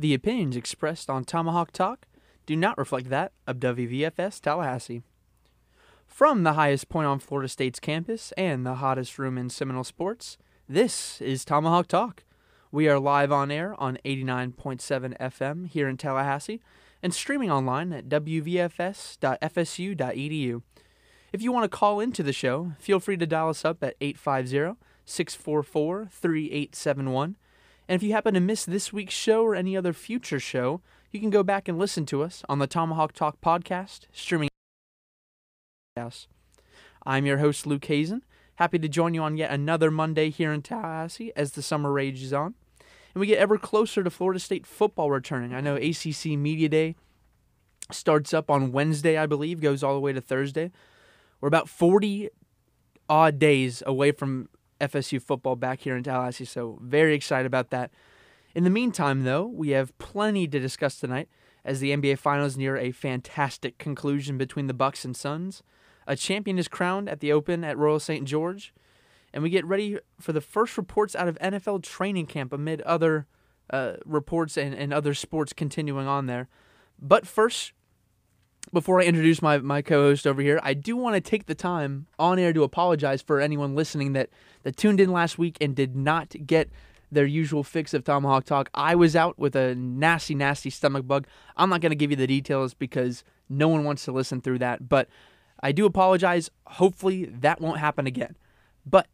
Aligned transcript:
The 0.00 0.14
opinions 0.14 0.56
expressed 0.56 1.10
on 1.10 1.24
Tomahawk 1.24 1.72
Talk 1.72 2.06
do 2.46 2.56
not 2.56 2.78
reflect 2.78 3.10
that 3.10 3.32
of 3.46 3.58
WVFS 3.58 4.40
Tallahassee. 4.40 5.02
From 6.06 6.42
the 6.42 6.54
highest 6.54 6.88
point 6.88 7.06
on 7.06 7.18
Florida 7.18 7.48
State's 7.48 7.78
campus 7.78 8.32
and 8.32 8.64
the 8.64 8.76
hottest 8.76 9.18
room 9.18 9.36
in 9.36 9.50
Seminole 9.50 9.84
sports, 9.84 10.38
this 10.66 11.20
is 11.20 11.44
Tomahawk 11.44 11.86
Talk. 11.86 12.24
We 12.72 12.88
are 12.88 12.98
live 12.98 13.30
on 13.30 13.50
air 13.50 13.78
on 13.78 13.98
89.7 14.02 15.18
FM 15.18 15.68
here 15.68 15.86
in 15.86 15.98
Tallahassee 15.98 16.62
and 17.02 17.12
streaming 17.12 17.50
online 17.50 17.92
at 17.92 18.08
wvfs.fsu.edu. 18.08 18.62
If 21.30 21.42
you 21.42 21.52
want 21.52 21.64
to 21.64 21.76
call 21.76 22.00
into 22.00 22.22
the 22.22 22.32
show, 22.32 22.72
feel 22.78 23.00
free 23.00 23.18
to 23.18 23.26
dial 23.26 23.50
us 23.50 23.66
up 23.66 23.84
at 23.84 23.96
850 24.00 24.80
644 25.04 26.08
3871. 26.10 27.36
And 27.90 27.96
if 27.96 28.04
you 28.04 28.12
happen 28.12 28.34
to 28.34 28.40
miss 28.40 28.64
this 28.64 28.92
week's 28.92 29.14
show 29.14 29.42
or 29.42 29.56
any 29.56 29.76
other 29.76 29.92
future 29.92 30.38
show, 30.38 30.80
you 31.10 31.18
can 31.18 31.28
go 31.28 31.42
back 31.42 31.66
and 31.66 31.76
listen 31.76 32.06
to 32.06 32.22
us 32.22 32.44
on 32.48 32.60
the 32.60 32.68
Tomahawk 32.68 33.12
Talk 33.12 33.40
podcast, 33.40 34.02
streaming. 34.12 34.48
I'm 37.04 37.26
your 37.26 37.38
host, 37.38 37.66
Luke 37.66 37.84
Hazen. 37.84 38.22
Happy 38.54 38.78
to 38.78 38.88
join 38.88 39.12
you 39.12 39.24
on 39.24 39.36
yet 39.36 39.50
another 39.50 39.90
Monday 39.90 40.30
here 40.30 40.52
in 40.52 40.62
Tallahassee 40.62 41.32
as 41.34 41.50
the 41.50 41.62
summer 41.62 41.90
rages 41.90 42.32
on. 42.32 42.54
And 43.12 43.20
we 43.20 43.26
get 43.26 43.40
ever 43.40 43.58
closer 43.58 44.04
to 44.04 44.10
Florida 44.10 44.38
State 44.38 44.68
football 44.68 45.10
returning. 45.10 45.52
I 45.52 45.60
know 45.60 45.74
ACC 45.74 46.38
Media 46.38 46.68
Day 46.68 46.94
starts 47.90 48.32
up 48.32 48.52
on 48.52 48.70
Wednesday, 48.70 49.18
I 49.18 49.26
believe, 49.26 49.60
goes 49.60 49.82
all 49.82 49.94
the 49.94 50.00
way 50.00 50.12
to 50.12 50.20
Thursday. 50.20 50.70
We're 51.40 51.48
about 51.48 51.68
40 51.68 52.28
odd 53.08 53.40
days 53.40 53.82
away 53.84 54.12
from 54.12 54.48
FSU 54.80 55.20
football 55.20 55.56
back 55.56 55.80
here 55.80 55.96
in 55.96 56.02
Tallahassee, 56.02 56.44
so 56.44 56.78
very 56.82 57.14
excited 57.14 57.46
about 57.46 57.70
that. 57.70 57.90
In 58.54 58.64
the 58.64 58.70
meantime, 58.70 59.24
though, 59.24 59.46
we 59.46 59.70
have 59.70 59.96
plenty 59.98 60.48
to 60.48 60.58
discuss 60.58 60.98
tonight 60.98 61.28
as 61.64 61.80
the 61.80 61.90
NBA 61.90 62.18
Finals 62.18 62.56
near 62.56 62.76
a 62.76 62.90
fantastic 62.90 63.78
conclusion 63.78 64.38
between 64.38 64.66
the 64.66 64.74
Bucks 64.74 65.04
and 65.04 65.16
Suns. 65.16 65.62
A 66.06 66.16
champion 66.16 66.58
is 66.58 66.68
crowned 66.68 67.08
at 67.08 67.20
the 67.20 67.32
Open 67.32 67.62
at 67.62 67.78
Royal 67.78 68.00
St. 68.00 68.26
George, 68.26 68.74
and 69.32 69.42
we 69.42 69.50
get 69.50 69.64
ready 69.64 69.98
for 70.18 70.32
the 70.32 70.40
first 70.40 70.76
reports 70.76 71.14
out 71.14 71.28
of 71.28 71.38
NFL 71.38 71.82
training 71.82 72.26
camp 72.26 72.52
amid 72.52 72.80
other 72.82 73.26
uh, 73.70 73.94
reports 74.04 74.56
and, 74.56 74.74
and 74.74 74.92
other 74.92 75.14
sports 75.14 75.52
continuing 75.52 76.08
on 76.08 76.26
there. 76.26 76.48
But 76.98 77.26
first, 77.26 77.72
before 78.72 79.00
I 79.00 79.04
introduce 79.04 79.42
my, 79.42 79.58
my 79.58 79.82
co-host 79.82 80.26
over 80.26 80.40
here, 80.40 80.60
I 80.62 80.74
do 80.74 80.96
want 80.96 81.14
to 81.14 81.20
take 81.20 81.46
the 81.46 81.54
time 81.54 82.06
on 82.18 82.38
air 82.38 82.52
to 82.52 82.62
apologize 82.62 83.20
for 83.20 83.40
anyone 83.40 83.74
listening 83.74 84.12
that, 84.12 84.30
that 84.62 84.76
tuned 84.76 85.00
in 85.00 85.10
last 85.10 85.38
week 85.38 85.56
and 85.60 85.74
did 85.74 85.96
not 85.96 86.34
get 86.46 86.70
their 87.10 87.26
usual 87.26 87.64
fix 87.64 87.92
of 87.92 88.04
Tomahawk 88.04 88.44
Talk. 88.44 88.70
I 88.72 88.94
was 88.94 89.16
out 89.16 89.38
with 89.38 89.56
a 89.56 89.74
nasty, 89.74 90.36
nasty 90.36 90.70
stomach 90.70 91.06
bug. 91.06 91.26
I'm 91.56 91.68
not 91.68 91.80
going 91.80 91.90
to 91.90 91.96
give 91.96 92.10
you 92.10 92.16
the 92.16 92.28
details 92.28 92.72
because 92.74 93.24
no 93.48 93.66
one 93.66 93.82
wants 93.82 94.04
to 94.04 94.12
listen 94.12 94.40
through 94.40 94.60
that, 94.60 94.88
but 94.88 95.08
I 95.60 95.72
do 95.72 95.86
apologize. 95.86 96.50
Hopefully 96.66 97.24
that 97.24 97.60
won't 97.60 97.80
happen 97.80 98.06
again. 98.06 98.36
But 98.86 99.08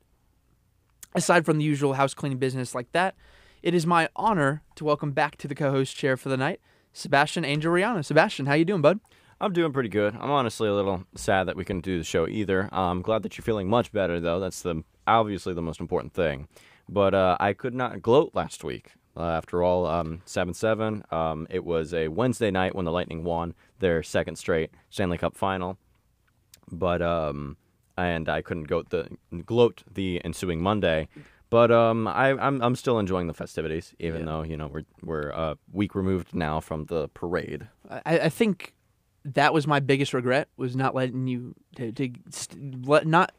aside 1.15 1.47
from 1.47 1.57
the 1.57 1.65
usual 1.65 1.95
house 1.95 2.12
cleaning 2.12 2.39
business 2.39 2.75
like 2.75 2.93
that, 2.93 3.15
it 3.62 3.75
is 3.75 3.87
my 3.87 4.11
honor 4.15 4.62
to 4.75 4.84
welcome 4.84 5.12
back 5.12 5.37
to 5.39 5.49
the 5.49 5.55
co-host 5.55 5.97
chair 5.97 6.19
for 6.19 6.29
the 6.29 6.37
night, 6.37 6.61
Sebastian 6.93 7.47
Angel 7.47 7.73
Rihanna. 7.73 8.05
Sebastian, 8.05 8.45
how 8.45 8.55
you 8.55 8.67
doing, 8.67 8.83
bud? 8.83 9.01
I'm 9.41 9.53
doing 9.53 9.73
pretty 9.73 9.91
good. 9.91 10.15
I'm 10.15 10.31
honestly 10.31 10.69
a 10.69 10.73
little 10.75 11.05
sad 11.15 11.45
that 11.48 11.56
we 11.56 11.65
couldn't 11.65 11.84
do 11.84 11.98
the 11.98 12.05
show 12.05 12.27
either. 12.27 12.70
Uh, 12.73 12.91
I'm 12.91 13.03
glad 13.03 13.23
that 13.23 13.37
you're 13.37 13.43
feeling 13.45 13.69
much 13.69 13.93
better, 13.93 14.19
though. 14.19 14.41
That's 14.41 14.62
the 14.62 14.83
obviously 15.06 15.53
the 15.53 15.62
most 15.62 15.78
important 15.81 16.15
thing. 16.15 16.48
But 16.89 17.15
uh, 17.15 17.37
I 17.39 17.53
could 17.53 17.75
not 17.75 18.01
gloat 18.01 18.31
last 18.34 18.65
week. 18.65 18.93
Uh, 19.17 19.25
after 19.31 19.62
all, 19.62 19.87
um, 19.87 20.20
seven 20.27 20.53
seven. 20.55 21.03
Um, 21.11 21.47
it 21.51 21.65
was 21.65 21.93
a 21.95 22.09
Wednesday 22.09 22.51
night 22.51 22.75
when 22.75 22.84
the 22.84 22.93
Lightning 22.93 23.25
won 23.25 23.55
their 23.78 24.03
second 24.03 24.37
straight 24.37 24.70
Stanley 24.91 25.19
Cup 25.19 25.37
final. 25.37 25.78
But 26.71 27.00
um, 27.03 27.56
and 27.97 28.28
I 28.28 28.43
couldn't 28.43 28.65
gloat 28.65 28.91
the 28.91 29.09
gloat 29.44 29.83
the 29.93 30.21
ensuing 30.25 30.62
Monday. 30.62 31.09
But 31.49 31.71
um, 31.71 32.06
I, 32.09 32.31
I'm 32.33 32.60
I'm 32.62 32.77
still 32.77 32.99
enjoying 32.99 33.27
the 33.27 33.34
festivities, 33.34 33.94
even 33.99 34.21
Yeah. 34.21 34.27
though 34.27 34.43
you 34.43 34.56
know 34.56 34.66
we're 34.66 34.84
we're 35.03 35.31
a 35.31 35.56
week 35.72 35.94
removed 35.94 36.34
now 36.34 36.60
from 36.60 36.84
the 36.87 37.09
parade. 37.09 37.69
I, 37.91 38.19
I 38.21 38.28
think 38.28 38.75
that 39.34 39.53
was 39.53 39.66
my 39.66 39.81
biggest 39.81 40.14
regret 40.14 40.48
was 40.56 40.76
not 40.76 40.94
letting 40.94 41.26
you 41.26 41.54
to, 41.76 41.92
to 41.92 42.10
st- 42.31 42.87
let 42.87 43.06
not 43.06 43.32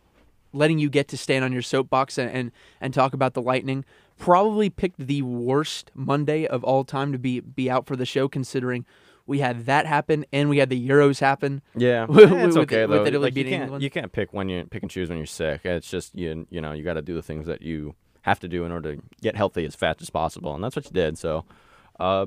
letting 0.53 0.79
you 0.79 0.89
get 0.89 1.07
to 1.09 1.17
stand 1.17 1.43
on 1.45 1.51
your 1.53 1.61
soapbox 1.61 2.17
and, 2.17 2.29
and 2.31 2.51
and 2.81 2.93
talk 2.93 3.13
about 3.13 3.33
the 3.33 3.41
lightning 3.41 3.83
probably 4.17 4.69
picked 4.69 4.97
the 4.99 5.21
worst 5.21 5.91
monday 5.93 6.45
of 6.47 6.63
all 6.63 6.83
time 6.83 7.11
to 7.11 7.17
be 7.19 7.39
be 7.39 7.69
out 7.69 7.85
for 7.85 7.95
the 7.95 8.05
show 8.05 8.27
considering 8.27 8.85
we 9.27 9.39
had 9.39 9.65
that 9.65 9.85
happen 9.85 10.25
and 10.31 10.49
we 10.49 10.57
had 10.57 10.69
the 10.69 10.87
euros 10.89 11.19
happen 11.19 11.61
Yeah, 11.75 12.05
With- 12.09 12.31
it's 12.31 12.55
with- 12.55 12.57
okay 12.63 12.85
with 12.85 12.99
though. 12.99 13.05
Italy 13.05 13.23
like, 13.25 13.35
you 13.35 13.43
can't 13.43 13.63
England. 13.63 13.83
you 13.83 13.89
can't 13.89 14.11
pick 14.11 14.33
when 14.33 14.47
you 14.49 14.65
pick 14.65 14.81
and 14.83 14.89
choose 14.89 15.09
when 15.09 15.17
you're 15.17 15.27
sick. 15.27 15.61
It's 15.65 15.89
just 15.91 16.15
you 16.15 16.47
you 16.49 16.61
know 16.61 16.71
you 16.71 16.83
got 16.83 16.93
to 16.93 17.01
do 17.01 17.13
the 17.13 17.21
things 17.21 17.45
that 17.47 17.61
you 17.61 17.93
have 18.23 18.39
to 18.39 18.47
do 18.47 18.63
in 18.65 18.71
order 18.71 18.95
to 18.95 19.01
get 19.21 19.35
healthy 19.35 19.65
as 19.65 19.75
fast 19.75 20.01
as 20.01 20.09
possible, 20.09 20.53
and 20.55 20.61
that's 20.63 20.75
what 20.75 20.85
you 20.85 20.91
did. 20.91 21.17
So, 21.17 21.45
uh, 21.99 22.25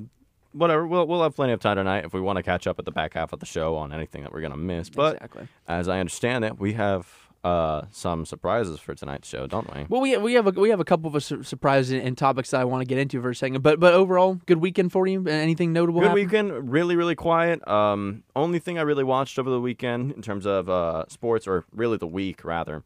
whatever. 0.52 0.86
We'll 0.86 1.06
we'll 1.06 1.22
have 1.22 1.34
plenty 1.34 1.52
of 1.52 1.60
time 1.60 1.76
tonight 1.76 2.04
if 2.04 2.12
we 2.12 2.20
want 2.20 2.36
to 2.36 2.42
catch 2.42 2.66
up 2.66 2.78
at 2.78 2.84
the 2.84 2.90
back 2.92 3.14
half 3.14 3.32
of 3.32 3.40
the 3.40 3.46
show 3.46 3.76
on 3.76 3.92
anything 3.92 4.22
that 4.22 4.32
we're 4.32 4.40
gonna 4.42 4.56
miss. 4.56 4.90
But 4.90 5.16
exactly 5.16 5.48
as 5.68 5.88
I 5.88 6.00
understand 6.00 6.44
it, 6.44 6.58
we 6.58 6.72
have 6.74 7.06
uh 7.42 7.86
some 7.90 8.26
surprises 8.26 8.78
for 8.80 8.94
tonight's 8.94 9.26
show, 9.26 9.46
don't 9.46 9.74
we? 9.74 9.86
well 9.88 10.02
we 10.02 10.14
we 10.18 10.34
have 10.34 10.46
a, 10.46 10.50
we 10.50 10.68
have 10.68 10.78
a 10.80 10.84
couple 10.84 11.16
of 11.16 11.24
sur- 11.24 11.42
surprises 11.42 11.92
and 12.04 12.18
topics 12.18 12.50
that 12.50 12.60
I 12.60 12.64
want 12.64 12.82
to 12.82 12.84
get 12.84 12.98
into 12.98 13.18
for 13.22 13.30
a 13.30 13.34
second 13.34 13.62
but 13.62 13.80
but 13.80 13.94
overall 13.94 14.34
good 14.44 14.58
weekend 14.58 14.92
for 14.92 15.06
you 15.06 15.26
anything 15.26 15.72
notable 15.72 16.00
Good 16.00 16.08
happen? 16.08 16.22
weekend, 16.22 16.70
really, 16.70 16.96
really 16.96 17.14
quiet. 17.14 17.66
Um, 17.66 18.24
only 18.36 18.58
thing 18.58 18.78
I 18.78 18.82
really 18.82 19.04
watched 19.04 19.38
over 19.38 19.48
the 19.48 19.60
weekend 19.60 20.12
in 20.12 20.20
terms 20.20 20.44
of 20.44 20.68
uh, 20.68 21.06
sports, 21.08 21.46
or 21.48 21.64
really 21.72 21.96
the 21.96 22.06
week 22.06 22.44
rather, 22.44 22.82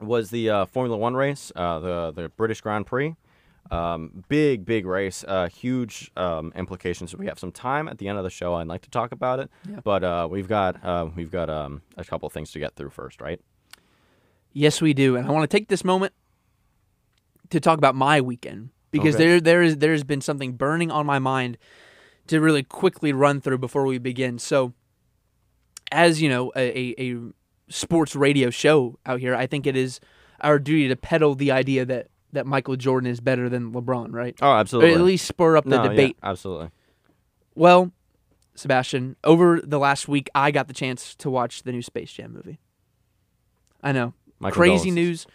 was 0.00 0.30
the 0.30 0.48
uh, 0.48 0.64
Formula 0.64 0.96
One 0.96 1.14
race, 1.14 1.52
uh, 1.54 1.78
the 1.78 2.12
the 2.12 2.28
British 2.30 2.62
Grand 2.62 2.86
Prix. 2.86 3.14
Um, 3.70 4.24
big, 4.28 4.64
big 4.64 4.86
race, 4.86 5.24
uh, 5.26 5.48
huge 5.48 6.10
um, 6.16 6.52
implications. 6.54 7.14
We 7.16 7.26
have 7.26 7.38
some 7.38 7.52
time 7.52 7.88
at 7.88 7.98
the 7.98 8.08
end 8.08 8.18
of 8.18 8.24
the 8.24 8.30
show. 8.30 8.54
I'd 8.54 8.66
like 8.66 8.82
to 8.82 8.90
talk 8.90 9.12
about 9.12 9.40
it, 9.40 9.50
Yeah. 9.68 9.80
but 9.82 10.04
uh, 10.04 10.28
we've 10.30 10.48
got 10.48 10.82
uh, 10.84 11.08
we've 11.14 11.30
got 11.30 11.50
um, 11.50 11.82
a 11.96 12.04
couple 12.04 12.28
things 12.30 12.50
to 12.52 12.58
get 12.58 12.74
through 12.76 12.90
first, 12.90 13.20
right? 13.20 13.40
Yes, 14.52 14.80
we 14.80 14.94
do, 14.94 15.16
and 15.16 15.26
I 15.26 15.30
want 15.32 15.48
to 15.50 15.54
take 15.56 15.68
this 15.68 15.84
moment 15.84 16.12
to 17.50 17.60
talk 17.60 17.78
about 17.78 17.94
my 17.94 18.20
weekend 18.20 18.70
because 18.90 19.14
Okay. 19.14 19.24
there 19.24 19.40
there 19.40 19.62
is 19.62 19.78
there's 19.78 20.04
been 20.04 20.20
something 20.20 20.52
burning 20.52 20.90
on 20.90 21.04
my 21.06 21.18
mind 21.18 21.58
to 22.28 22.40
really 22.40 22.62
quickly 22.62 23.12
run 23.12 23.40
through 23.40 23.58
before 23.58 23.84
we 23.84 23.98
begin. 23.98 24.38
So, 24.38 24.72
as 25.92 26.20
you 26.20 26.28
know, 26.28 26.52
a, 26.56 26.94
a, 27.00 27.12
a 27.14 27.16
sports 27.68 28.16
radio 28.16 28.50
show 28.50 28.98
out 29.06 29.20
here, 29.20 29.34
I 29.34 29.46
think 29.46 29.66
it 29.66 29.76
is 29.76 30.00
our 30.40 30.58
duty 30.58 30.88
to 30.88 30.96
peddle 30.96 31.34
the 31.34 31.50
idea 31.52 31.84
that 31.84 32.08
that 32.36 32.46
Michael 32.46 32.76
Jordan 32.76 33.10
is 33.10 33.20
better 33.20 33.48
than 33.48 33.72
LeBron, 33.72 34.12
right? 34.12 34.36
Oh, 34.40 34.48
Or 34.50 34.56
absolutely. 34.58 34.94
at 34.94 35.00
least 35.00 35.26
spur 35.26 35.56
up 35.56 35.64
the 35.64 35.70
no, 35.70 35.82
yeah, 35.82 35.88
debate. 35.90 36.16
absolutely. 36.22 36.70
Well, 37.54 37.90
Sebastian, 38.54 39.16
over 39.24 39.60
the 39.62 39.78
last 39.78 40.08
week, 40.08 40.30
I 40.34 40.50
got 40.50 40.68
the 40.68 40.74
chance 40.74 41.14
to 41.16 41.28
watch 41.30 41.62
the 41.64 41.72
new 41.72 41.82
Space 41.82 42.12
Jam 42.12 42.32
movie. 42.32 42.58
I 43.82 43.92
know 43.92 44.14
crazy 44.42 44.90
news, 44.90 45.26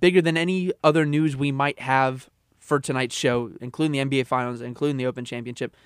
bigger 0.00 0.20
than 0.22 0.36
any 0.36 0.72
other 0.84 1.04
news 1.06 1.36
we 1.36 1.50
might 1.52 1.80
have 1.80 2.28
for 2.58 2.78
tonight's 2.80 3.14
show, 3.16 3.50
including 3.60 3.92
the 3.92 3.98
NBA 4.20 4.26
Finals, 4.26 4.60
including 4.60 4.96
the 4.96 5.06
Open 5.06 5.24
Championship. 5.24 5.76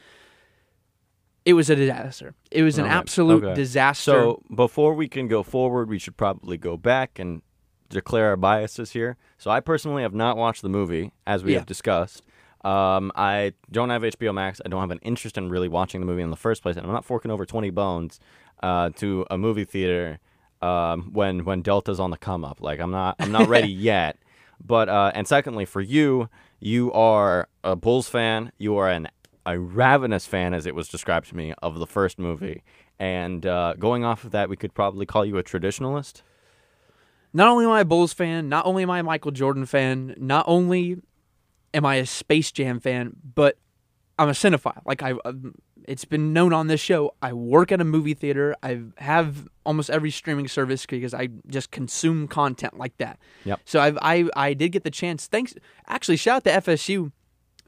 It 1.44 1.54
was 1.54 1.68
a 1.70 1.76
disaster. 1.76 2.34
It 2.50 2.62
was 2.62 2.78
an 2.78 2.84
Okay, 2.84 2.94
absolute 2.94 3.44
okay. 3.44 3.54
disaster. 3.54 4.12
So 4.12 4.42
before 4.54 4.94
we 4.94 5.08
can 5.08 5.26
go 5.28 5.42
forward, 5.42 5.88
we 5.88 5.98
should 5.98 6.16
probably 6.16 6.56
go 6.56 6.76
back 6.76 7.18
and 7.18 7.42
declare 7.92 8.28
our 8.30 8.36
biases 8.36 8.92
here. 8.92 9.16
So 9.38 9.50
I 9.50 9.60
personally 9.60 10.02
have 10.02 10.14
not 10.14 10.36
watched 10.36 10.62
the 10.62 10.68
movie, 10.68 11.12
as 11.26 11.44
we 11.44 11.52
Yeah. 11.52 11.58
have 11.58 11.66
discussed. 11.66 12.22
Um, 12.64 13.10
I 13.16 13.54
don't 13.70 13.90
have 13.90 14.02
HBO 14.02 14.32
Max. 14.32 14.60
I 14.64 14.68
don't 14.68 14.80
have 14.80 14.90
an 14.92 15.00
interest 15.02 15.36
in 15.36 15.48
really 15.50 15.68
watching 15.68 16.00
the 16.00 16.06
movie 16.06 16.22
in 16.22 16.30
the 16.30 16.36
first 16.36 16.62
place, 16.62 16.76
and 16.76 16.86
I'm 16.86 16.92
not 16.92 17.04
forking 17.04 17.30
over 17.30 17.44
twenty 17.44 17.70
bones 17.70 18.20
uh, 18.62 18.90
to 18.96 19.26
a 19.30 19.36
movie 19.36 19.64
theater 19.64 20.20
um, 20.60 21.10
when 21.12 21.44
when 21.44 21.62
Delta's 21.62 21.98
on 21.98 22.10
the 22.10 22.16
come 22.16 22.44
up. 22.44 22.60
Like 22.60 22.78
I'm 22.80 22.92
not 22.92 23.16
I'm 23.18 23.32
not 23.32 23.48
ready 23.48 23.68
yet. 23.72 24.16
But 24.64 24.88
uh, 24.88 25.10
and 25.14 25.26
secondly, 25.26 25.64
for 25.64 25.80
you, 25.80 26.28
you 26.60 26.92
are 26.92 27.48
a 27.64 27.74
Bulls 27.74 28.08
fan. 28.08 28.52
You 28.58 28.76
are 28.76 28.88
an 28.88 29.08
a 29.44 29.58
ravenous 29.58 30.24
fan, 30.24 30.54
as 30.54 30.64
it 30.66 30.74
was 30.76 30.88
described 30.88 31.28
to 31.30 31.36
me, 31.36 31.52
of 31.62 31.80
the 31.80 31.86
first 31.86 32.16
movie. 32.16 32.62
And 33.00 33.44
uh, 33.44 33.74
going 33.76 34.04
off 34.04 34.22
of 34.22 34.30
that, 34.30 34.48
we 34.48 34.54
could 34.56 34.72
probably 34.72 35.04
call 35.04 35.24
you 35.26 35.36
a 35.36 35.42
traditionalist. 35.42 36.22
Not 37.32 37.48
only 37.48 37.64
am 37.64 37.70
I 37.70 37.80
a 37.80 37.84
Bulls 37.84 38.12
fan, 38.12 38.48
not 38.48 38.66
only 38.66 38.82
am 38.82 38.90
I 38.90 39.00
a 39.00 39.02
Michael 39.02 39.30
Jordan 39.30 39.66
fan, 39.66 40.14
not 40.18 40.44
only 40.46 40.98
am 41.74 41.86
I 41.86 41.96
a 41.96 42.06
Space 42.06 42.52
Jam 42.52 42.80
fan, 42.80 43.16
but 43.34 43.58
I'm 44.18 44.28
a 44.28 44.32
cinephile. 44.32 44.82
Like 44.84 45.02
I, 45.02 45.14
um, 45.24 45.54
it's 45.88 46.04
been 46.04 46.32
known 46.32 46.52
on 46.52 46.66
this 46.68 46.80
show. 46.80 47.14
I 47.22 47.32
work 47.32 47.72
at 47.72 47.80
a 47.80 47.84
movie 47.84 48.14
theater. 48.14 48.54
I 48.62 48.82
have 48.98 49.48
almost 49.64 49.90
every 49.90 50.10
streaming 50.10 50.48
service 50.48 50.86
because 50.86 51.14
I 51.14 51.28
just 51.48 51.70
consume 51.70 52.28
content 52.28 52.78
like 52.78 52.96
that. 52.98 53.18
Yep. 53.44 53.60
So 53.64 53.80
I've, 53.80 53.98
I 54.00 54.28
I 54.36 54.54
did 54.54 54.70
get 54.70 54.84
the 54.84 54.90
chance. 54.90 55.26
Thanks. 55.26 55.54
Actually, 55.88 56.18
shout 56.18 56.46
out 56.46 56.62
to 56.64 56.70
FSU 56.70 57.10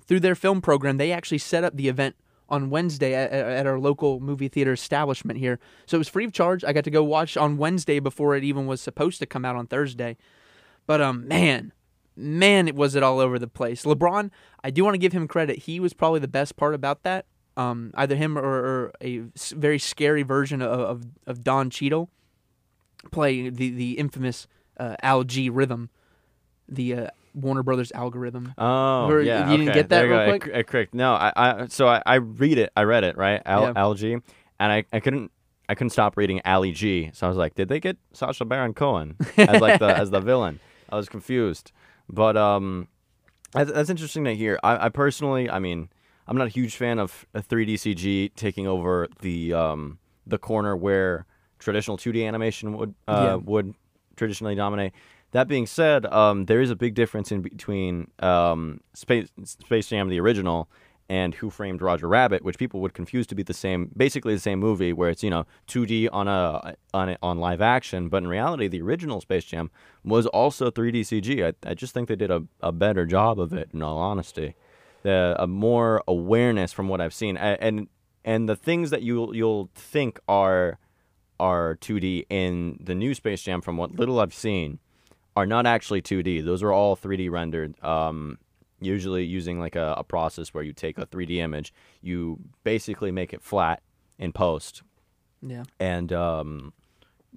through 0.06 0.20
their 0.20 0.34
film 0.34 0.60
program, 0.60 0.96
they 0.96 1.12
actually 1.12 1.38
set 1.38 1.64
up 1.64 1.76
the 1.76 1.88
event 1.88 2.16
on 2.48 2.70
Wednesday 2.70 3.14
at, 3.14 3.32
at 3.32 3.66
our 3.66 3.78
local 3.78 4.20
movie 4.20 4.48
theater 4.48 4.72
establishment 4.72 5.38
here. 5.38 5.58
So 5.86 5.96
it 5.96 5.98
was 5.98 6.08
free 6.08 6.24
of 6.24 6.32
charge. 6.32 6.64
I 6.64 6.72
got 6.72 6.84
to 6.84 6.90
go 6.90 7.02
watch 7.02 7.36
on 7.36 7.56
Wednesday 7.56 7.98
before 8.00 8.36
it 8.36 8.44
even 8.44 8.66
was 8.66 8.80
supposed 8.80 9.18
to 9.20 9.26
come 9.26 9.44
out 9.44 9.56
on 9.56 9.66
Thursday. 9.66 10.16
But 10.86 11.00
um, 11.00 11.26
man, 11.26 11.72
man, 12.16 12.68
it 12.68 12.74
was 12.74 12.94
it 12.94 13.02
all 13.02 13.18
over 13.18 13.38
the 13.38 13.48
place. 13.48 13.84
LeBron, 13.84 14.30
I 14.62 14.70
do 14.70 14.84
want 14.84 14.94
to 14.94 14.98
give 14.98 15.12
him 15.12 15.26
credit. 15.26 15.60
He 15.60 15.80
was 15.80 15.92
probably 15.94 16.20
the 16.20 16.28
best 16.28 16.56
part 16.56 16.74
about 16.74 17.02
that. 17.02 17.26
Um, 17.56 17.92
either 17.94 18.16
him 18.16 18.36
or, 18.36 18.42
or 18.42 18.92
a 19.00 19.18
very 19.52 19.78
scary 19.78 20.24
version 20.24 20.60
of 20.60 20.80
of, 20.80 21.04
of 21.26 21.44
Don 21.44 21.70
Cheadle 21.70 22.10
play 23.12 23.48
the 23.48 23.70
the 23.70 23.92
infamous 23.92 24.48
uh, 24.76 24.96
Al 25.02 25.22
G 25.22 25.48
rhythm, 25.48 25.88
the 26.68 26.94
uh, 26.94 27.06
Warner 27.34 27.62
Brothers 27.62 27.92
algorithm. 27.92 28.54
Oh, 28.56 29.06
Or- 29.08 29.20
yeah. 29.20 29.50
you 29.50 29.56
didn't 29.58 29.74
get 29.74 29.88
that 29.90 30.02
real. 30.02 30.18
I 30.18 30.38
quick? 30.38 30.54
I 30.54 30.62
correct. 30.62 30.94
No, 30.94 31.12
I, 31.14 31.32
I 31.36 31.66
so 31.66 31.88
I, 31.88 32.02
I 32.06 32.14
read 32.16 32.58
it. 32.58 32.70
I 32.76 32.82
read 32.84 33.04
it 33.04 33.16
right. 33.16 33.42
Al, 33.44 33.62
Yeah. 33.62 33.72
Algae, 33.76 34.12
and 34.14 34.72
I, 34.72 34.84
I 34.92 35.00
couldn't 35.00 35.30
I 35.68 35.74
couldn't 35.74 35.90
stop 35.90 36.16
reading 36.16 36.40
Ali 36.44 36.72
G. 36.72 37.10
So 37.12 37.26
I 37.26 37.28
was 37.28 37.36
like, 37.38 37.54
did 37.54 37.68
they 37.68 37.80
get 37.80 37.96
Sacha 38.12 38.44
Baron 38.44 38.74
Cohen 38.74 39.16
as 39.36 39.60
like 39.60 39.80
the 39.80 39.86
as 39.96 40.10
the 40.10 40.20
villain? 40.30 40.60
I 40.90 40.96
was 40.96 41.08
confused. 41.08 41.72
But 42.08 42.36
um, 42.36 42.86
that's, 43.52 43.72
that's 43.72 43.88
interesting 43.90 44.24
to 44.24 44.34
hear. 44.36 44.58
I, 44.62 44.86
I 44.86 44.88
personally, 44.90 45.48
I 45.48 45.58
mean, 45.58 45.88
I'm 46.28 46.36
not 46.36 46.46
a 46.46 46.50
huge 46.50 46.76
fan 46.76 46.98
of 46.98 47.24
a 47.34 47.40
3D 47.40 47.74
CG 47.74 48.34
taking 48.34 48.66
over 48.66 49.08
the 49.22 49.54
um 49.54 49.98
the 50.26 50.38
corner 50.38 50.76
where 50.76 51.26
traditional 51.58 51.96
2D 51.96 52.26
animation 52.28 52.76
would 52.76 52.94
uh, 53.08 53.22
Yeah. 53.24 53.34
would 53.36 53.74
traditionally 54.16 54.54
dominate. 54.54 54.92
That 55.34 55.48
being 55.48 55.66
said, 55.66 56.06
um, 56.06 56.44
there 56.46 56.60
is 56.60 56.70
a 56.70 56.76
big 56.76 56.94
difference 56.94 57.32
in 57.32 57.42
between 57.42 58.08
um, 58.20 58.80
Space 58.92 59.30
Space 59.42 59.88
Jam 59.88 60.08
the 60.08 60.20
original 60.20 60.70
and 61.08 61.34
Who 61.34 61.50
Framed 61.50 61.82
Roger 61.82 62.06
Rabbit, 62.06 62.44
which 62.44 62.56
people 62.56 62.78
would 62.82 62.94
confuse 62.94 63.26
to 63.26 63.34
be 63.34 63.42
the 63.42 63.52
same, 63.52 63.90
basically 63.96 64.32
the 64.32 64.40
same 64.40 64.60
movie, 64.60 64.92
where 64.92 65.10
it's 65.10 65.24
you 65.24 65.30
know 65.30 65.44
2D 65.66 66.08
on 66.12 66.28
a 66.28 66.76
on 66.94 67.08
a, 67.08 67.18
on 67.20 67.40
live 67.40 67.60
action, 67.60 68.08
but 68.08 68.18
in 68.18 68.28
reality, 68.28 68.68
the 68.68 68.80
original 68.80 69.20
Space 69.20 69.44
Jam 69.44 69.72
was 70.04 70.26
also 70.26 70.70
3D 70.70 71.00
CG. 71.00 71.44
I, 71.44 71.68
I 71.68 71.74
just 71.74 71.94
think 71.94 72.08
they 72.08 72.14
did 72.14 72.30
a, 72.30 72.44
a 72.60 72.70
better 72.70 73.04
job 73.04 73.40
of 73.40 73.52
it. 73.52 73.70
In 73.74 73.82
all 73.82 73.98
honesty, 73.98 74.54
the 75.02 75.34
a 75.36 75.48
more 75.48 76.00
awareness 76.06 76.72
from 76.72 76.86
what 76.86 77.00
I've 77.00 77.12
seen, 77.12 77.36
A- 77.38 77.58
and 77.60 77.88
and 78.24 78.48
the 78.48 78.54
things 78.54 78.90
that 78.90 79.02
you 79.02 79.34
you'll 79.34 79.68
think 79.74 80.20
are 80.28 80.78
are 81.40 81.76
2D 81.80 82.26
in 82.30 82.78
the 82.80 82.94
new 82.94 83.14
Space 83.14 83.42
Jam, 83.42 83.60
from 83.60 83.76
what 83.76 83.96
little 83.98 84.20
I've 84.20 84.32
seen, 84.32 84.78
are 85.36 85.46
not 85.46 85.66
actually 85.66 86.00
2D. 86.02 86.44
Those 86.44 86.62
are 86.62 86.72
all 86.72 86.96
3D 86.96 87.30
rendered. 87.30 87.82
Um, 87.82 88.38
usually 88.80 89.24
using 89.24 89.58
like 89.58 89.76
a, 89.76 89.94
a 89.98 90.04
process 90.04 90.52
where 90.52 90.62
you 90.62 90.72
take 90.72 90.98
a 90.98 91.06
3D 91.06 91.38
image, 91.38 91.72
you 92.02 92.38
basically 92.64 93.10
make 93.10 93.32
it 93.32 93.42
flat 93.42 93.82
in 94.18 94.32
post, 94.32 94.82
Yeah. 95.42 95.64
and 95.80 96.12
um, 96.12 96.72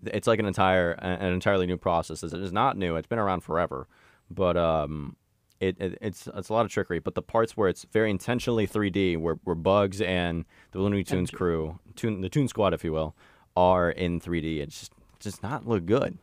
it's 0.06 0.28
like 0.28 0.40
an 0.40 0.46
entire 0.46 0.92
an 0.92 1.34
entirely 1.34 1.66
new 1.66 1.78
process. 1.78 2.22
It 2.24 2.34
is 2.34 2.52
not 2.54 2.78
new. 2.78 2.96
It's 2.98 3.08
been 3.08 3.18
around 3.20 3.42
forever, 3.42 3.88
but 4.30 4.56
um, 4.58 5.16
it, 5.60 5.76
it 5.80 5.98
it's 6.02 6.28
it's 6.36 6.50
a 6.50 6.54
lot 6.54 6.66
of 6.66 6.72
trickery. 6.72 7.00
But 7.00 7.16
the 7.16 7.22
parts 7.24 7.58
where 7.58 7.68
it's 7.70 7.86
very 7.92 8.12
intentionally 8.12 8.68
3D, 8.68 9.18
where 9.18 9.40
where 9.44 9.56
Bugs 9.56 10.02
and 10.02 10.46
the 10.72 10.80
Looney 10.80 11.04
Tunes 11.04 11.32
crew, 11.32 11.80
the 11.96 12.30
Toon 12.30 12.48
Squad, 12.48 12.74
if 12.76 12.84
you 12.84 12.92
will, 12.92 13.16
are 13.56 13.90
in 13.90 14.20
3D, 14.22 14.60
it 14.60 14.70
just 14.70 14.92
does 15.20 15.42
not 15.42 15.68
look 15.68 15.86
good. 15.88 16.20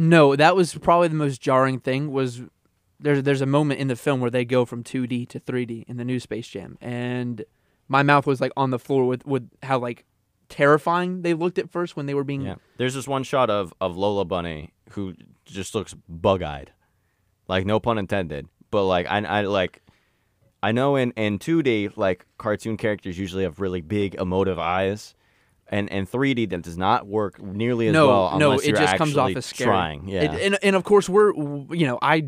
No, 0.00 0.34
that 0.34 0.56
was 0.56 0.74
probably 0.76 1.08
the 1.08 1.14
most 1.14 1.42
jarring 1.42 1.78
thing. 1.78 2.10
Was 2.10 2.40
there's 2.98 3.22
there's 3.22 3.42
a 3.42 3.46
moment 3.46 3.80
in 3.80 3.88
the 3.88 3.96
film 3.96 4.20
where 4.20 4.30
they 4.30 4.46
go 4.46 4.64
from 4.64 4.82
2D 4.82 5.28
to 5.28 5.38
3D 5.38 5.84
in 5.86 5.98
the 5.98 6.06
new 6.06 6.18
Space 6.18 6.48
Jam, 6.48 6.78
and 6.80 7.44
my 7.86 8.02
mouth 8.02 8.26
was 8.26 8.40
like 8.40 8.52
on 8.56 8.70
the 8.70 8.78
floor 8.78 9.06
with 9.06 9.26
with 9.26 9.50
how 9.62 9.78
like 9.78 10.06
terrifying 10.48 11.20
they 11.20 11.34
looked 11.34 11.58
at 11.58 11.68
first 11.70 11.96
when 11.96 12.06
they 12.06 12.14
were 12.14 12.24
being. 12.24 12.40
Yeah. 12.40 12.54
There's 12.78 12.94
this 12.94 13.06
one 13.06 13.24
shot 13.24 13.50
of, 13.50 13.74
of 13.78 13.98
Lola 13.98 14.24
Bunny 14.24 14.72
who 14.92 15.14
just 15.44 15.74
looks 15.74 15.94
bug 16.08 16.42
eyed. 16.42 16.72
Like 17.46 17.66
no 17.66 17.78
pun 17.78 17.98
intended. 17.98 18.48
But 18.70 18.84
like 18.84 19.06
I 19.06 19.18
I 19.18 19.42
like 19.42 19.82
I 20.62 20.72
know 20.72 20.96
in, 20.96 21.10
in 21.10 21.38
two 21.38 21.62
D 21.62 21.90
like 21.94 22.24
cartoon 22.38 22.78
characters 22.78 23.18
usually 23.18 23.42
have 23.42 23.60
really 23.60 23.82
big 23.82 24.14
emotive 24.14 24.58
eyes. 24.58 25.14
And 25.72 25.88
in 25.88 26.04
3D 26.04 26.50
that 26.50 26.62
does 26.62 26.76
not 26.76 27.06
work 27.06 27.40
nearly 27.40 27.86
as 27.86 27.92
no, 27.92 28.08
well 28.08 28.38
no, 28.38 28.52
it 28.58 28.74
just 28.74 28.96
comes 28.96 29.16
off 29.16 29.36
as 29.36 29.46
scary. 29.46 29.68
trying. 29.68 30.08
Yeah. 30.08 30.22
It- 30.34 30.42
and 30.42 30.58
and 30.64 30.74
of 30.76 30.82
course 30.84 31.08
we're 31.08 31.32
you 31.32 31.86
know 31.86 31.98
I, 32.02 32.24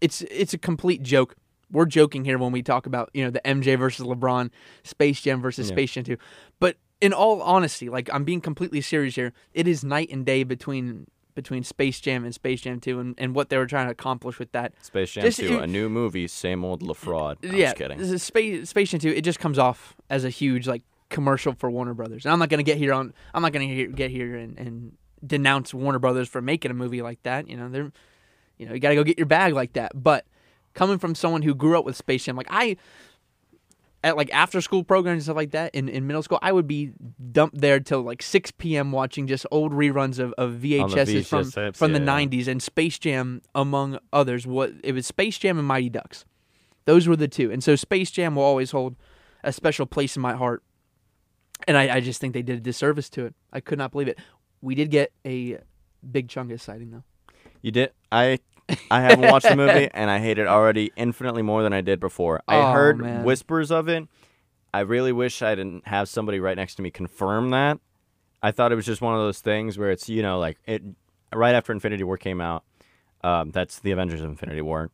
it's 0.00 0.22
it's 0.22 0.54
a 0.54 0.58
complete 0.58 1.02
joke. 1.02 1.36
We're 1.70 1.86
joking 1.86 2.24
here 2.24 2.36
when 2.36 2.50
we 2.52 2.62
talk 2.62 2.86
about 2.86 3.10
you 3.14 3.24
know 3.24 3.30
the 3.30 3.40
MJ 3.44 3.78
versus 3.78 4.04
LeBron, 4.06 4.50
Space 4.82 5.20
Jam 5.20 5.40
versus 5.40 5.68
Yeah. 5.70 5.74
Space 5.76 5.92
Jam 5.92 6.04
Two, 6.04 6.16
but 6.60 6.76
in 7.00 7.12
all 7.12 7.40
honesty, 7.42 7.88
like 7.88 8.08
I'm 8.12 8.24
being 8.24 8.40
completely 8.40 8.80
serious 8.80 9.14
here. 9.14 9.32
It 9.52 9.68
is 9.68 9.84
night 9.84 10.10
and 10.10 10.26
day 10.26 10.42
between 10.42 11.06
between 11.34 11.64
Space 11.64 12.00
Jam 12.00 12.24
and 12.24 12.34
Space 12.34 12.60
Jam 12.62 12.80
Two, 12.80 12.98
and, 13.00 13.14
and 13.18 13.34
what 13.34 13.50
they 13.50 13.56
were 13.56 13.66
trying 13.66 13.86
to 13.86 13.92
accomplish 13.92 14.38
with 14.38 14.50
that. 14.52 14.72
Space 14.82 15.12
Jam 15.12 15.24
just- 15.24 15.38
2, 15.40 15.58
it- 15.58 15.62
a 15.62 15.66
new 15.66 15.88
movie, 15.88 16.26
same 16.28 16.64
old 16.64 16.82
LaFraud. 16.82 17.36
I'm 17.44 17.54
yeah, 17.54 17.66
just 17.66 17.76
kidding. 17.76 18.18
Space 18.18 18.68
Space 18.68 18.90
Jam 18.90 19.00
Two. 19.00 19.10
It 19.10 19.22
just 19.22 19.38
comes 19.40 19.58
off 19.58 19.94
as 20.10 20.24
a 20.24 20.30
huge 20.30 20.66
like 20.68 20.82
commercial 21.14 21.54
for 21.54 21.70
Warner 21.70 21.94
Brothers, 21.94 22.26
and 22.26 22.32
I'm 22.32 22.40
not 22.40 22.48
gonna 22.48 22.64
get 22.64 22.76
here 22.76 22.92
on. 22.92 23.14
I'm 23.32 23.40
not 23.40 23.52
gonna 23.52 23.86
get 23.86 24.10
here 24.10 24.36
and, 24.36 24.58
and 24.58 24.96
denounce 25.24 25.72
Warner 25.72 26.00
Brothers 26.00 26.28
for 26.28 26.42
making 26.42 26.72
a 26.72 26.74
movie 26.74 27.02
like 27.02 27.22
that. 27.22 27.48
You 27.48 27.56
know, 27.56 27.68
they're, 27.68 27.92
you 28.58 28.66
know, 28.66 28.74
you 28.74 28.80
gotta 28.80 28.96
go 28.96 29.04
get 29.04 29.16
your 29.16 29.26
bag 29.26 29.54
like 29.54 29.74
that. 29.74 29.92
But 29.94 30.26
coming 30.74 30.98
from 30.98 31.14
someone 31.14 31.42
who 31.42 31.54
grew 31.54 31.78
up 31.78 31.84
with 31.84 31.96
Space 31.96 32.24
Jam, 32.24 32.36
like 32.36 32.48
I. 32.50 32.76
At 34.02 34.18
like 34.18 34.30
after 34.34 34.60
school 34.60 34.84
programs 34.84 35.14
and 35.14 35.22
stuff 35.22 35.36
like 35.36 35.52
that 35.52 35.74
in, 35.74 35.88
in 35.88 36.06
middle 36.06 36.22
school, 36.22 36.38
I 36.42 36.52
would 36.52 36.66
be 36.66 36.92
dumped 37.32 37.58
there 37.58 37.80
till 37.80 38.02
like 38.02 38.20
6 38.20 38.50
p.m. 38.58 38.92
watching 38.92 39.26
just 39.26 39.46
old 39.50 39.72
reruns 39.72 40.18
of, 40.18 40.34
of 40.36 40.60
VHSs 40.60 41.24
from, 41.24 41.44
VHS 41.44 41.54
tapes, 41.54 41.78
from 41.78 41.94
the 41.94 42.00
90s 42.00 42.46
and 42.46 42.62
Space 42.62 42.98
Jam, 42.98 43.40
among 43.54 43.98
others. 44.12 44.46
What 44.46 44.72
It 44.84 44.92
was 44.92 45.06
Space 45.06 45.38
Jam 45.38 45.58
and 45.58 45.66
Mighty 45.66 45.88
Ducks. 45.88 46.26
Those 46.84 47.08
were 47.08 47.16
the 47.16 47.28
two. 47.28 47.50
And 47.50 47.64
so 47.64 47.76
Space 47.76 48.10
Jam 48.10 48.34
will 48.34 48.42
always 48.42 48.72
hold 48.72 48.94
a 49.42 49.52
special 49.52 49.86
place 49.86 50.16
in 50.16 50.20
my 50.20 50.34
heart. 50.34 50.62
And 51.66 51.76
I, 51.76 51.96
I 51.96 52.00
just 52.00 52.20
think 52.20 52.34
they 52.34 52.42
did 52.42 52.58
a 52.58 52.60
disservice 52.60 53.08
to 53.10 53.26
it. 53.26 53.34
I 53.52 53.60
could 53.60 53.78
not 53.78 53.92
believe 53.92 54.08
it. 54.08 54.18
We 54.60 54.74
did 54.74 54.90
get 54.90 55.12
a 55.24 55.58
big 56.10 56.28
Chungus 56.28 56.60
sighting, 56.60 56.90
though. 56.90 57.04
You 57.62 57.70
did. 57.70 57.92
I 58.12 58.38
I 58.90 59.00
haven't 59.00 59.30
watched 59.30 59.48
the 59.48 59.56
movie, 59.56 59.88
and 59.94 60.10
I 60.10 60.18
hate 60.20 60.38
it 60.38 60.46
already 60.46 60.92
infinitely 60.96 61.42
more 61.42 61.62
than 61.62 61.72
I 61.72 61.80
did 61.80 62.00
before. 62.00 62.42
I 62.48 62.56
Oh, 62.56 62.72
heard 62.72 62.98
man. 62.98 63.24
whispers 63.24 63.70
of 63.70 63.88
it. 63.88 64.06
I 64.72 64.80
really 64.80 65.12
wish 65.12 65.40
I 65.42 65.54
didn't 65.54 65.86
have 65.86 66.08
somebody 66.08 66.40
right 66.40 66.56
next 66.56 66.74
to 66.76 66.82
me 66.82 66.90
confirm 66.90 67.50
that. 67.50 67.78
I 68.42 68.50
thought 68.50 68.72
it 68.72 68.74
was 68.74 68.84
just 68.86 69.00
one 69.00 69.14
of 69.14 69.20
those 69.20 69.40
things 69.40 69.78
where 69.78 69.90
it's 69.90 70.08
you 70.08 70.22
know 70.22 70.38
like 70.38 70.58
it 70.66 70.82
right 71.32 71.54
after 71.54 71.72
Infinity 71.72 72.04
War 72.04 72.16
came 72.18 72.40
out. 72.40 72.64
Um, 73.22 73.50
that's 73.50 73.78
the 73.78 73.90
Avengers 73.92 74.20
of 74.20 74.28
Infinity 74.28 74.60
War. 74.62 74.90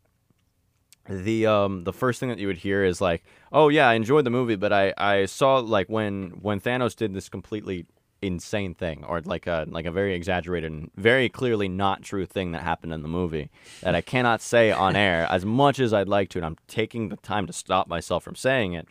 The 1.09 1.47
um 1.47 1.85
the 1.85 1.93
first 1.93 2.21
thing 2.21 2.29
that 2.29 2.39
you 2.39 2.47
would 2.47 2.59
hear 2.59 2.85
is 2.85 3.01
like, 3.01 3.25
oh 3.53 3.69
yeah, 3.69 3.89
I 3.89 3.95
enjoyed 3.95 4.25
the 4.25 4.31
movie, 4.31 4.57
but 4.57 4.73
I 4.73 4.95
I 4.97 5.27
saw 5.27 5.57
like 5.57 5.89
when 5.89 6.31
when 6.43 6.61
Thanos 6.61 6.95
did 6.95 7.15
this 7.15 7.29
completely 7.29 7.87
insane 8.23 8.75
thing 8.75 9.03
or 9.05 9.21
like 9.23 9.47
a 9.47 9.67
like 9.69 9.87
a 9.87 9.91
very 9.91 10.15
exaggerated 10.15 10.71
and 10.71 10.91
very 10.97 11.29
clearly 11.29 11.69
not 11.69 12.03
true 12.03 12.27
thing 12.27 12.53
that 12.53 12.63
happened 12.63 12.93
in 12.93 13.03
the 13.03 13.09
movie 13.09 13.51
that 13.81 13.95
I 13.95 14.03
cannot 14.03 14.43
say 14.43 14.71
on 14.71 14.95
air 14.95 15.27
as 15.31 15.45
much 15.45 15.79
as 15.81 15.93
I'd 15.93 16.09
like 16.09 16.29
to 16.31 16.39
and 16.39 16.45
I'm 16.45 16.57
taking 16.69 17.09
the 17.09 17.17
time 17.17 17.47
to 17.47 17.53
stop 17.53 17.89
myself 17.89 18.23
from 18.23 18.35
saying 18.37 18.75
it. 18.75 18.87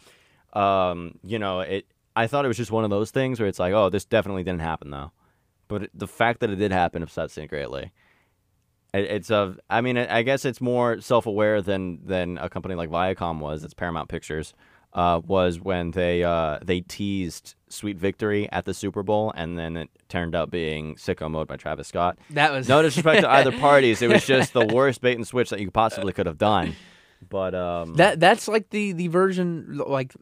Um, 0.54 1.20
you 1.24 1.38
know, 1.38 1.60
it 1.60 1.86
I 2.16 2.28
thought 2.28 2.44
it 2.44 2.48
was 2.50 2.58
just 2.58 2.72
one 2.72 2.84
of 2.84 2.90
those 2.90 3.12
things 3.12 3.40
where 3.40 3.48
it's 3.48 3.60
like, 3.60 3.74
oh, 3.74 3.90
this 3.90 4.04
definitely 4.06 4.44
didn't 4.44 4.62
happen 4.62 4.90
though. 4.90 5.12
But 5.68 5.84
it, 5.84 5.92
the 5.94 6.08
fact 6.08 6.40
that 6.40 6.50
it 6.50 6.56
did 6.56 6.72
happen 6.72 7.04
upsets 7.04 7.38
me 7.38 7.46
greatly. 7.46 7.92
It, 8.94 9.06
it's 9.06 9.30
a, 9.30 9.56
I 9.70 9.82
mean, 9.82 9.98
I 9.98 10.22
guess 10.24 10.46
it's 10.46 10.62
more 10.62 11.00
self-aware 11.02 11.62
than 11.62 12.00
than 12.06 12.38
a 12.38 12.50
company 12.50 12.76
like 12.76 12.90
Viacom 12.90 13.40
was. 13.40 13.64
It's 13.64 13.74
Paramount 13.74 14.10
Pictures. 14.10 14.54
Uh, 14.92 15.22
was 15.24 15.60
when 15.60 15.92
they 15.92 16.24
uh, 16.24 16.58
they 16.64 16.82
teased 16.82 17.54
Sweet 17.68 17.96
Victory 17.98 18.50
at 18.52 18.66
the 18.66 18.74
Super 18.74 19.04
Bowl, 19.04 19.32
and 19.36 19.56
then 19.58 19.78
it 19.78 19.90
turned 20.08 20.34
out 20.34 20.50
being 20.50 20.96
Sicko 20.96 21.30
Mode 21.30 21.48
by 21.48 21.58
Travis 21.58 21.88
Scott. 21.88 22.18
That 22.32 22.52
was 22.52 22.68
No 22.68 22.82
disrespect 22.82 23.22
to 23.22 23.30
either 23.38 23.52
parties, 23.52 24.02
it 24.02 24.10
was 24.10 24.26
just 24.26 24.54
the 24.54 24.66
worst 24.66 25.02
bait 25.02 25.14
and 25.16 25.28
switch 25.28 25.52
that 25.52 25.60
you 25.60 25.70
possibly 25.70 26.12
could 26.12 26.26
have 26.26 26.40
done. 26.40 26.76
But 27.30 27.54
um, 27.54 27.94
that 27.96 28.20
that's 28.20 28.48
like 28.48 28.72
the 28.72 28.94
the 28.94 29.10
version 29.10 29.80
like 29.86 30.16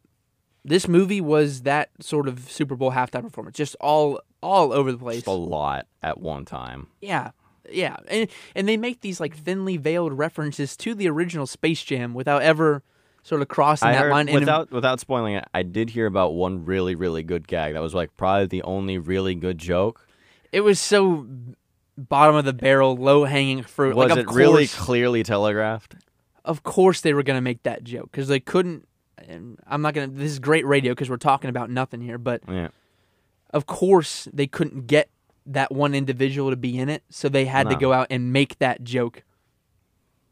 this 0.65 0.86
movie 0.89 1.21
was 1.21 1.62
that 1.62 1.89
sort 2.01 2.27
of 2.27 2.51
Super 2.51 2.75
Bowl 2.75 2.91
halftime 2.91 3.21
performance, 3.24 3.55
just 3.55 3.77
all 3.79 4.19
all 4.43 4.74
over 4.74 4.91
the 4.91 4.97
place. 4.97 5.17
just 5.17 5.27
a 5.27 5.31
lot 5.31 5.88
at 6.03 6.19
one 6.19 6.43
time. 6.43 6.88
Yeah, 7.01 7.31
yeah, 7.71 7.97
and 8.07 8.29
and 8.55 8.67
they 8.67 8.77
make 8.77 9.01
these 9.01 9.19
like 9.19 9.36
thinly 9.36 9.77
veiled 9.77 10.13
references 10.13 10.75
to 10.77 10.93
the 10.95 11.09
original 11.09 11.47
Space 11.47 11.83
Jam 11.83 12.13
without 12.13 12.41
ever 12.41 12.83
sort 13.24 13.41
of 13.41 13.47
crossing 13.47 13.89
I 13.89 13.93
that 13.93 14.01
heard, 14.03 14.12
line. 14.12 14.31
Without 14.33 14.71
without 14.71 15.00
spoiling 15.00 15.36
it, 15.36 15.45
I 15.53 15.63
did 15.63 15.89
hear 15.89 16.05
about 16.05 16.33
one 16.33 16.65
really 16.65 16.95
really 16.95 17.24
good 17.24 17.47
gag. 17.47 17.74
That 17.74 17.81
was 17.81 17.93
like 17.93 18.15
probably 18.17 18.47
the 18.47 18.63
only 18.63 18.97
really 18.97 19.36
good 19.36 19.57
joke. 19.57 20.07
it 20.51 20.62
was 20.62 20.79
so 20.79 21.27
bottom 21.97 22.36
of 22.36 22.45
the 22.45 22.53
barrel, 22.53 22.95
low 22.95 23.25
hanging 23.25 23.63
fruit. 23.63 23.95
Was 23.95 24.09
like, 24.09 24.17
it 24.19 24.27
of 24.27 24.36
really 24.36 24.67
clearly 24.67 25.24
telegraphed? 25.24 25.95
of 26.45 26.63
course 26.63 27.01
they 27.01 27.13
were 27.13 27.24
going 27.24 27.36
to 27.36 27.41
make 27.41 27.63
that 27.63 27.83
joke 27.83 28.09
because 28.12 28.29
they 28.29 28.39
couldn't. 28.39 28.88
And 29.27 29.59
I'm 29.67 29.81
not 29.81 29.93
gonna. 29.93 30.07
This 30.07 30.31
is 30.31 30.39
great 30.39 30.65
radio 30.65 30.93
because 30.93 31.09
we're 31.09 31.17
talking 31.17 31.50
about 31.50 31.69
nothing 31.69 32.00
here, 32.00 32.17
but 32.17 32.41
Yeah. 32.47 32.69
of 33.50 33.65
course 33.65 34.29
they 34.31 34.47
couldn't 34.47 34.88
get 34.88 35.09
that 35.48 35.72
one 35.72 35.96
individual 35.96 36.50
to 36.50 36.56
be 36.56 36.77
in 36.77 36.89
it, 36.89 37.04
so 37.10 37.30
they 37.30 37.46
had 37.46 37.70
to 37.70 37.75
go 37.75 37.94
out 37.94 38.08
and 38.10 38.32
make 38.32 38.60
that 38.60 38.84
joke 38.84 39.24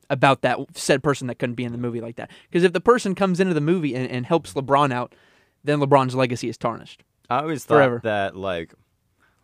about 0.10 0.42
that 0.42 0.60
said 0.76 1.02
person 1.02 1.28
that 1.28 1.40
couldn't 1.40 1.56
be 1.56 1.64
in 1.64 1.72
the 1.72 1.78
movie 1.78 2.02
like 2.02 2.18
that. 2.18 2.30
Because 2.50 2.64
if 2.64 2.74
the 2.74 2.82
person 2.82 3.16
comes 3.16 3.40
into 3.40 3.54
the 3.54 3.62
movie 3.62 3.96
and, 3.96 4.10
and 4.10 4.26
helps 4.26 4.54
LeBron 4.54 4.92
out, 4.94 5.16
then 5.64 5.80
LeBron's 5.80 6.16
legacy 6.16 6.50
is 6.50 6.58
tarnished. 6.58 7.04
I 7.30 7.40
always 7.40 7.66
thought 7.66 7.76
Forever. 7.76 8.02
that 8.04 8.36
like 8.36 8.74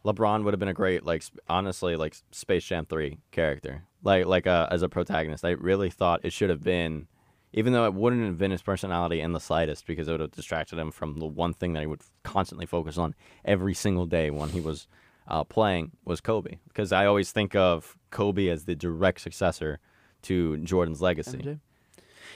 LeBron 0.05 0.43
would 0.43 0.53
have 0.53 0.59
been 0.59 0.69
a 0.69 0.73
great 0.73 1.03
like 1.03 1.23
honestly 1.49 1.95
like 1.95 2.15
Space 2.31 2.65
Jam 2.65 2.85
3 2.85 3.17
character. 3.31 3.83
Like 4.03 4.25
like 4.25 4.47
uh, 4.47 4.67
as 4.69 4.83
a 4.83 4.89
protagonist. 4.89 5.45
I 5.45 5.51
really 5.51 5.89
thought 5.89 6.21
it 6.23 6.33
should 6.33 6.49
have 6.49 6.63
been 6.63 7.07
even 7.53 7.73
though 7.73 7.85
it 7.85 7.93
wouldn't 7.93 8.25
have 8.25 8.37
been 8.37 8.51
his 8.51 8.61
personality 8.61 9.19
in 9.19 9.33
the 9.33 9.39
slightest 9.39 9.85
because 9.85 10.07
it 10.07 10.11
would 10.11 10.21
have 10.21 10.31
distracted 10.31 10.79
him 10.79 10.91
from 10.91 11.19
the 11.19 11.25
one 11.25 11.53
thing 11.53 11.73
that 11.73 11.81
he 11.81 11.87
would 11.87 12.01
constantly 12.23 12.65
focus 12.65 12.97
on 12.97 13.13
every 13.43 13.73
single 13.73 14.05
day 14.05 14.29
when 14.29 14.49
he 14.49 14.61
was 14.61 14.87
uh, 15.31 15.43
playing 15.45 15.91
was 16.05 16.21
Kobe 16.21 16.57
because 16.67 16.91
I 16.91 17.05
always 17.05 17.31
think 17.31 17.55
of 17.55 17.97
Kobe 18.11 18.47
as 18.49 18.65
the 18.65 18.75
direct 18.75 19.21
successor 19.21 19.79
to 20.23 20.57
Jordan's 20.57 21.01
legacy. 21.01 21.37
MJ. 21.39 21.59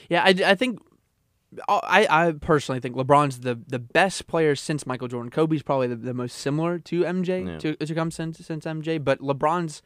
Yeah, 0.08 0.22
I, 0.24 0.34
I 0.52 0.54
think 0.54 0.80
I, 1.68 2.06
I 2.10 2.32
personally 2.32 2.80
think 2.80 2.96
LeBron's 2.96 3.40
the, 3.40 3.54
the 3.54 3.78
best 3.78 4.26
player 4.26 4.56
since 4.56 4.86
Michael 4.86 5.08
Jordan. 5.08 5.30
Kobe's 5.30 5.62
probably 5.62 5.86
the, 5.88 5.96
the 5.96 6.14
most 6.14 6.38
similar 6.38 6.78
to 6.80 7.02
MJ 7.02 7.46
Yeah. 7.46 7.58
to 7.58 7.76
to 7.76 7.94
come 7.94 8.10
since 8.10 8.38
since 8.38 8.64
MJ, 8.64 9.02
but 9.02 9.20
LeBron's 9.20 9.82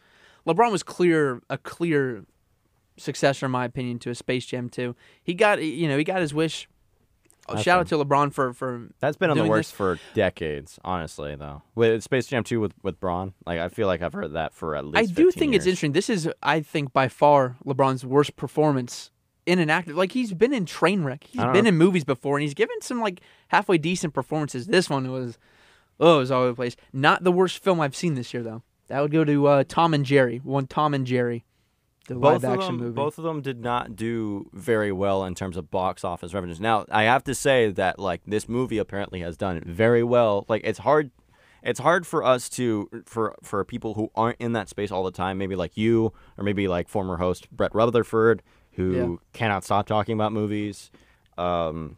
LeBron 0.46 0.70
was 0.70 0.82
clear 0.82 1.42
a 1.50 1.58
clear 1.58 2.24
successor 2.96 3.46
in 3.46 3.52
my 3.52 3.64
opinion 3.64 3.98
to 4.00 4.10
a 4.10 4.14
Space 4.14 4.46
Jam 4.46 4.68
2. 4.68 4.94
He 5.22 5.34
got 5.34 5.62
you 5.62 5.88
know, 5.88 5.98
he 5.98 6.04
got 6.04 6.20
his 6.20 6.32
wish. 6.32 6.68
Oh, 7.48 7.54
That's 7.54 7.64
Shout 7.64 7.80
out 7.80 7.88
to 7.88 7.96
LeBron 7.96 8.32
for 8.32 8.52
for 8.52 8.88
That's 9.00 9.16
been 9.16 9.30
on 9.30 9.36
the 9.36 9.44
works 9.44 9.68
this. 9.68 9.76
for 9.76 9.98
decades, 10.14 10.78
honestly. 10.84 11.34
Though 11.34 11.62
with 11.74 12.02
Space 12.02 12.26
Jam 12.26 12.44
2 12.44 12.60
with 12.60 12.74
with 12.82 13.00
Braun, 13.00 13.34
like 13.46 13.58
I 13.58 13.68
feel 13.68 13.86
like 13.86 14.02
I've 14.02 14.12
heard 14.12 14.34
that 14.34 14.52
for 14.54 14.76
at 14.76 14.84
least. 14.84 14.96
I 14.98 15.12
do 15.12 15.26
15 15.26 15.32
think 15.32 15.54
it's 15.54 15.66
interesting. 15.66 15.92
This 15.92 16.10
is, 16.10 16.28
I 16.42 16.60
think, 16.60 16.92
by 16.92 17.08
far 17.08 17.56
LeBron's 17.64 18.04
worst 18.04 18.36
performance 18.36 19.10
in 19.46 19.58
an 19.58 19.70
actor. 19.70 19.94
Like 19.94 20.12
he's 20.12 20.32
been 20.32 20.52
in 20.52 20.64
Trainwreck, 20.64 21.24
he's 21.24 21.42
been 21.42 21.64
know. 21.64 21.68
in 21.68 21.76
movies 21.76 22.04
before, 22.04 22.36
and 22.36 22.42
he's 22.42 22.54
given 22.54 22.80
some 22.82 23.00
like 23.00 23.20
halfway 23.48 23.78
decent 23.78 24.14
performances. 24.14 24.66
This 24.66 24.88
one 24.88 25.10
was, 25.10 25.38
oh, 25.98 26.16
it 26.16 26.18
was 26.20 26.30
all 26.30 26.42
over 26.42 26.50
the 26.50 26.56
place. 26.56 26.76
Not 26.92 27.24
the 27.24 27.32
worst 27.32 27.62
film 27.62 27.80
I've 27.80 27.96
seen 27.96 28.14
this 28.14 28.32
year 28.32 28.42
though. 28.42 28.62
That 28.88 29.00
would 29.00 29.12
go 29.12 29.24
to 29.24 29.46
uh, 29.46 29.64
Tom 29.66 29.94
and 29.94 30.04
Jerry. 30.04 30.38
One 30.38 30.66
Tom 30.66 30.94
and 30.94 31.06
Jerry, 31.06 31.44
the 32.14 32.20
both 32.20 32.42
live 32.42 32.44
of 32.44 32.58
action 32.58 32.76
them, 32.76 32.86
movie. 32.86 32.94
both 32.94 33.18
of 33.18 33.24
them 33.24 33.40
did 33.40 33.60
not 33.60 33.96
do 33.96 34.48
very 34.52 34.92
well 34.92 35.24
in 35.24 35.34
terms 35.34 35.56
of 35.56 35.70
box 35.70 36.04
office 36.04 36.34
revenues. 36.34 36.60
Now, 36.60 36.84
I 36.90 37.04
have 37.04 37.24
to 37.24 37.34
say 37.34 37.70
that 37.70 37.98
like 37.98 38.20
this 38.26 38.48
movie 38.48 38.78
apparently 38.78 39.20
has 39.20 39.36
done 39.36 39.62
very 39.66 40.02
well. 40.02 40.44
Like 40.48 40.62
it's 40.64 40.80
hard 40.80 41.10
it's 41.62 41.80
hard 41.80 42.06
for 42.06 42.24
us 42.24 42.48
to 42.50 42.88
for 43.06 43.34
for 43.42 43.64
people 43.64 43.94
who 43.94 44.10
aren't 44.14 44.38
in 44.40 44.52
that 44.54 44.68
space 44.68 44.90
all 44.90 45.04
the 45.04 45.10
time, 45.10 45.38
maybe 45.38 45.56
like 45.56 45.76
you 45.76 46.12
or 46.38 46.44
maybe 46.44 46.68
like 46.68 46.88
former 46.88 47.16
host 47.18 47.50
Brett 47.50 47.74
Rutherford 47.74 48.42
who 48.72 48.92
Yeah. 48.94 49.16
cannot 49.32 49.64
stop 49.64 49.86
talking 49.86 50.14
about 50.14 50.32
movies. 50.32 50.90
Um 51.38 51.96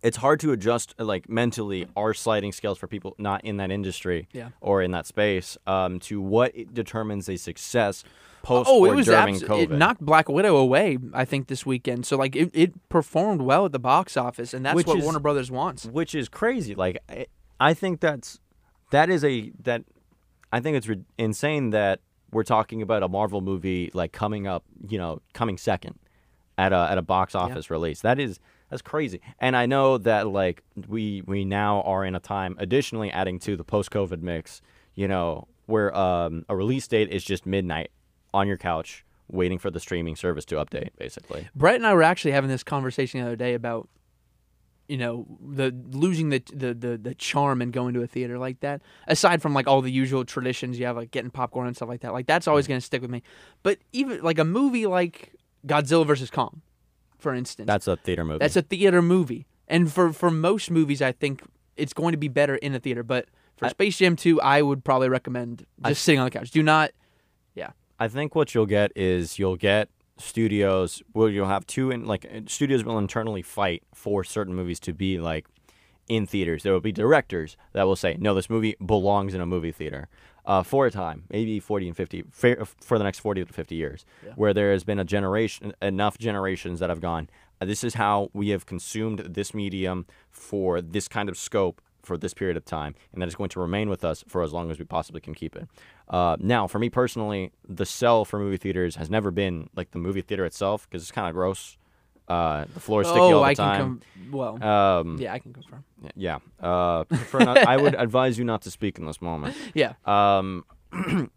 it's 0.00 0.18
hard 0.18 0.38
to 0.38 0.52
adjust 0.52 0.94
like 1.00 1.28
mentally 1.28 1.84
our 1.96 2.14
sliding 2.14 2.52
scales 2.52 2.78
for 2.78 2.86
people 2.86 3.16
not 3.18 3.44
in 3.44 3.56
that 3.56 3.70
industry 3.72 4.28
Yeah. 4.32 4.50
or 4.60 4.80
in 4.80 4.92
that 4.92 5.06
space 5.06 5.58
um, 5.66 5.98
to 6.00 6.20
what 6.20 6.52
determines 6.72 7.28
a 7.28 7.36
success 7.36 8.04
post 8.42 8.68
Oh, 8.70 8.84
it 8.84 8.94
was 8.94 9.06
during 9.06 9.34
abs- 9.36 9.42
COVID. 9.42 9.62
it 9.62 9.70
knocked 9.70 10.00
Black 10.00 10.28
Widow 10.28 10.56
away. 10.56 10.98
I 11.12 11.24
think 11.24 11.48
this 11.48 11.64
weekend. 11.66 12.06
So 12.06 12.16
like 12.16 12.34
it, 12.36 12.50
it 12.52 12.88
performed 12.88 13.42
well 13.42 13.64
at 13.66 13.72
the 13.72 13.78
box 13.78 14.16
office, 14.16 14.54
and 14.54 14.64
that's 14.64 14.74
Which 14.76 14.86
what 14.86 14.98
is- 14.98 15.04
Warner 15.04 15.20
Brothers 15.20 15.50
wants. 15.50 15.84
which 15.86 16.14
is 16.14 16.28
crazy. 16.28 16.74
Like 16.74 16.98
I, 17.08 17.26
I 17.60 17.74
think 17.74 18.00
that's 18.00 18.38
that 18.90 19.10
is 19.10 19.24
a 19.24 19.52
that 19.62 19.84
I 20.52 20.60
think 20.60 20.76
it's 20.76 20.88
re- 20.88 21.04
insane 21.18 21.70
that 21.70 22.00
we're 22.30 22.42
talking 22.44 22.82
about 22.82 23.02
a 23.02 23.08
Marvel 23.08 23.40
movie 23.40 23.90
like 23.94 24.12
coming 24.12 24.46
up, 24.46 24.64
you 24.88 24.98
know, 24.98 25.20
coming 25.34 25.56
second 25.58 25.98
at 26.56 26.72
a 26.72 26.88
at 26.90 26.98
a 26.98 27.02
box 27.02 27.34
office 27.34 27.70
release. 27.70 28.00
That 28.02 28.18
is 28.18 28.38
that's 28.70 28.82
crazy. 28.82 29.20
And 29.38 29.56
I 29.56 29.66
know 29.66 29.96
that 29.98 30.28
like 30.28 30.62
we 30.88 31.22
we 31.26 31.44
now 31.44 31.80
are 31.82 32.04
in 32.04 32.14
a 32.14 32.20
time 32.20 32.54
additionally 32.58 33.10
adding 33.10 33.38
to 33.40 33.56
the 33.56 33.64
post-COVID 33.64 34.20
mix, 34.20 34.60
you 34.94 35.08
know, 35.08 35.48
where 35.66 35.94
um, 35.96 36.44
a 36.50 36.56
release 36.56 36.86
date 36.86 37.10
is 37.10 37.24
just 37.24 37.46
midnight 37.46 37.90
on 38.34 38.46
your 38.48 38.56
couch 38.56 39.04
waiting 39.30 39.58
for 39.58 39.70
the 39.70 39.80
streaming 39.80 40.16
service 40.16 40.44
to 40.46 40.54
update 40.56 40.90
basically. 40.98 41.48
Brett 41.54 41.76
and 41.76 41.86
I 41.86 41.92
were 41.94 42.02
actually 42.02 42.30
having 42.32 42.48
this 42.50 42.62
conversation 42.62 43.20
the 43.20 43.26
other 43.26 43.36
day 43.36 43.54
about, 43.54 43.88
you 44.88 44.96
know, 44.96 45.26
the 45.46 45.74
losing 45.90 46.30
the 46.30 46.42
the 46.52 46.72
the, 46.72 46.96
the 46.96 47.14
charm 47.14 47.60
in 47.60 47.70
going 47.70 47.92
to 47.94 48.02
a 48.02 48.06
theater 48.06 48.38
like 48.38 48.60
that. 48.60 48.80
Aside 49.06 49.42
from 49.42 49.52
like 49.52 49.66
all 49.66 49.82
the 49.82 49.92
usual 49.92 50.24
traditions 50.24 50.78
you 50.78 50.86
have, 50.86 50.96
like 50.96 51.10
getting 51.10 51.30
popcorn 51.30 51.66
and 51.66 51.76
stuff 51.76 51.88
like 51.90 52.00
that, 52.00 52.12
like 52.14 52.26
that's 52.26 52.48
always 52.48 52.66
going 52.66 52.80
to 52.80 52.84
stick 52.84 53.02
with 53.02 53.10
me. 53.10 53.22
But 53.62 53.78
even 53.92 54.22
like 54.22 54.38
a 54.38 54.44
movie 54.44 54.86
like 54.86 55.34
Godzilla 55.66 56.06
versus 56.06 56.30
Kong, 56.30 56.62
for 57.18 57.34
instance, 57.34 57.66
That's 57.66 57.86
a 57.86 57.96
theater 57.96 58.24
movie. 58.24 58.38
that's 58.38 58.56
a 58.56 58.62
theater 58.62 59.02
movie, 59.02 59.46
and 59.66 59.92
for 59.92 60.10
for 60.12 60.30
most 60.30 60.70
movies, 60.70 61.02
I 61.02 61.12
think 61.12 61.42
it's 61.76 61.92
going 61.92 62.12
to 62.12 62.18
be 62.18 62.28
better 62.28 62.54
in 62.56 62.74
a 62.74 62.80
theater. 62.80 63.02
But 63.02 63.26
for 63.58 63.66
I- 63.66 63.68
Space 63.70 63.98
Jam 63.98 64.16
2, 64.16 64.40
I 64.40 64.62
would 64.62 64.84
probably 64.84 65.10
recommend 65.10 65.58
just 65.58 65.68
I- 65.84 65.92
sitting 65.92 66.18
on 66.20 66.24
the 66.24 66.30
couch. 66.30 66.50
Do 66.50 66.62
not. 66.62 66.92
I 67.98 68.08
think 68.08 68.34
what 68.34 68.54
you'll 68.54 68.66
get 68.66 68.92
is 68.96 69.38
you'll 69.38 69.56
get 69.56 69.88
studios 70.18 71.02
where 71.12 71.28
you'll 71.28 71.46
have 71.48 71.66
two 71.66 71.90
in 71.90 72.04
like 72.04 72.26
studios 72.46 72.84
will 72.84 72.98
internally 72.98 73.42
fight 73.42 73.82
for 73.94 74.24
certain 74.24 74.54
movies 74.54 74.80
to 74.80 74.92
be 74.92 75.18
like 75.18 75.46
in 76.08 76.26
theaters. 76.26 76.62
There 76.62 76.72
will 76.72 76.80
be 76.80 76.92
directors 76.92 77.56
that 77.72 77.84
will 77.84 77.96
say, 77.96 78.16
"No, 78.18 78.34
this 78.34 78.48
movie 78.50 78.76
belongs 78.84 79.34
in 79.34 79.40
a 79.40 79.46
movie 79.46 79.72
theater." 79.72 80.08
Uh, 80.44 80.62
for 80.62 80.86
a 80.86 80.90
time, 80.90 81.24
maybe 81.30 81.60
40 81.60 81.88
and 81.88 81.96
50 81.96 82.24
for, 82.30 82.64
for 82.80 82.96
the 82.96 83.04
next 83.04 83.18
40 83.18 83.44
to 83.44 83.52
50 83.52 83.74
years, 83.74 84.06
Yeah. 84.24 84.32
where 84.34 84.54
there 84.54 84.72
has 84.72 84.82
been 84.82 84.98
a 84.98 85.04
generation 85.04 85.74
enough 85.82 86.16
generations 86.16 86.80
that 86.80 86.88
have 86.88 87.00
gone, 87.02 87.28
"Uh, 87.60 87.66
this 87.66 87.84
is 87.84 87.94
how 87.94 88.30
we 88.32 88.48
have 88.48 88.64
consumed 88.64 89.18
this 89.18 89.52
medium 89.52 90.06
for 90.30 90.80
this 90.80 91.06
kind 91.06 91.28
of 91.28 91.36
scope 91.36 91.82
for 92.08 92.18
this 92.18 92.34
period 92.34 92.56
of 92.56 92.64
time, 92.64 92.96
and 93.12 93.22
that 93.22 93.28
is 93.28 93.36
going 93.36 93.50
to 93.50 93.60
remain 93.60 93.88
with 93.88 94.04
us 94.04 94.24
for 94.26 94.42
as 94.42 94.52
long 94.52 94.70
as 94.70 94.78
we 94.78 94.84
possibly 94.84 95.20
can 95.20 95.34
keep 95.34 95.54
it. 95.54 95.68
Uh, 96.08 96.36
now, 96.40 96.66
for 96.66 96.80
me 96.80 96.90
personally, 96.90 97.52
the 97.68 97.86
sell 97.86 98.24
for 98.24 98.40
movie 98.40 98.56
theaters 98.56 98.96
has 98.96 99.08
never 99.08 99.30
been 99.30 99.68
like 99.76 99.92
the 99.92 99.98
movie 99.98 100.22
theater 100.22 100.44
itself 100.44 100.88
because 100.88 101.02
it's 101.02 101.12
kind 101.12 101.28
of 101.28 101.34
gross. 101.34 101.76
Uh, 102.26 102.64
the 102.74 102.80
floor 102.80 103.02
is 103.02 103.08
sticky 103.08 103.20
oh, 103.20 103.34
all 103.34 103.40
the 103.40 103.46
I 103.46 103.54
time. 103.54 103.78
can 103.78 104.30
come. 104.30 104.32
Well, 104.32 104.62
um, 104.62 105.18
yeah, 105.18 105.32
I 105.32 105.38
can 105.38 105.52
confirm. 105.52 105.84
yeah. 106.16 106.38
Uh, 106.60 107.04
not, 107.32 107.58
I 107.58 107.76
would 107.76 107.94
advise 107.98 108.38
you 108.38 108.44
not 108.44 108.62
to 108.62 108.70
speak 108.70 108.98
in 108.98 109.06
this 109.06 109.22
moment. 109.22 109.56
Yeah. 109.74 109.94
Um, 110.04 110.64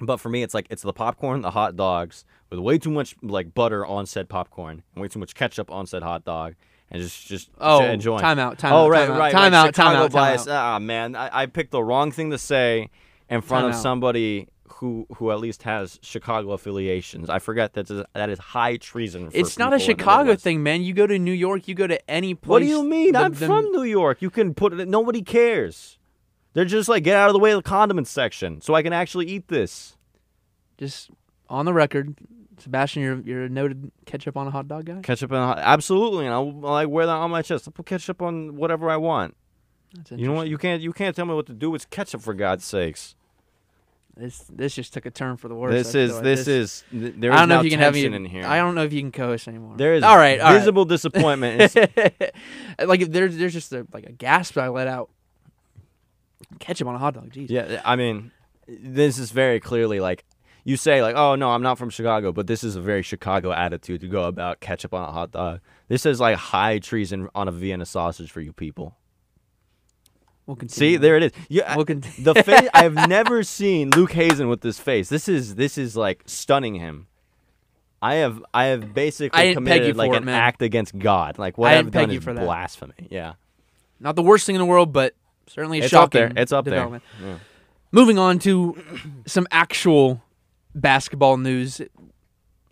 but 0.00 0.18
for 0.18 0.28
me, 0.30 0.42
it's 0.42 0.54
like 0.54 0.66
it's 0.70 0.82
the 0.82 0.92
popcorn, 0.92 1.42
the 1.42 1.50
hot 1.50 1.76
dogs 1.76 2.24
with 2.50 2.60
way 2.60 2.76
too 2.76 2.90
much 2.90 3.16
like 3.22 3.54
butter 3.54 3.86
on 3.86 4.04
said 4.04 4.28
popcorn 4.28 4.82
and 4.94 5.02
way 5.02 5.08
too 5.08 5.18
much 5.18 5.34
ketchup 5.34 5.70
on 5.70 5.86
said 5.86 6.02
hot 6.02 6.24
dog, 6.24 6.54
and 6.92 7.02
just 7.02 7.26
just 7.26 7.50
Oh, 7.58 7.82
enjoying. 7.84 8.20
time 8.20 8.38
out, 8.38 8.58
time 8.58 8.72
oh 8.72 8.84
out, 8.84 8.90
right, 8.90 9.08
time 9.08 9.18
right, 9.18 9.32
time 9.32 9.52
right. 9.52 9.66
out, 9.68 9.74
time 9.74 9.96
out, 9.96 10.02
time 10.02 10.12
bias. 10.12 10.46
Ah 10.48 10.78
man, 10.78 11.16
I, 11.16 11.42
I 11.42 11.46
picked 11.46 11.72
the 11.72 11.82
wrong 11.82 12.12
thing 12.12 12.30
to 12.30 12.38
say 12.38 12.90
in 13.28 13.40
front 13.40 13.62
Time 13.64 13.70
of 13.70 13.76
out. 13.76 13.82
somebody 13.82 14.48
who 14.74 15.06
who 15.16 15.30
at 15.30 15.38
least 15.40 15.62
has 15.62 15.98
Chicago 16.02 16.52
affiliations. 16.52 17.30
I 17.30 17.38
forget 17.38 17.72
that 17.74 17.86
that 18.14 18.30
is 18.30 18.38
high 18.38 18.76
treason. 18.76 19.30
For 19.30 19.36
It's 19.36 19.58
not 19.58 19.72
a 19.72 19.76
people 19.78 19.90
in 19.92 19.96
the 19.96 20.02
Chicago 20.02 20.36
thing, 20.36 20.62
man. 20.62 20.82
You 20.82 20.92
go 20.92 21.06
to 21.06 21.18
New 21.18 21.32
York, 21.32 21.66
you 21.68 21.74
go 21.74 21.86
to 21.86 22.10
any 22.10 22.34
place. 22.34 22.48
What 22.50 22.58
do 22.60 22.66
you 22.66 22.82
mean? 22.84 23.12
the- 23.12 23.18
I'm 23.20 23.32
the- 23.32 23.46
from 23.46 23.70
New 23.72 23.84
York. 23.84 24.20
You 24.22 24.30
can 24.30 24.54
put 24.54 24.72
it. 24.72 24.88
Nobody 24.88 25.22
cares. 25.22 25.98
They're 26.54 26.64
just 26.66 26.88
like 26.88 27.04
get 27.04 27.16
out 27.16 27.28
of 27.28 27.32
the 27.32 27.38
way 27.38 27.52
of 27.52 27.62
the 27.62 27.68
condiments 27.68 28.10
section, 28.10 28.60
so 28.60 28.74
I 28.74 28.82
can 28.82 28.92
actually 28.92 29.26
eat 29.26 29.48
this. 29.48 29.96
Just 30.78 31.10
on 31.48 31.64
the 31.64 31.72
record, 31.72 32.16
Sebastian, 32.58 33.02
you're 33.02 33.20
you're 33.20 33.44
a 33.44 33.48
noted 33.48 33.90
ketchup 34.06 34.36
on 34.36 34.46
a 34.46 34.50
hot 34.50 34.68
dog 34.68 34.84
guy. 34.84 35.00
Ketchup 35.02 35.32
and 35.32 35.58
absolutely, 35.58 36.26
and 36.26 36.34
I'll 36.34 36.52
like 36.52 36.88
wear 36.88 37.06
that 37.06 37.12
on 37.12 37.30
my 37.30 37.42
chest. 37.42 37.66
I'll 37.66 37.72
put 37.72 37.86
ketchup 37.86 38.20
on 38.22 38.56
whatever 38.56 38.90
I 38.90 38.96
want. 38.96 39.34
That's 39.94 40.12
You 40.12 40.26
know 40.26 40.34
what? 40.34 40.48
You 40.48 40.58
can't. 40.58 40.82
You 40.82 40.92
can't 40.92 41.14
tell 41.16 41.26
me 41.26 41.34
what 41.34 41.46
to 41.46 41.54
do 41.54 41.70
with 41.70 41.88
ketchup 41.90 42.20
for 42.22 42.34
God's 42.34 42.64
sakes. 42.64 43.14
This 44.16 44.44
this 44.52 44.74
just 44.74 44.92
took 44.92 45.06
a 45.06 45.10
turn 45.10 45.38
for 45.38 45.48
the 45.48 45.54
worse. 45.54 45.72
This 45.72 45.94
is 45.94 46.20
this 46.20 46.46
is 46.46 46.84
th- 46.90 47.14
there 47.16 47.32
I 47.32 47.38
don't 47.38 47.48
know 47.48 47.58
if 47.60 47.64
you 47.64 47.70
can 47.70 47.78
have 47.80 47.94
me 47.94 48.04
in 48.04 48.24
here. 48.26 48.44
I 48.44 48.58
don't 48.58 48.74
know 48.74 48.82
if 48.84 48.92
you 48.92 49.00
can 49.00 49.10
co-host 49.10 49.48
anymore. 49.48 49.74
There 49.78 49.94
is 49.94 50.02
all 50.02 50.18
right, 50.18 50.38
all 50.38 50.52
right. 50.52 50.58
visible 50.58 50.84
disappointment. 50.84 51.62
It's- 51.62 52.30
like 52.86 53.00
if 53.00 53.10
there's 53.10 53.38
there's 53.38 53.54
just 53.54 53.72
a, 53.72 53.86
like 53.92 54.04
a 54.04 54.12
gasp 54.12 54.58
I 54.58 54.68
let 54.68 54.86
out. 54.86 55.08
Ketchup 56.58 56.86
on 56.88 56.94
a 56.94 56.98
hot 56.98 57.14
dog, 57.14 57.32
jeez. 57.32 57.48
yeah, 57.48 57.80
I 57.84 57.96
mean, 57.96 58.30
this 58.68 59.18
is 59.18 59.30
very 59.30 59.58
clearly 59.58 59.98
like 60.00 60.24
you 60.64 60.76
say 60.76 61.02
like, 61.02 61.16
oh 61.16 61.34
no, 61.34 61.50
I'm 61.50 61.62
not 61.62 61.78
from 61.78 61.90
Chicago, 61.90 62.32
but 62.32 62.46
this 62.46 62.62
is 62.62 62.76
a 62.76 62.80
very 62.80 63.02
Chicago 63.02 63.52
attitude 63.52 64.00
to 64.02 64.08
go 64.08 64.24
about 64.24 64.60
ketchup 64.60 64.94
on 64.94 65.08
a 65.08 65.12
hot 65.12 65.32
dog. 65.32 65.60
This 65.88 66.06
is 66.06 66.20
like 66.20 66.36
high 66.36 66.78
treason 66.78 67.28
on 67.34 67.48
a 67.48 67.52
Vienna 67.52 67.84
sausage 67.86 68.30
for 68.30 68.40
you 68.40 68.52
people. 68.52 68.96
We'll 70.46 70.56
continue. 70.56 70.94
See, 70.94 70.96
there 70.96 71.16
it 71.16 71.22
is. 71.22 71.32
Yeah, 71.48 71.76
We'll 71.76 71.84
the 71.84 72.42
face. 72.44 72.68
I've 72.74 73.08
never 73.08 73.42
seen 73.42 73.90
Luke 73.90 74.12
Hazen 74.12 74.48
with 74.48 74.60
this 74.60 74.78
face. 74.78 75.08
This 75.08 75.28
is 75.28 75.54
this 75.54 75.78
is 75.78 75.96
like 75.96 76.22
stunning 76.26 76.74
him. 76.74 77.06
I 78.00 78.16
have 78.16 78.44
I 78.52 78.64
have 78.66 78.92
basically 78.92 79.50
I 79.50 79.54
committed 79.54 79.96
like 79.96 80.10
for 80.10 80.16
it, 80.16 80.22
an 80.22 80.28
act 80.28 80.60
against 80.60 80.98
God. 80.98 81.38
Like 81.38 81.56
what 81.56 81.72
I 81.72 81.78
I've 81.78 81.92
done 81.92 82.10
is 82.10 82.24
that. 82.24 82.36
blasphemy. 82.36 83.08
Yeah, 83.10 83.34
Not 84.00 84.16
the 84.16 84.22
worst 84.22 84.44
thing 84.44 84.56
in 84.56 84.60
the 84.60 84.66
world, 84.66 84.92
but 84.92 85.14
certainly 85.46 85.78
a 85.80 85.84
it's 85.84 85.90
shocking 85.90 86.04
up 86.04 86.10
there. 86.10 86.42
It's 86.42 86.52
up 86.52 86.64
there. 86.64 87.00
Yeah. 87.22 87.38
Moving 87.92 88.18
on 88.18 88.40
to 88.40 88.76
some 89.26 89.46
actual 89.52 90.20
basketball 90.74 91.36
news. 91.36 91.80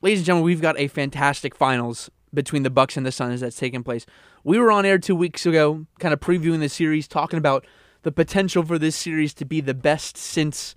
Ladies 0.02 0.20
and 0.20 0.26
gentlemen, 0.26 0.44
we've 0.44 0.62
got 0.62 0.78
a 0.78 0.88
fantastic 0.88 1.54
finals 1.54 2.10
between 2.32 2.62
the 2.62 2.70
Bucks 2.70 2.96
and 2.96 3.04
the 3.04 3.12
Suns 3.12 3.40
that's 3.40 3.56
taking 3.56 3.82
place. 3.82 4.06
We 4.44 4.58
were 4.58 4.70
on 4.72 4.86
air 4.86 4.98
two 4.98 5.16
weeks 5.16 5.44
ago, 5.46 5.86
kind 5.98 6.14
of 6.14 6.20
previewing 6.20 6.60
the 6.60 6.68
series, 6.68 7.06
talking 7.08 7.38
about 7.38 7.66
the 8.02 8.12
potential 8.12 8.64
for 8.64 8.78
this 8.78 8.96
series 8.96 9.34
to 9.34 9.44
be 9.44 9.60
the 9.60 9.74
best 9.74 10.16
since, 10.16 10.74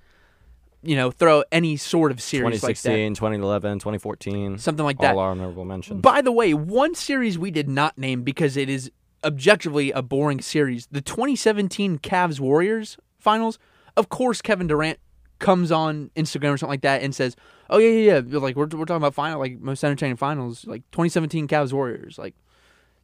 you 0.81 0.95
know, 0.95 1.11
throw 1.11 1.43
any 1.51 1.77
sort 1.77 2.11
of 2.11 2.21
series 2.21 2.63
like 2.63 2.75
that. 2.81 2.89
2016, 2.89 3.15
2011, 3.15 3.79
2014, 3.79 4.57
Something 4.57 4.83
like 4.85 4.97
that. 4.99 5.13
all 5.15 5.19
honorable 5.19 5.63
mentions. 5.63 6.01
By 6.01 6.21
the 6.21 6.31
way, 6.31 6.53
one 6.53 6.95
series 6.95 7.37
we 7.37 7.51
did 7.51 7.69
not 7.69 7.97
name 7.97 8.23
because 8.23 8.57
it 8.57 8.67
is 8.67 8.91
objectively 9.23 9.91
a 9.91 10.01
boring 10.01 10.41
series. 10.41 10.87
The 10.91 10.99
2017 11.01 11.99
Cavs 11.99 12.39
Warriors 12.41 12.97
finals. 13.19 13.57
Of 13.95 14.09
course, 14.09 14.41
Kevin 14.41 14.67
Durant 14.67 14.99
comes 15.39 15.71
on 15.71 16.09
Instagram 16.15 16.53
or 16.53 16.57
something 16.57 16.69
like 16.73 16.81
that 16.81 17.01
and 17.01 17.13
says, 17.13 17.35
"Oh 17.69 17.77
yeah, 17.77 17.89
yeah, 17.89 18.21
yeah." 18.25 18.37
Like 18.39 18.55
we're, 18.55 18.65
we're 18.67 18.85
talking 18.85 18.95
about 18.97 19.13
final, 19.13 19.39
like 19.39 19.59
most 19.59 19.83
entertaining 19.83 20.15
finals, 20.15 20.65
like 20.65 20.81
2017 20.91 21.47
Cavs 21.47 21.73
Warriors. 21.73 22.17
Like 22.17 22.35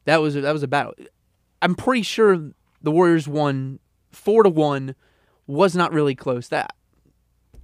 that 0.04 0.20
was 0.20 0.34
that 0.34 0.52
was 0.52 0.62
a 0.62 0.68
battle. 0.68 0.94
I'm 1.62 1.74
pretty 1.74 2.02
sure 2.02 2.36
the 2.82 2.90
Warriors 2.90 3.28
won 3.28 3.78
four 4.10 4.42
to 4.42 4.48
one. 4.48 4.94
Was 5.46 5.74
not 5.74 5.92
really 5.92 6.14
close. 6.14 6.48
That. 6.48 6.74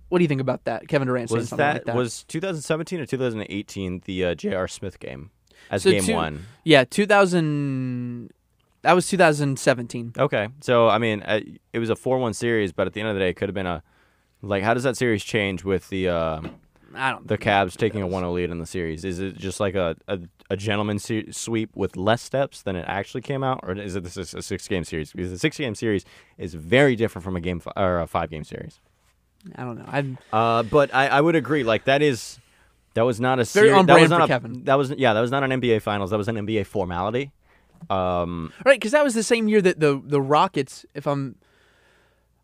What 0.09 0.19
do 0.19 0.23
you 0.25 0.29
think 0.29 0.41
about 0.41 0.65
that, 0.65 0.87
Kevin 0.87 1.09
Durant? 1.09 1.31
was 1.33 1.49
something 1.49 1.59
that, 1.65 1.75
like 1.75 1.85
that 1.87 1.97
was 1.97 2.23
2017 2.25 3.01
or 3.01 3.07
2018 3.07 4.03
the 4.05 4.25
uh, 4.25 4.35
J.R. 4.37 4.69
Smith 4.69 5.01
game 5.01 5.31
as 5.69 5.83
So 5.83 5.91
game 5.91 6.05
two- 6.05 6.15
one? 6.15 6.47
Yeah, 6.63 6.85
2000. 6.85 8.31
That 8.83 8.93
was 8.93 9.09
2017. 9.09 10.13
Okay, 10.17 10.49
so 10.61 10.89
I 10.89 10.99
mean, 10.99 11.23
uh, 11.23 11.41
it 11.73 11.81
was 11.81 11.91
a 11.91 11.97
four-one 11.97 12.35
series, 12.35 12.73
but 12.73 12.87
at 12.87 12.93
the 12.93 13.01
end 13.01 13.09
of 13.09 13.17
the 13.17 13.21
day, 13.21 13.31
it 13.31 13.35
could 13.35 13.49
have 13.49 13.55
been 13.55 13.67
a 13.67 13.83
like. 14.43 14.63
How 14.63 14.75
does 14.75 14.83
that 14.85 14.97
series 14.97 15.23
change 15.25 15.65
with 15.65 15.89
the 15.89 16.09
uh, 16.09 16.41
I 16.95 17.11
don't. 17.13 17.27
the 17.27 17.39
Cavs 17.39 17.77
taking 17.77 18.03
a 18.03 18.07
1-0 18.07 18.33
lead 18.35 18.51
in 18.51 18.59
the 18.59 18.67
series? 18.67 19.05
Is 19.05 19.19
it 19.19 19.37
just 19.37 19.61
like 19.61 19.75
a 19.75 19.97
a, 20.09 20.21
a 20.51 20.57
gentleman 20.57 20.99
se- 20.99 21.31
sweep 21.33 21.71
with 21.75 21.97
less 21.97 22.23
steps 22.23 22.63
than 22.63 22.77
it 22.77 22.85
actually 22.89 23.23
came 23.23 23.43
out, 23.43 23.61
or 23.63 23.73
is 23.75 23.97
it 23.97 24.03
this 24.05 24.17
is 24.17 24.35
a 24.35 24.43
six-game 24.43 24.85
series? 24.85 25.13
Because 25.13 25.31
the 25.31 25.39
six-game 25.39 25.75
series 25.75 26.05
is 26.39 26.55
very 26.55 26.97
different 26.97 27.25
from 27.25 27.37
a 27.37 27.41
game 27.41 27.61
fi- 27.61 27.73
or 27.77 27.99
a 28.01 28.07
five-game 28.07 28.45
series. 28.45 28.81
I 29.55 29.63
don't 29.63 29.79
know. 29.79 29.85
I'm 29.87 30.19
Uh, 30.33 30.63
but 30.65 30.95
I, 30.95 31.09
I 31.09 31.21
would 31.21 31.37
agree. 31.37 31.63
Like 31.63 31.85
that 31.85 32.03
is 32.03 32.39
that 32.95 33.03
was 33.03 33.21
not 33.21 33.35
a 33.39 33.45
Very 33.45 33.69
seri- 33.69 33.73
on 33.73 33.87
that 33.87 34.01
was 34.01 34.11
not 34.11 34.23
a, 34.23 34.27
Kevin. 34.27 34.65
That 34.65 34.77
was 34.77 34.91
yeah, 34.91 35.13
that 35.13 35.21
was 35.21 35.31
not 35.31 35.45
an 35.45 35.61
NBA 35.61 35.83
Finals. 35.83 36.11
That 36.11 36.17
was 36.19 36.29
an 36.29 36.37
NBA 36.37 36.67
formality. 36.67 37.31
Um, 37.91 38.53
right 38.65 38.81
because 38.81 38.93
that 38.93 39.05
was 39.05 39.15
the 39.15 39.23
same 39.23 39.49
year 39.49 39.61
that 39.61 39.79
the 39.81 40.01
the 40.05 40.21
Rockets. 40.21 40.87
If 40.95 41.07
I'm, 41.07 41.37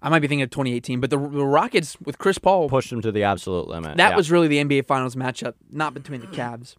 I 0.02 0.09
might 0.09 0.18
be 0.18 0.26
thinking 0.28 0.42
of 0.42 0.50
2018, 0.50 1.00
but 1.00 1.11
the 1.11 1.16
the 1.16 1.44
Rockets 1.44 1.97
with 2.04 2.18
Chris 2.18 2.38
Paul. 2.38 2.68
pushed 2.68 2.90
them 2.90 3.00
to 3.02 3.12
the 3.12 3.23
absolute 3.23 3.68
limit. 3.68 3.97
that 3.97 4.11
yeah. 4.11 4.16
was 4.16 4.30
really 4.30 4.49
the 4.49 4.59
NBA 4.59 4.87
Finals 4.87 5.14
matchup, 5.14 5.54
not 5.71 5.94
between 5.94 6.21
the 6.21 6.26
Cavs. 6.26 6.76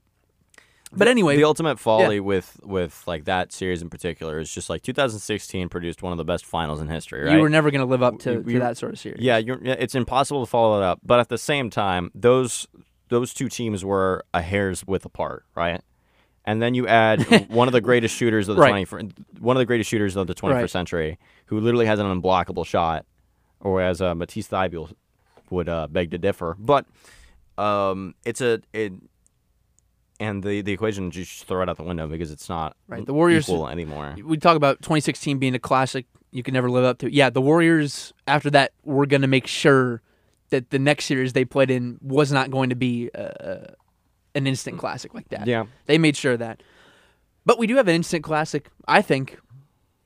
But 0.95 1.07
anyway, 1.07 1.35
the 1.37 1.43
ultimate 1.45 1.79
folly 1.79 2.19
with 2.19 2.59
with 2.63 3.03
like 3.07 3.25
that 3.25 3.51
series 3.51 3.81
in 3.81 3.89
particular 3.89 4.39
is 4.39 4.53
just 4.53 4.69
like 4.69 4.83
2016 4.83 5.69
produced 5.69 6.03
one 6.03 6.11
of 6.11 6.17
the 6.17 6.25
best 6.25 6.45
finals 6.45 6.81
in 6.81 6.87
history. 6.87 7.23
Right? 7.23 7.33
you 7.33 7.39
were 7.39 7.49
never 7.49 7.71
going 7.71 7.81
to 7.81 7.87
live 7.87 8.03
up 8.03 8.19
to, 8.19 8.43
to 8.43 8.59
that 8.59 8.77
sort 8.77 8.93
of 8.93 8.99
series. 8.99 9.19
yeah, 9.19 9.37
you're, 9.37 9.59
it's 9.63 9.95
impossible 9.95 10.45
to 10.45 10.49
follow 10.49 10.79
it 10.79 10.83
up. 10.83 10.99
But 11.03 11.19
at 11.19 11.29
the 11.29 11.37
same 11.39 11.69
time, 11.71 12.11
those 12.13 12.67
those 13.09 13.33
two 13.33 13.49
teams 13.49 13.83
were 13.83 14.23
a 14.33 14.41
hair's 14.41 14.85
width 14.85 15.05
apart, 15.05 15.45
right? 15.55 15.81
And 16.45 16.61
then 16.61 16.73
you 16.75 16.87
add 16.87 17.23
one 17.49 17.67
of 17.67 17.71
the 17.71 17.81
greatest 17.81 18.15
shooters 18.15 18.47
of 18.49 18.57
the 18.57 18.61
Right. 18.61 18.87
20 18.87 19.13
one 19.39 19.55
of 19.55 19.59
the 19.59 19.65
greatest 19.65 19.89
shooters 19.89 20.15
of 20.15 20.27
the 20.27 20.35
21st 20.35 20.53
Right. 20.53 20.69
century, 20.69 21.19
who 21.47 21.59
literally 21.59 21.85
has 21.85 21.99
an 21.99 22.05
unblockable 22.05 22.65
shot, 22.65 23.05
or 23.63 23.81
as 23.81 24.01
uh, 24.01 24.13
Matisse 24.13 24.47
Thybulle 24.49 24.93
would 25.49 25.67
uh, 25.67 25.87
beg 25.87 26.11
to 26.11 26.17
differ. 26.19 26.55
But 26.59 26.85
um, 27.57 28.13
it's 28.25 28.41
a 28.41 28.61
it, 28.73 28.93
and 30.19 30.43
the 30.43 30.61
the 30.61 30.71
equation 30.71 31.11
just 31.11 31.45
throw 31.45 31.61
it 31.63 31.69
out 31.69 31.77
the 31.77 31.83
window 31.83 32.07
because 32.07 32.31
it's 32.31 32.47
not 32.49 32.75
Right, 32.87 33.05
the 33.05 33.13
Warriors- 33.13 33.49
equal 33.49 33.67
anymore. 33.67 34.15
we 34.23 34.37
talk 34.37 34.55
about 34.55 34.81
2016 34.81 35.37
being 35.39 35.55
a 35.55 35.59
classic 35.59 36.05
you 36.31 36.41
can 36.43 36.53
never 36.53 36.69
live 36.69 36.83
up 36.83 36.97
to. 36.99 37.13
Yeah, 37.13 37.29
the 37.29 37.41
Warriors 37.41 38.11
after 38.27 38.49
that 38.51 38.71
were 38.83 39.05
going 39.05 39.21
to 39.21 39.27
make 39.27 39.45
sure 39.47 40.01
that 40.49 40.71
the 40.71 40.79
next 40.79 41.05
series 41.05 41.33
they 41.33 41.45
played 41.45 41.69
in 41.69 41.99
was 42.01 42.31
not 42.31 42.49
going 42.51 42.69
to 42.69 42.75
be 42.75 43.09
uh, 43.13 43.65
an 44.33 44.47
instant 44.47 44.79
classic 44.79 45.13
like 45.13 45.29
that. 45.29 45.45
Yeah. 45.47 45.65
They 45.85 45.97
made 45.99 46.15
sure 46.17 46.33
of 46.33 46.39
that. 46.39 46.63
But 47.45 47.59
we 47.59 47.67
do 47.67 47.75
have 47.75 47.87
an 47.87 47.93
instant 47.95 48.23
classic, 48.23 48.69
I 48.87 49.01
think, 49.03 49.37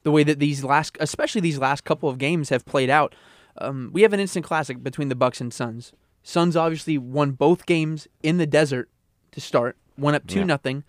the 0.03 0.11
way 0.11 0.23
that 0.23 0.39
these 0.39 0.63
last 0.65 0.97
especially 0.99 1.39
these 1.41 1.59
last 1.59 1.83
couple 1.85 2.09
of 2.09 2.17
games 2.17 2.49
have 2.49 2.65
played 2.65 2.89
out. 2.89 3.15
Um, 3.59 3.89
we 3.93 4.01
have 4.03 4.13
an 4.13 4.19
instant 4.19 4.45
classic 4.45 4.83
between 4.83 5.09
the 5.09 5.15
Bucks 5.15 5.41
and 5.41 5.53
Suns. 5.53 5.91
Suns 6.23 6.55
obviously 6.55 6.97
won 6.97 7.31
both 7.31 7.65
games 7.65 8.07
in 8.21 8.37
the 8.37 8.45
desert 8.47 8.89
to 9.31 9.41
start, 9.41 9.77
went 9.97 10.15
up 10.15 10.27
2 10.27 10.39
Yeah. 10.39 10.45
nothing, 10.45 10.83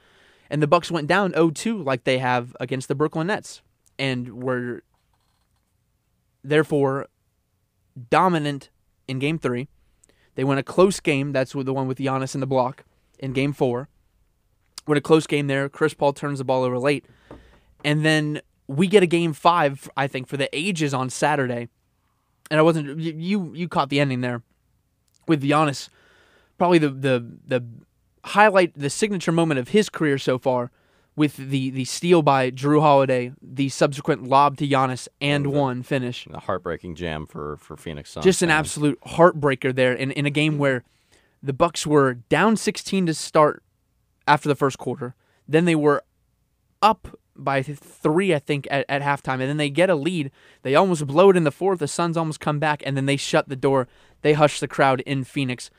and 0.51 0.63
the 0.63 0.67
Bucks 0.67 0.91
went 0.91 1.07
down 1.07 1.33
0-2 1.33 1.85
like 1.85 2.05
they 2.05 2.19
have 2.19 2.57
against 2.61 2.89
the 2.89 2.95
Brooklyn 2.95 3.29
Nets 3.29 3.63
and 3.99 4.43
were 4.43 4.83
therefore 6.43 7.07
dominant 8.11 8.71
in 9.07 9.19
game 9.19 9.39
3. 9.39 9.69
They 10.35 10.45
won 10.45 10.59
a 10.59 10.63
close 10.63 11.01
game, 11.01 11.33
that's 11.33 11.55
with 11.55 11.67
the 11.67 11.75
one 11.75 11.89
with 11.89 11.99
Giannis 11.99 12.35
in 12.35 12.41
the 12.41 12.47
block 12.47 12.85
in 13.19 13.33
game 13.33 13.53
4. 13.53 13.89
Win 14.87 14.97
a 14.99 15.01
close 15.01 15.27
game 15.27 15.49
there. 15.49 15.69
Chris 15.69 15.95
Paul 15.95 16.13
turns 16.13 16.39
the 16.39 16.45
ball 16.45 16.63
over 16.63 16.79
late. 16.79 17.05
And 17.85 18.05
then 18.05 18.41
we 18.67 18.87
get 18.87 19.03
a 19.03 19.07
game 19.07 19.33
5 19.33 19.91
I 19.97 20.07
think 20.07 20.29
for 20.29 20.37
the 20.37 20.49
ages 20.57 20.95
on 20.95 21.11
Saturday. 21.11 21.69
And 22.51 22.59
I 22.59 22.63
wasn't 22.63 22.99
you 23.01 23.53
you 23.55 23.69
caught 23.69 23.91
the 23.91 24.01
ending 24.01 24.21
there 24.21 24.43
with 25.27 25.43
Giannis 25.43 25.89
probably 26.59 26.79
the 26.79 26.91
the 26.91 27.27
the 27.47 27.65
highlight 28.25 28.75
the 28.75 28.91
signature 28.91 29.33
moment 29.33 29.61
of 29.61 29.69
his 29.69 29.89
career 29.89 30.19
so 30.19 30.39
far 30.39 30.71
with 31.17 31.37
the 31.37 31.71
the 31.71 31.85
steal 31.85 32.23
by 32.23 32.51
Jrue 32.51 32.81
Holiday, 32.81 33.33
the 33.41 33.69
subsequent 33.71 34.25
lob 34.25 34.57
to 34.59 34.69
Giannis 34.69 35.09
and 35.21 35.49
one 35.49 35.83
finish. 35.83 36.27
A 36.31 36.41
heartbreaking 36.41 36.97
jam 36.97 37.27
for 37.27 37.57
for 37.57 37.77
Phoenix 37.77 38.11
Suns. 38.11 38.25
Just 38.25 38.43
an 38.43 38.51
fans. 38.51 38.59
absolute 38.59 39.01
heartbreaker 39.03 39.75
there 39.75 39.93
in, 39.93 40.11
in 40.11 40.27
a 40.27 40.31
game 40.31 40.59
where 40.59 40.85
the 41.43 41.53
Bucks 41.53 41.87
were 41.87 42.15
down 42.15 42.57
16 42.57 43.07
to 43.07 43.15
start 43.15 43.63
after 44.27 44.49
the 44.49 44.57
first 44.57 44.79
quarter. 44.79 45.15
Then 45.47 45.65
they 45.65 45.77
were 45.77 46.03
up 46.83 47.19
by 47.39 47.63
three, 47.63 48.35
I 48.35 48.39
think, 48.39 48.67
at, 48.71 48.85
at 48.89 49.03
halftime. 49.03 49.35
And 49.35 49.43
then 49.43 49.57
they 49.57 49.71
get 49.71 49.91
a 49.91 49.95
lead. 49.95 50.31
They 50.63 50.75
almost 50.75 51.07
blow 51.07 51.31
it 51.31 51.37
in 51.37 51.45
the 51.45 51.53
fourth. 51.53 51.79
The 51.79 51.89
Suns 51.89 52.17
almost 52.17 52.41
come 52.41 52.59
back, 52.59 52.83
and 52.85 52.97
then 52.97 53.07
they 53.07 53.17
shut 53.17 53.49
the 53.49 53.57
door. 53.57 53.89
They 54.23 54.33
hush 54.33 54.61
the 54.61 54.69
crowd 54.69 55.01
in 55.01 55.25
Phoenix. 55.25 55.71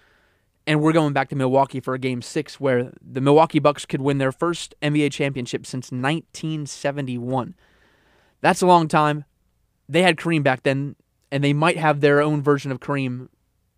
And 0.66 0.82
we're 0.82 0.94
going 0.94 1.14
back 1.14 1.30
to 1.30 1.36
Milwaukee 1.36 1.80
for 1.80 1.94
a 1.94 2.00
game 2.00 2.22
six 2.22 2.60
where 2.60 2.94
the 3.02 3.22
Milwaukee 3.22 3.60
Bucks 3.60 3.86
could 3.86 4.02
win 4.02 4.20
their 4.20 4.32
first 4.32 4.76
NBA 4.82 5.12
championship 5.12 5.66
since 5.66 5.92
1971. 5.92 7.56
That's 8.42 8.62
a 8.62 8.68
long 8.68 8.88
time. 8.88 9.26
They 9.88 10.04
had 10.04 10.18
Kareem 10.18 10.44
back 10.44 10.64
then, 10.64 10.96
and 11.32 11.44
they 11.44 11.54
might 11.54 11.78
have 11.78 12.02
their 12.02 12.22
own 12.22 12.44
version 12.44 12.72
of 12.72 12.80
Kareem 12.80 13.30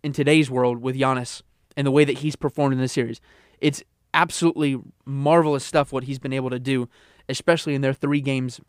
in 0.02 0.12
today's 0.12 0.50
world 0.50 0.82
with 0.82 0.96
Giannis 0.96 1.42
and 1.76 1.86
the 1.86 1.90
way 1.90 2.04
that 2.04 2.18
he's 2.18 2.36
performed 2.36 2.74
in 2.74 2.80
this 2.80 2.92
series. 2.92 3.20
It's 3.60 3.82
absolutely 4.14 4.78
marvelous 5.04 5.64
stuff 5.64 5.92
what 5.92 6.04
he's 6.04 6.18
been 6.18 6.32
able 6.32 6.50
to 6.50 6.58
do, 6.58 6.88
especially 7.28 7.74
in 7.74 7.80
their 7.80 7.92
three 7.92 8.20
games, 8.20 8.60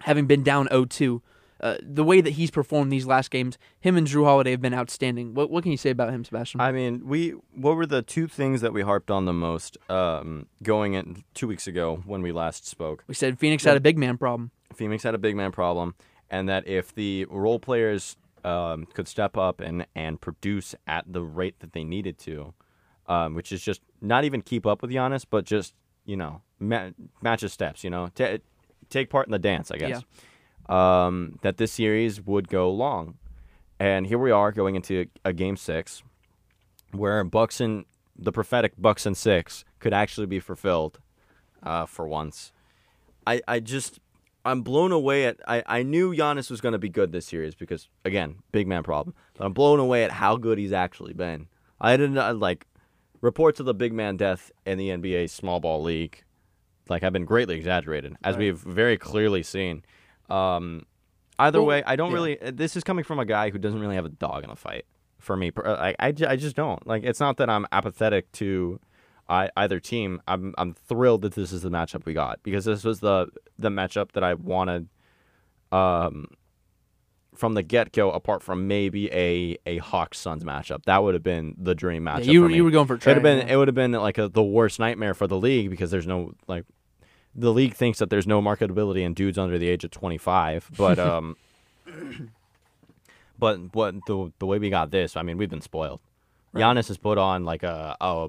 having 0.00 0.26
been 0.26 0.42
down 0.42 0.68
0-2. 0.68 1.20
Uh, 1.60 1.76
the 1.80 2.04
way 2.04 2.20
that 2.20 2.32
he's 2.32 2.50
performed 2.50 2.92
these 2.92 3.06
last 3.06 3.30
games, 3.30 3.56
him 3.80 3.96
and 3.96 4.06
Jrue 4.06 4.24
Holiday 4.24 4.50
have 4.50 4.60
been 4.60 4.74
outstanding. 4.74 5.34
What 5.34 5.50
what 5.50 5.62
can 5.62 5.70
you 5.70 5.78
say 5.78 5.90
about 5.90 6.10
him, 6.10 6.22
Sebastian? 6.24 6.60
I 6.60 6.72
mean, 6.72 7.06
we 7.06 7.30
what 7.54 7.76
were 7.76 7.86
the 7.86 8.02
two 8.02 8.26
things 8.26 8.60
that 8.60 8.72
we 8.72 8.82
harped 8.82 9.10
on 9.10 9.24
the 9.24 9.32
most 9.32 9.78
um, 9.88 10.46
going 10.62 10.92
in 10.94 11.24
two 11.32 11.46
weeks 11.46 11.66
ago 11.66 12.02
when 12.04 12.20
we 12.22 12.32
last 12.32 12.66
spoke? 12.66 13.04
we 13.06 13.14
said 13.14 13.38
Phoenix 13.38 13.64
had 13.64 13.76
a 13.76 13.80
big 13.80 13.96
man 13.96 14.18
problem. 14.18 14.50
Phoenix 14.74 15.04
had 15.04 15.14
a 15.14 15.18
big 15.18 15.36
man 15.36 15.52
problem, 15.52 15.94
and 16.28 16.48
that 16.48 16.66
if 16.66 16.94
the 16.94 17.24
role 17.30 17.60
players 17.60 18.16
um, 18.44 18.86
could 18.86 19.08
step 19.08 19.36
up 19.36 19.60
and, 19.60 19.86
and 19.94 20.20
produce 20.20 20.74
at 20.86 21.04
the 21.10 21.22
rate 21.22 21.60
that 21.60 21.72
they 21.72 21.84
needed 21.84 22.18
to, 22.18 22.52
um, 23.06 23.34
which 23.34 23.50
is 23.50 23.62
just 23.62 23.80
not 24.00 24.24
even 24.24 24.42
keep 24.42 24.66
up 24.66 24.82
with 24.82 24.90
Giannis, 24.90 25.24
but 25.28 25.44
just 25.44 25.74
you 26.04 26.16
know 26.16 26.42
ma- 26.58 26.90
match 27.22 27.40
his 27.42 27.52
steps, 27.52 27.84
you 27.84 27.90
know, 27.90 28.08
Ta 28.14 28.36
take 28.90 29.10
part 29.10 29.26
in 29.26 29.32
the 29.32 29.38
dance, 29.38 29.70
I 29.70 29.76
guess. 29.76 30.02
Um, 30.68 31.38
that 31.42 31.56
this 31.58 31.72
series 31.72 32.22
would 32.22 32.48
go 32.48 32.70
long, 32.70 33.18
and 33.78 34.06
here 34.06 34.18
we 34.18 34.30
are 34.30 34.52
going 34.52 34.76
into 34.76 35.06
a 35.24 35.32
game 35.32 35.56
six, 35.56 36.02
where 36.92 37.22
Bucks 37.24 37.60
and 37.60 37.84
the 38.16 38.32
prophetic 38.32 38.72
Bucks 38.78 39.04
and 39.04 39.16
six 39.16 39.64
could 39.78 39.92
actually 39.92 40.26
be 40.26 40.40
fulfilled, 40.40 41.00
uh, 41.62 41.86
for 41.86 42.06
once. 42.06 42.52
I, 43.26 43.40
I 43.48 43.60
just 43.60 44.00
I'm 44.44 44.62
blown 44.62 44.92
away 44.92 45.24
at 45.24 45.38
I, 45.48 45.62
I 45.66 45.82
knew 45.82 46.14
Giannis 46.14 46.50
was 46.50 46.60
going 46.60 46.72
to 46.72 46.78
be 46.78 46.88
good 46.88 47.12
this 47.12 47.26
series 47.26 47.54
because 47.54 47.88
again 48.04 48.36
big 48.52 48.66
man 48.66 48.82
problem 48.82 49.14
but 49.34 49.44
I'm 49.44 49.52
blown 49.52 49.80
away 49.80 50.04
at 50.04 50.10
how 50.12 50.36
good 50.36 50.58
he's 50.58 50.72
actually 50.72 51.14
been. 51.14 51.48
I 51.80 51.96
didn't 51.96 52.18
uh, 52.18 52.34
like 52.34 52.66
reports 53.20 53.60
of 53.60 53.66
the 53.66 53.74
big 53.74 53.92
man 53.92 54.16
death 54.16 54.52
in 54.66 54.78
the 54.78 54.90
NBA 54.90 55.30
small 55.30 55.60
ball 55.60 55.82
league, 55.82 56.23
like 56.88 57.02
have 57.02 57.12
been 57.12 57.24
greatly 57.24 57.56
exaggerated, 57.56 58.16
as 58.22 58.34
Right. 58.34 58.40
we've 58.44 58.58
very 58.58 58.96
clearly 58.98 59.42
seen. 59.42 59.82
Um, 60.28 60.84
either 61.38 61.60
Well, 61.60 61.68
way, 61.68 61.82
I 61.86 61.96
don't 61.96 62.10
yeah. 62.10 62.14
really. 62.14 62.38
This 62.52 62.76
is 62.76 62.84
coming 62.84 63.04
from 63.04 63.18
a 63.18 63.24
guy 63.24 63.50
who 63.50 63.58
doesn't 63.58 63.80
really 63.80 63.94
have 63.96 64.04
a 64.04 64.10
dog 64.10 64.44
in 64.44 64.50
the 64.50 64.56
fight. 64.56 64.84
For 65.18 65.36
me, 65.36 65.50
I, 65.64 65.94
I, 65.98 66.06
I 66.28 66.36
just 66.36 66.54
don't 66.54 66.86
like. 66.86 67.02
It's 67.04 67.20
not 67.20 67.38
that 67.38 67.48
I'm 67.48 67.66
apathetic 67.72 68.30
to 68.32 68.78
I, 69.26 69.48
either 69.56 69.80
team. 69.80 70.20
I'm 70.28 70.54
I'm 70.58 70.74
thrilled 70.74 71.22
that 71.22 71.34
this 71.34 71.50
is 71.50 71.62
the 71.62 71.70
matchup 71.70 72.04
we 72.04 72.12
got 72.12 72.42
because 72.42 72.66
this 72.66 72.84
was 72.84 73.00
the 73.00 73.28
the 73.58 73.70
matchup 73.70 74.12
that 74.12 74.22
I 74.22 74.34
wanted. 74.34 74.88
Um, 75.72 76.26
from 77.34 77.54
the 77.54 77.62
get 77.62 77.92
go, 77.92 78.10
apart 78.10 78.42
from 78.42 78.66
maybe 78.68 79.10
a 79.12 79.56
a 79.66 79.78
Hawks 79.78 80.18
Suns 80.18 80.44
matchup, 80.44 80.84
that 80.84 81.02
would 81.02 81.14
have 81.14 81.22
been 81.22 81.54
the 81.58 81.74
dream 81.74 82.06
Yeah, 82.06 82.18
matchup. 82.20 82.26
you 82.26 82.42
were 82.42 82.48
me. 82.48 82.56
you 82.56 82.64
were 82.64 82.70
going 82.70 82.86
for 82.86 82.94
It 82.94 83.06
would 83.06 83.16
have 83.16 83.22
been 83.22 83.48
it 83.48 83.56
would 83.56 83.68
have 83.68 83.74
been 83.74 83.92
like 83.92 84.18
a, 84.18 84.28
the 84.28 84.42
worst 84.42 84.78
nightmare 84.78 85.14
for 85.14 85.26
the 85.26 85.36
league 85.38 85.70
because 85.70 85.90
there's 85.90 86.06
no 86.06 86.32
like 86.46 86.64
the 87.34 87.52
league 87.52 87.74
thinks 87.74 87.98
that 87.98 88.10
there's 88.10 88.26
no 88.26 88.40
marketability 88.40 89.02
in 89.02 89.12
dudes 89.14 89.38
under 89.38 89.58
the 89.58 89.68
age 89.68 89.82
of 89.84 89.90
25, 89.90 90.70
but 90.76 90.98
um, 91.10 91.36
but 93.38 93.58
what 93.74 93.94
the 94.06 94.32
the 94.38 94.46
way 94.46 94.58
we 94.58 94.70
got 94.70 94.90
this, 94.90 95.16
I 95.16 95.22
mean, 95.22 95.36
we've 95.38 95.50
been 95.50 95.60
spoiled. 95.60 96.00
Giannis 96.54 96.86
has 96.88 96.98
put 96.98 97.18
on 97.18 97.44
like 97.44 97.62
a, 97.64 97.96
a 98.00 98.28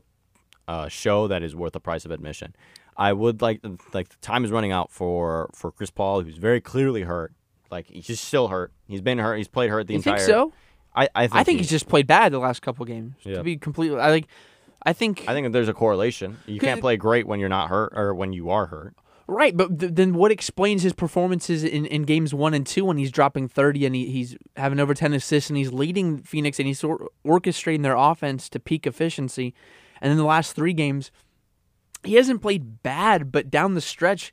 a 0.68 0.90
show 0.90 1.28
that 1.28 1.44
is 1.44 1.56
worth 1.56 1.74
the 1.74 1.80
price 1.80 2.06
of 2.06 2.12
admission. 2.12 2.56
I 2.98 3.14
would 3.14 3.42
like 3.42 3.62
like 3.94 4.10
the 4.10 4.16
time 4.22 4.44
is 4.46 4.52
running 4.52 4.72
out 4.72 4.92
for 4.92 5.50
for 5.54 5.72
Chris 5.72 5.92
Paul, 5.92 6.22
who's 6.22 6.38
very 6.38 6.60
clearly 6.62 7.04
hurt. 7.04 7.34
Like 7.72 7.88
he's 7.88 8.06
just 8.08 8.24
still 8.24 8.48
hurt. 8.48 8.72
He's 8.88 9.02
been 9.02 9.18
hurt. 9.18 9.38
He's 9.38 9.48
played 9.48 9.70
hurt 9.70 9.88
the 9.88 9.94
You 9.94 9.98
entire. 10.00 10.18
think 10.18 10.28
so? 10.28 10.54
I 10.96 11.10
I 11.16 11.28
think, 11.28 11.36
I 11.36 11.44
think 11.44 11.58
he- 11.58 11.64
he's 11.64 11.70
just 11.70 11.88
played 11.90 12.08
bad 12.08 12.32
the 12.32 12.40
last 12.40 12.62
couple 12.62 12.86
games. 12.86 13.16
Yeah. 13.24 13.36
To 13.38 13.44
be 13.44 13.58
completely, 13.58 14.00
I 14.00 14.10
like. 14.12 14.28
I 14.88 14.94
think 14.94 15.24
I 15.28 15.34
think 15.34 15.52
there's 15.52 15.68
a 15.70 15.74
correlation. 15.74 16.38
You 16.46 16.60
can't 16.60 16.80
play 16.80 16.96
great 16.96 17.26
when 17.28 17.40
you're 17.40 17.50
not 17.50 17.70
hurt 17.70 17.92
or 17.96 18.14
when 18.14 18.34
you 18.34 18.50
are 18.52 18.68
hurt. 18.68 18.94
Right, 19.28 19.58
but 19.58 19.80
th- 19.80 19.94
then 19.96 20.14
what 20.14 20.32
explains 20.32 20.84
his 20.84 20.94
performances 20.94 21.64
in, 21.64 21.88
in 21.88 22.04
games 22.04 22.32
one 22.32 22.54
and 22.54 22.64
two 22.68 22.86
when 22.86 22.98
he's 22.98 23.10
dropping 23.12 23.48
30 23.48 23.88
and 23.88 23.96
he, 23.96 24.06
he's 24.12 24.38
having 24.56 24.80
over 24.80 24.94
10 24.94 25.14
assists 25.16 25.50
and 25.50 25.58
he's 25.58 25.74
leading 25.74 26.20
Phoenix 26.22 26.60
and 26.60 26.68
he's 26.68 26.84
or- 26.84 27.10
orchestrating 27.26 27.82
their 27.82 27.96
offense 27.96 28.48
to 28.50 28.60
peak 28.60 28.86
efficiency? 28.86 29.56
And 30.00 30.12
then 30.12 30.18
the 30.18 30.24
last 30.26 30.54
three 30.56 30.74
games, 30.74 31.10
he 32.04 32.14
hasn't 32.16 32.44
played 32.44 32.84
bad, 32.84 33.32
but 33.32 33.50
down 33.50 33.74
the 33.74 33.82
stretch, 33.82 34.32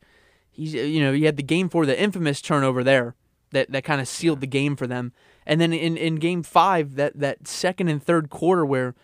he's, 0.50 0.74
you 0.74 1.00
know, 1.00 1.14
he 1.14 1.24
had 1.24 1.38
the 1.38 1.42
game 1.42 1.70
for 1.70 1.86
the 1.86 1.98
infamous 1.98 2.42
turnover 2.42 2.84
there 2.84 3.14
that, 3.52 3.70
that 3.70 3.84
kind 3.84 4.00
of 4.00 4.08
sealed 4.08 4.40
the 4.40 4.46
game 4.46 4.76
for 4.76 4.86
them. 4.86 5.12
And 5.46 5.60
then 5.60 5.72
in, 5.72 5.96
in 5.96 6.16
game 6.16 6.42
five, 6.42 6.96
that, 6.96 7.18
that 7.18 7.46
second 7.46 7.88
and 7.88 8.02
third 8.02 8.30
quarter 8.30 8.64
where 8.64 8.94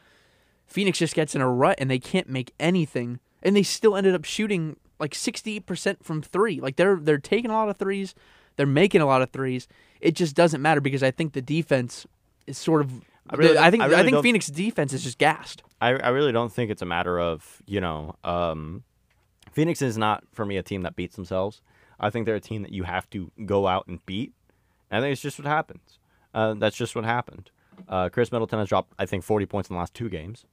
Phoenix 0.66 0.98
just 0.98 1.14
gets 1.14 1.34
in 1.34 1.40
a 1.40 1.48
rut 1.48 1.76
and 1.78 1.90
they 1.90 1.98
can't 1.98 2.28
make 2.28 2.52
anything, 2.60 3.20
and 3.42 3.56
they 3.56 3.62
still 3.62 3.96
ended 3.96 4.14
up 4.14 4.24
shooting 4.24 4.76
like 5.00 5.12
68% 5.12 6.02
from 6.02 6.22
3. 6.22 6.60
Like 6.60 6.76
they're 6.76 6.96
they're 6.96 7.18
taking 7.18 7.50
a 7.50 7.54
lot 7.54 7.68
of 7.68 7.76
threes, 7.76 8.14
they're 8.56 8.66
making 8.66 9.00
a 9.00 9.06
lot 9.06 9.22
of 9.22 9.30
threes. 9.30 9.66
It 10.00 10.14
just 10.14 10.36
doesn't 10.36 10.60
matter 10.60 10.80
because 10.80 11.02
I 11.02 11.10
think 11.10 11.32
the 11.32 11.42
defense 11.42 12.06
is 12.46 12.58
sort 12.58 12.82
of 12.82 12.92
I 13.30 13.36
really- 13.36 13.58
I 13.58 13.70
think 13.70 13.82
I 13.82 14.00
I, 14.00 14.02
think 14.04 14.22
Phoenix 14.22 14.46
defense 14.48 14.92
is 14.92 15.04
just 15.04 15.18
gassed. 15.18 15.62
I, 15.80 15.90
I 15.90 16.08
really 16.08 16.32
don't 16.32 16.52
think 16.52 16.70
it's 16.70 16.82
a 16.82 16.86
matter 16.86 17.18
of, 17.20 17.62
you 17.66 17.80
know, 17.80 18.16
um, 18.24 18.82
Phoenix 19.52 19.80
is 19.82 19.96
not, 19.96 20.24
for 20.32 20.44
me, 20.44 20.56
a 20.56 20.62
team 20.62 20.82
that 20.82 20.96
beats 20.96 21.16
themselves. 21.16 21.62
I 22.00 22.10
think 22.10 22.26
they're 22.26 22.36
a 22.36 22.40
team 22.40 22.62
that 22.62 22.72
you 22.72 22.84
have 22.84 23.08
to 23.10 23.30
go 23.44 23.66
out 23.66 23.86
and 23.86 24.04
beat. 24.06 24.32
And 24.90 24.98
I 24.98 25.06
think 25.06 25.12
it's 25.12 25.22
just 25.22 25.38
what 25.38 25.46
happens. 25.46 25.98
Uh, 26.34 26.54
that's 26.54 26.76
just 26.76 26.94
what 26.94 27.04
happened. 27.04 27.50
Uh, 27.88 28.08
Khris 28.08 28.32
Middleton 28.32 28.58
has 28.58 28.68
dropped, 28.68 28.92
I 28.98 29.06
think, 29.06 29.24
40 29.24 29.46
points 29.46 29.70
in 29.70 29.74
the 29.74 29.78
last 29.80 29.94
two 29.94 30.08
games. 30.08 30.44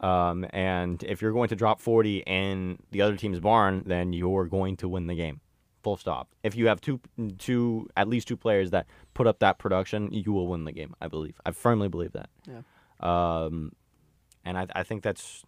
Um, 0.00 0.46
and 0.50 1.02
if 1.04 1.22
you're 1.22 1.32
going 1.32 1.48
to 1.48 1.56
drop 1.56 1.80
40 1.80 2.24
in 2.26 2.78
the 2.90 3.02
other 3.02 3.16
team's 3.16 3.40
barn, 3.40 3.82
then 3.86 4.12
you're 4.12 4.46
going 4.46 4.76
to 4.78 4.88
win 4.88 5.06
the 5.06 5.14
game. 5.14 5.40
Full 5.82 5.96
stop. 5.96 6.28
If 6.42 6.56
you 6.56 6.66
have 6.68 6.80
two, 6.80 7.00
two, 7.38 7.88
at 7.96 8.08
least 8.08 8.26
two 8.26 8.36
players 8.36 8.70
that 8.70 8.86
put 9.12 9.26
up 9.26 9.38
that 9.40 9.58
production, 9.58 10.12
you 10.12 10.32
will 10.32 10.48
win 10.48 10.64
the 10.64 10.72
game. 10.72 10.94
I 11.00 11.08
believe. 11.08 11.40
I 11.44 11.50
firmly 11.52 11.88
believe 11.88 12.12
that. 12.12 12.30
Yeah. 12.46 12.62
Um, 13.00 13.72
and 14.44 14.58
I, 14.58 14.66
I 14.74 14.82
think 14.82 15.02
that's. 15.02 15.42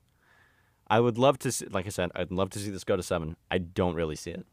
I 0.88 1.00
would 1.00 1.18
love 1.18 1.38
to 1.40 1.50
see, 1.50 1.66
like 1.66 1.86
I 1.86 1.88
said, 1.88 2.10
I'd 2.14 2.30
love 2.30 2.50
to 2.50 2.58
see 2.58 2.70
this 2.70 2.84
go 2.84 2.96
to 2.96 3.02
seven. 3.02 3.36
I 3.50 3.58
don't 3.58 3.94
really 3.94 4.14
see 4.14 4.30
it. 4.30 4.46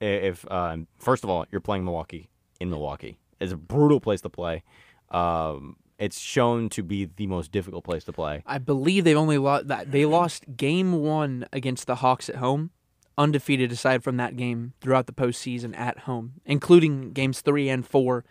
If 0.00 0.50
um, 0.50 0.86
first 0.98 1.24
of 1.24 1.30
all, 1.30 1.46
you're 1.50 1.60
playing 1.60 1.84
Milwaukee 1.84 2.28
in 2.60 2.70
Milwaukee, 2.70 3.18
it's 3.40 3.52
a 3.52 3.56
brutal 3.56 4.00
place 4.00 4.20
to 4.22 4.30
play. 4.30 4.62
Um, 5.10 5.76
it's 5.98 6.18
shown 6.18 6.68
to 6.70 6.82
be 6.82 7.06
the 7.16 7.26
most 7.26 7.50
difficult 7.50 7.84
place 7.84 8.04
to 8.04 8.12
play. 8.12 8.42
I 8.46 8.58
believe 8.58 9.04
they've 9.04 9.16
only 9.16 9.38
lost 9.38 9.68
that 9.68 9.90
they 9.90 10.06
lost 10.06 10.44
game 10.56 10.92
1 10.92 11.46
against 11.52 11.86
the 11.86 11.96
Hawks 11.96 12.28
at 12.28 12.36
home, 12.36 12.70
undefeated 13.16 13.72
aside 13.72 14.04
from 14.04 14.16
that 14.18 14.36
game 14.36 14.74
throughout 14.80 15.06
the 15.06 15.12
postseason 15.12 15.76
at 15.76 16.00
home, 16.00 16.34
including 16.46 17.12
games 17.12 17.40
3 17.40 17.68
and 17.68 17.86
4 17.86 18.24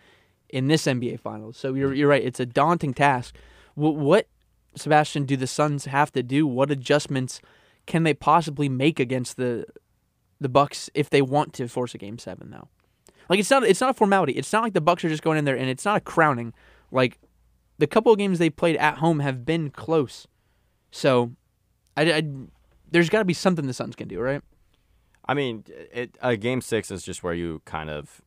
in 0.48 0.68
this 0.68 0.86
NBA 0.86 1.20
finals. 1.20 1.58
So 1.58 1.74
you're 1.74 1.92
you're 1.92 2.08
right, 2.08 2.24
it's 2.24 2.40
a 2.40 2.46
daunting 2.46 2.94
task. 2.94 3.36
What, 3.74 3.96
what 3.96 4.26
Sebastian 4.74 5.24
do 5.24 5.36
the 5.36 5.46
Suns 5.46 5.84
have 5.84 6.10
to 6.12 6.22
do? 6.22 6.46
What 6.46 6.70
adjustments 6.70 7.40
can 7.86 8.02
they 8.02 8.14
possibly 8.14 8.68
make 8.68 8.98
against 8.98 9.36
the 9.36 9.66
the 10.40 10.48
Bucks 10.48 10.88
if 10.94 11.10
they 11.10 11.20
want 11.20 11.52
to 11.54 11.68
force 11.68 11.94
a 11.94 11.98
game 11.98 12.18
7 12.18 12.50
though? 12.50 12.68
Like 13.28 13.38
it's 13.40 13.50
not 13.50 13.64
it's 13.64 13.80
not 13.80 13.90
a 13.90 13.94
formality. 13.94 14.32
It's 14.32 14.52
not 14.52 14.62
like 14.62 14.72
the 14.74 14.80
Bucks 14.80 15.04
are 15.04 15.08
just 15.08 15.22
going 15.22 15.38
in 15.38 15.44
there 15.44 15.56
and 15.56 15.68
it's 15.68 15.84
not 15.84 15.96
a 15.96 16.00
crowning. 16.00 16.54
Like 16.90 17.18
the 17.78 17.86
couple 17.86 18.10
of 18.12 18.18
games 18.18 18.38
they 18.38 18.50
played 18.50 18.76
at 18.76 18.98
home 18.98 19.20
have 19.20 19.44
been 19.44 19.70
close. 19.70 20.26
So, 20.90 21.32
I, 21.96 22.12
I- 22.12 22.22
there's 22.90 23.10
got 23.10 23.18
to 23.18 23.24
be 23.26 23.34
something 23.34 23.66
the 23.66 23.74
Suns 23.74 23.94
can 23.94 24.08
do, 24.08 24.18
right? 24.18 24.40
I 25.30 25.34
mean, 25.34 25.64
it, 25.92 26.16
game 26.40 26.62
six 26.62 26.90
is 26.90 27.02
just 27.02 27.22
where 27.22 27.34
you 27.34 27.60
kind 27.66 27.90
of 27.90 28.22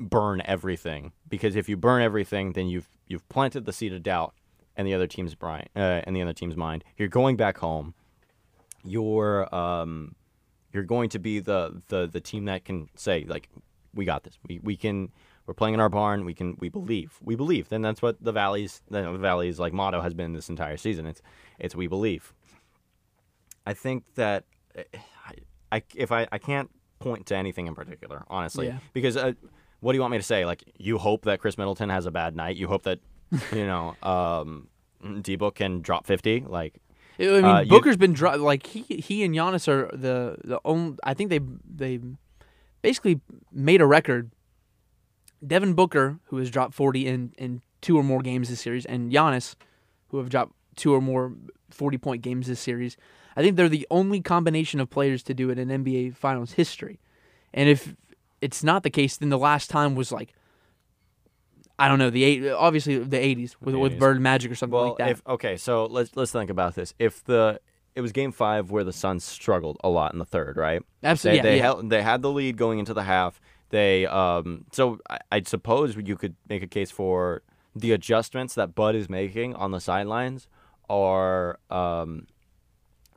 burn 0.00 0.42
everything 0.44 1.12
because 1.28 1.54
if 1.54 1.68
you 1.68 1.76
burn 1.76 2.02
everything, 2.02 2.54
then 2.54 2.66
you've 2.66 2.88
you've 3.06 3.26
planted 3.28 3.66
the 3.66 3.72
seed 3.72 3.92
of 3.92 4.02
doubt 4.02 4.34
in 4.76 4.84
the 4.84 4.92
other 4.92 5.06
team's 5.06 5.36
brain, 5.36 5.66
uh, 5.76 6.00
in 6.08 6.14
the 6.14 6.22
other 6.22 6.32
team's 6.32 6.56
mind. 6.56 6.82
You're 6.96 7.06
going 7.08 7.36
back 7.36 7.58
home. 7.58 7.94
You're 8.82 9.54
um, 9.54 10.16
you're 10.72 10.82
going 10.82 11.08
to 11.10 11.18
be 11.20 11.38
the, 11.38 11.82
the 11.88 12.08
the 12.08 12.20
team 12.20 12.46
that 12.46 12.64
can 12.64 12.88
say 12.96 13.24
like, 13.28 13.48
we 13.94 14.04
got 14.04 14.22
this. 14.24 14.38
We 14.48 14.60
we 14.62 14.76
can. 14.76 15.10
We're 15.46 15.54
playing 15.54 15.74
in 15.74 15.80
our 15.80 15.88
barn. 15.88 16.24
We 16.24 16.34
can. 16.34 16.56
We 16.60 16.68
believe. 16.68 17.18
We 17.22 17.34
believe. 17.34 17.68
Then 17.70 17.82
that's 17.82 18.00
what 18.02 18.22
the 18.22 18.32
Valley's 18.32 18.82
the 18.90 19.12
Valley's 19.18 19.58
like 19.58 19.72
motto 19.72 20.00
has 20.00 20.14
been 20.14 20.32
this 20.32 20.48
entire 20.48 20.76
season. 20.76 21.06
It's 21.06 21.20
it's 21.58 21.74
we 21.74 21.86
believe. 21.88 22.32
I 23.66 23.74
think 23.74 24.04
that 24.14 24.44
eh, 24.74 24.84
I, 25.26 25.34
I 25.76 25.82
if 25.94 26.12
I 26.12 26.26
I 26.32 26.38
can't 26.38 26.70
point 26.98 27.26
to 27.26 27.36
anything 27.36 27.66
in 27.66 27.74
particular, 27.74 28.24
honestly, 28.28 28.66
Yeah. 28.68 28.78
because 28.92 29.16
uh, 29.16 29.32
what 29.80 29.92
do 29.92 29.96
you 29.96 30.02
want 30.02 30.12
me 30.12 30.18
to 30.18 30.22
say? 30.24 30.44
Like 30.44 30.62
you 30.78 30.98
hope 30.98 31.24
that 31.24 31.40
Khris 31.40 31.56
Middleton 31.58 31.88
has 31.88 32.06
a 32.06 32.10
bad 32.10 32.36
night. 32.36 32.56
You 32.56 32.68
hope 32.68 32.82
that 32.84 33.00
you 33.52 33.66
know 33.66 33.96
um, 34.02 34.68
D-Book 35.22 35.56
can 35.56 35.80
drop 35.80 36.06
fifty. 36.06 36.44
Like 36.46 36.80
I 37.18 37.22
mean, 37.24 37.44
Uh, 37.44 37.64
Booker's 37.64 37.96
been 37.96 38.12
dro- 38.12 38.36
like 38.36 38.66
he 38.66 38.82
he 38.82 39.24
and 39.24 39.34
Giannis 39.34 39.68
are 39.68 39.90
the 39.96 40.36
the 40.44 40.60
only. 40.64 40.96
I 41.04 41.14
think 41.14 41.30
they 41.30 41.40
they 41.68 42.00
basically 42.82 43.20
made 43.52 43.80
a 43.80 43.86
record. 43.86 44.30
Devin 45.46 45.72
Booker, 45.72 46.18
who 46.24 46.36
has 46.36 46.50
dropped 46.50 46.74
forty 46.74 47.06
in 47.06 47.32
in 47.38 47.62
two 47.80 47.96
or 47.96 48.02
more 48.02 48.20
games 48.20 48.48
this 48.50 48.60
series, 48.60 48.84
and 48.84 49.10
Giannis, 49.10 49.54
who 50.08 50.18
have 50.18 50.28
dropped 50.28 50.52
two 50.76 50.94
or 50.94 51.00
more 51.00 51.32
forty 51.70 51.98
point 51.98 52.22
games 52.22 52.46
this 52.46 52.60
series. 52.60 52.96
I 53.36 53.42
think 53.42 53.56
they're 53.56 53.68
the 53.68 53.86
only 53.90 54.20
combination 54.20 54.80
of 54.80 54.90
players 54.90 55.22
to 55.24 55.34
do 55.34 55.50
it 55.50 55.58
in 55.58 55.68
NBA 55.68 56.16
Finals 56.16 56.52
history. 56.52 56.98
And 57.54 57.68
if 57.68 57.94
it's 58.40 58.62
not 58.62 58.82
the 58.82 58.90
case, 58.90 59.16
then 59.16 59.28
the 59.28 59.38
last 59.38 59.70
time 59.70 59.94
was 59.94 60.12
like. 60.12 60.32
I 61.78 61.88
don't 61.88 61.98
know 61.98 62.10
the 62.10 62.24
eight, 62.24 62.46
obviously 62.50 62.98
the 62.98 63.16
'80s 63.16 63.56
with 63.58 63.72
The 63.72 63.78
with 63.78 63.98
Bird 63.98 64.20
Magic 64.20 64.52
or 64.52 64.54
something 64.54 64.74
well, 64.74 64.88
like 64.88 64.98
that. 64.98 65.08
if 65.08 65.22
okay, 65.26 65.56
so 65.56 65.86
let's 65.86 66.14
let's 66.14 66.30
think 66.30 66.50
about 66.50 66.74
this. 66.74 66.92
If 66.98 67.24
the 67.24 67.58
it 67.94 68.00
was 68.00 68.12
Game 68.12 68.32
Five 68.32 68.70
where 68.70 68.84
the 68.84 68.92
Suns 68.92 69.24
struggled 69.24 69.78
a 69.82 69.88
lot 69.88 70.12
in 70.12 70.18
the 70.18 70.24
third, 70.24 70.56
right? 70.56 70.82
They 71.00 71.08
Absolutely, 71.08 71.36
yeah, 71.38 71.42
they, 71.42 71.56
yeah. 71.56 71.62
held, 71.62 71.90
they 71.90 72.02
had 72.02 72.22
the 72.22 72.30
lead 72.30 72.56
going 72.56 72.78
into 72.78 72.94
the 72.94 73.02
half. 73.02 73.40
They 73.70 74.06
um 74.06 74.64
so 74.72 74.98
I, 75.08 75.18
I 75.32 75.42
suppose 75.42 75.96
you 75.96 76.16
could 76.16 76.36
make 76.48 76.62
a 76.62 76.66
case 76.66 76.90
for 76.90 77.42
the 77.74 77.92
adjustments 77.92 78.54
that 78.54 78.74
Bud 78.74 78.94
is 78.94 79.08
making 79.08 79.54
on 79.54 79.70
the 79.70 79.80
sidelines 79.80 80.48
are 80.88 81.58
um 81.70 82.26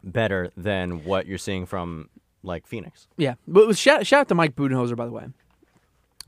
better 0.04 0.52
than 0.56 1.06
what 1.06 1.26
you're 1.26 1.38
seeing 1.38 1.66
from 1.66 2.10
like 2.44 2.68
Phoenix. 2.68 3.08
Yeah, 3.18 3.36
but 3.48 3.68
with 3.68 3.78
shout, 3.78 4.06
shout 4.06 4.22
out 4.22 4.28
to 4.30 4.36
Mike 4.36 4.56
Budenholzer 4.56 4.96
by 4.96 5.06
the 5.06 5.12
way. 5.12 5.28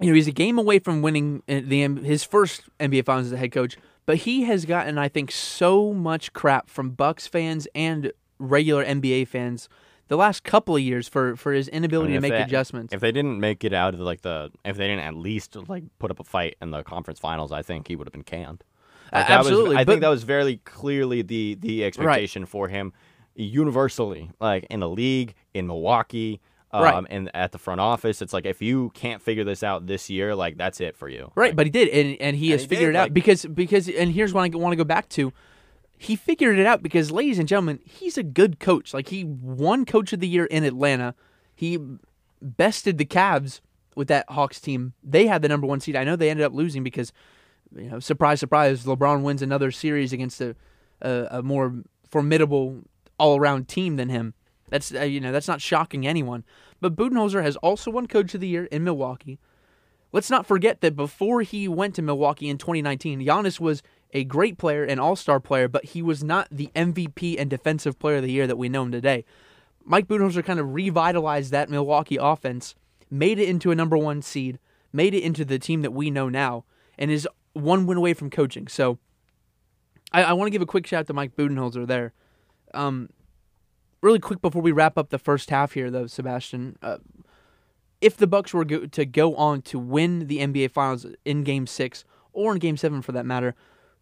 You 0.01 0.07
know 0.07 0.15
he's 0.15 0.27
a 0.27 0.31
game 0.31 0.57
away 0.57 0.79
from 0.79 1.01
winning 1.01 1.43
uh, 1.47 1.61
the 1.63 1.87
his 2.03 2.23
first 2.23 2.63
NBA 2.79 3.05
Finals 3.05 3.27
as 3.27 3.33
a 3.33 3.37
head 3.37 3.51
coach, 3.51 3.77
but 4.05 4.17
he 4.17 4.43
has 4.43 4.65
gotten 4.65 4.97
I 4.97 5.07
think 5.07 5.31
so 5.31 5.93
much 5.93 6.33
crap 6.33 6.69
from 6.69 6.91
Bucks 6.91 7.27
fans 7.27 7.67
and 7.75 8.11
regular 8.39 8.83
NBA 8.85 9.27
fans 9.27 9.69
the 10.07 10.15
last 10.17 10.43
couple 10.43 10.75
of 10.75 10.81
years 10.81 11.07
for 11.07 11.35
for 11.35 11.51
his 11.53 11.67
inability 11.67 12.13
I 12.13 12.19
mean, 12.19 12.21
to 12.23 12.29
make 12.29 12.37
they- 12.37 12.43
adjustments. 12.43 12.93
If 12.93 12.99
they 13.01 13.11
didn't 13.11 13.39
make 13.39 13.63
it 13.63 13.73
out 13.73 13.93
of 13.93 13.99
like 14.01 14.21
the 14.21 14.51
if 14.63 14.77
they 14.77 14.87
didn't 14.87 15.03
at 15.03 15.15
least 15.15 15.55
like 15.67 15.83
put 15.99 16.11
up 16.11 16.19
a 16.19 16.23
fight 16.23 16.55
in 16.61 16.71
the 16.71 16.83
conference 16.83 17.19
finals, 17.19 17.51
I 17.51 17.61
think 17.61 17.87
he 17.87 17.95
would 17.95 18.07
have 18.07 18.13
been 18.13 18.23
canned. 18.23 18.63
Uh, 19.13 19.17
Like, 19.17 19.29
was- 19.29 19.37
absolutely, 19.47 19.75
I 19.77 19.83
but- 19.83 19.91
think 19.93 20.01
that 20.01 20.09
was 20.09 20.23
very 20.23 20.57
clearly 20.65 21.21
the 21.21 21.55
the 21.59 21.83
expectation 21.85 22.45
for 22.45 22.67
him 22.67 22.93
universally, 23.35 24.31
like 24.39 24.65
in 24.69 24.79
the 24.79 24.89
league, 24.89 25.33
in 25.53 25.67
Milwaukee, 25.67 26.39
um, 26.71 26.83
Right. 26.83 27.05
and 27.09 27.29
at 27.35 27.51
the 27.51 27.57
front 27.57 27.81
office. 27.81 28.21
It's 28.21 28.33
like 28.33 28.45
if 28.45 28.61
you 28.61 28.91
can't 28.93 29.21
figure 29.21 29.43
this 29.43 29.63
out 29.63 29.87
this 29.87 30.09
year, 30.09 30.35
like 30.35 30.57
that's 30.57 30.79
it 30.81 30.95
for 30.95 31.07
you. 31.09 31.31
Right, 31.35 31.49
Like, 31.49 31.55
but 31.55 31.65
he 31.67 31.69
did, 31.69 31.89
and 31.89 32.17
and 32.21 32.35
he 32.35 32.47
And 32.47 32.53
has 32.53 32.61
he 32.63 32.67
figured 32.67 32.93
did, 32.93 32.95
it 32.95 32.99
out 32.99 33.03
like- 33.05 33.13
because 33.13 33.45
because 33.45 33.87
and 33.89 34.11
here's 34.11 34.33
what 34.33 34.41
I 34.43 34.57
want 34.57 34.73
to 34.73 34.77
go 34.77 34.83
back 34.83 35.09
to. 35.09 35.31
He 35.97 36.15
figured 36.15 36.59
it 36.59 36.65
out 36.65 36.83
because, 36.83 37.11
ladies 37.11 37.39
and 37.39 37.47
gentlemen, 37.47 37.79
he's 37.85 38.17
a 38.17 38.23
good 38.23 38.59
coach. 38.59 38.93
Like 38.93 39.09
he 39.09 39.23
won 39.23 39.85
Coach 39.85 40.13
of 40.13 40.19
the 40.19 40.27
Year 40.27 40.45
in 40.45 40.63
Atlanta. 40.63 41.15
He 41.55 41.79
bested 42.41 42.97
the 42.97 43.05
Cavs 43.05 43.61
with 43.95 44.09
that 44.09 44.29
Hawks 44.29 44.59
team. 44.59 44.93
They 45.03 45.27
had 45.27 45.41
the 45.41 45.47
number 45.47 45.67
one 45.67 45.79
seed. 45.79 45.95
I 45.95 46.03
know 46.03 46.15
they 46.15 46.29
ended 46.29 46.45
up 46.45 46.53
losing 46.53 46.83
because, 46.83 47.13
you 47.73 47.89
know, 47.89 47.99
surprise, 47.99 48.41
surprise, 48.41 48.83
LeBron 48.83 49.21
wins 49.21 49.41
another 49.41 49.71
series 49.71 50.11
against 50.11 50.41
a 50.41 50.55
a, 51.01 51.27
a 51.31 51.43
more 51.43 51.73
formidable 52.09 52.83
all 53.17 53.37
around 53.37 53.67
team 53.67 53.95
than 53.95 54.09
him. 54.09 54.33
That's 54.69 54.93
uh, 54.93 55.01
you 55.01 55.19
know 55.19 55.31
that's 55.31 55.47
not 55.47 55.61
shocking 55.61 56.07
anyone. 56.07 56.43
But 56.81 56.95
Budenholzer 56.95 57.43
has 57.43 57.55
also 57.57 57.91
won 57.91 58.07
Coach 58.07 58.33
of 58.33 58.41
the 58.41 58.47
Year 58.47 58.65
in 58.65 58.83
Milwaukee. 58.83 59.39
Let's 60.11 60.29
not 60.29 60.45
forget 60.45 60.81
that 60.81 60.95
before 60.95 61.41
he 61.41 61.67
went 61.67 61.95
to 61.95 62.01
Milwaukee 62.01 62.49
in 62.49 62.57
2019, 62.57 63.19
Giannis 63.19 63.59
was 63.59 63.83
a 64.13 64.23
great 64.23 64.57
player, 64.57 64.83
an 64.83 64.99
all 64.99 65.15
star 65.15 65.39
player, 65.39 65.67
but 65.67 65.85
he 65.85 66.01
was 66.01 66.23
not 66.23 66.47
the 66.51 66.69
MVP 66.75 67.35
and 67.39 67.49
Defensive 67.49 67.99
Player 67.99 68.17
of 68.17 68.23
the 68.23 68.31
Year 68.31 68.47
that 68.47 68.57
we 68.57 68.69
know 68.69 68.83
him 68.83 68.91
today. 68.91 69.25
Mike 69.83 70.07
Budenholzer 70.07 70.43
kind 70.43 70.59
of 70.59 70.73
revitalized 70.73 71.51
that 71.51 71.69
Milwaukee 71.69 72.17
offense, 72.19 72.75
made 73.09 73.37
it 73.39 73.47
into 73.47 73.71
a 73.71 73.75
number 73.75 73.97
one 73.97 74.21
seed, 74.21 74.57
made 74.91 75.13
it 75.13 75.23
into 75.23 75.45
the 75.45 75.59
team 75.59 75.81
that 75.83 75.91
we 75.91 76.09
know 76.09 76.27
now, 76.27 76.65
and 76.97 77.11
is 77.11 77.27
one 77.53 77.85
win 77.85 77.97
away 77.97 78.13
from 78.13 78.29
coaching. 78.29 78.67
So 78.67 78.97
I, 80.11 80.23
I 80.23 80.33
want 80.33 80.47
to 80.47 80.51
give 80.51 80.61
a 80.61 80.65
quick 80.65 80.87
shout 80.87 81.01
out 81.01 81.07
to 81.07 81.13
Mike 81.13 81.35
Budenholzer 81.35 81.85
there. 81.85 82.13
Um, 82.73 83.09
really 84.01 84.19
quick 84.19 84.41
before 84.41 84.61
we 84.61 84.71
wrap 84.71 84.97
up 84.97 85.09
the 85.09 85.19
first 85.19 85.49
half 85.49 85.73
here, 85.73 85.91
though, 85.91 86.07
Sebastian. 86.07 86.77
Uh, 86.81 86.97
if 88.01 88.17
the 88.17 88.27
Bucks 88.27 88.53
were 88.53 88.65
go- 88.65 88.85
to 88.85 89.05
go 89.05 89.35
on 89.35 89.61
to 89.63 89.79
win 89.79 90.27
the 90.27 90.39
NBA 90.39 90.71
Finals 90.71 91.05
in 91.25 91.43
Game 91.43 91.67
Six 91.67 92.05
or 92.33 92.53
in 92.53 92.59
Game 92.59 92.77
Seven, 92.77 93.01
for 93.01 93.11
that 93.13 93.25
matter, 93.25 93.55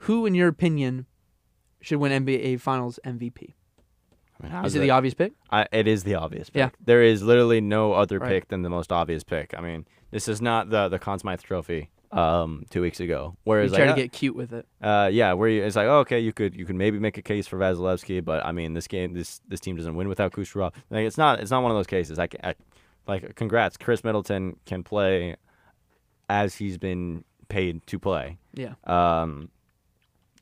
who, 0.04 0.26
in 0.26 0.36
your 0.36 0.48
opinion, 0.48 1.06
should 1.82 2.00
win 2.00 2.26
NBA 2.26 2.60
Finals 2.60 3.00
MVP? 3.06 3.54
I 4.40 4.44
mean, 4.44 4.52
how's 4.52 4.68
Is 4.68 4.76
it 4.76 4.80
that- 4.80 4.86
the 4.86 4.90
obvious 4.92 5.14
pick? 5.14 5.34
I, 5.52 5.68
it 5.72 5.88
is 5.88 6.04
the 6.04 6.16
obvious 6.16 6.50
pick. 6.50 6.60
Yeah. 6.60 6.70
There 6.84 7.04
is 7.04 7.22
literally 7.24 7.62
no 7.62 7.94
other 7.94 8.20
Right. 8.20 8.30
pick 8.30 8.48
than 8.50 8.62
the 8.64 8.70
most 8.70 8.92
obvious 8.92 9.24
pick. 9.24 9.54
I 9.58 9.62
mean, 9.62 9.86
this 10.12 10.28
is 10.28 10.42
not 10.42 10.70
the 10.70 10.90
the 10.90 11.00
Conn 11.00 11.20
Smythe 11.20 11.42
Trophy 11.42 11.90
um, 12.12 12.66
two 12.70 12.82
weeks 12.82 13.00
ago. 13.00 13.36
Whereas, 13.44 13.72
You 13.72 13.78
try 13.78 13.86
like, 13.88 13.96
to 13.96 14.02
get 14.04 14.12
cute 14.12 14.36
with 14.36 14.54
it. 14.54 14.68
uh, 14.82 15.10
yeah, 15.12 15.34
where 15.34 15.50
you, 15.50 15.64
it's 15.64 15.76
like, 15.76 15.88
oh, 15.88 16.00
okay, 16.00 16.20
you 16.20 16.32
could 16.34 16.56
you 16.56 16.66
could 16.66 16.76
maybe 16.76 17.00
make 17.00 17.18
a 17.18 17.22
case 17.22 17.48
for 17.48 17.58
Vasilevskiy, 17.58 18.24
but 18.24 18.46
I 18.46 18.52
mean, 18.52 18.74
this 18.74 18.88
game, 18.88 19.14
this 19.14 19.42
this 19.48 19.60
team 19.60 19.76
doesn't 19.78 19.96
win 19.96 20.08
without 20.08 20.32
Kucherov. 20.34 20.74
Like, 20.90 21.06
it's 21.06 21.18
not 21.18 21.40
it's 21.40 21.52
not 21.52 21.64
one 21.64 21.72
of 21.72 21.78
those 21.78 21.88
cases. 21.88 22.20
I, 22.20 22.28
I 22.44 22.56
like, 23.08 23.36
congrats, 23.36 23.78
Khris 23.78 24.04
Middleton 24.04 24.58
can 24.66 24.84
play 24.84 25.36
as 26.30 26.56
he's 26.56 26.78
been 26.78 27.24
paid 27.50 27.86
to 27.88 28.00
play. 28.00 28.38
Yeah. 28.54 28.74
Um, 28.86 29.50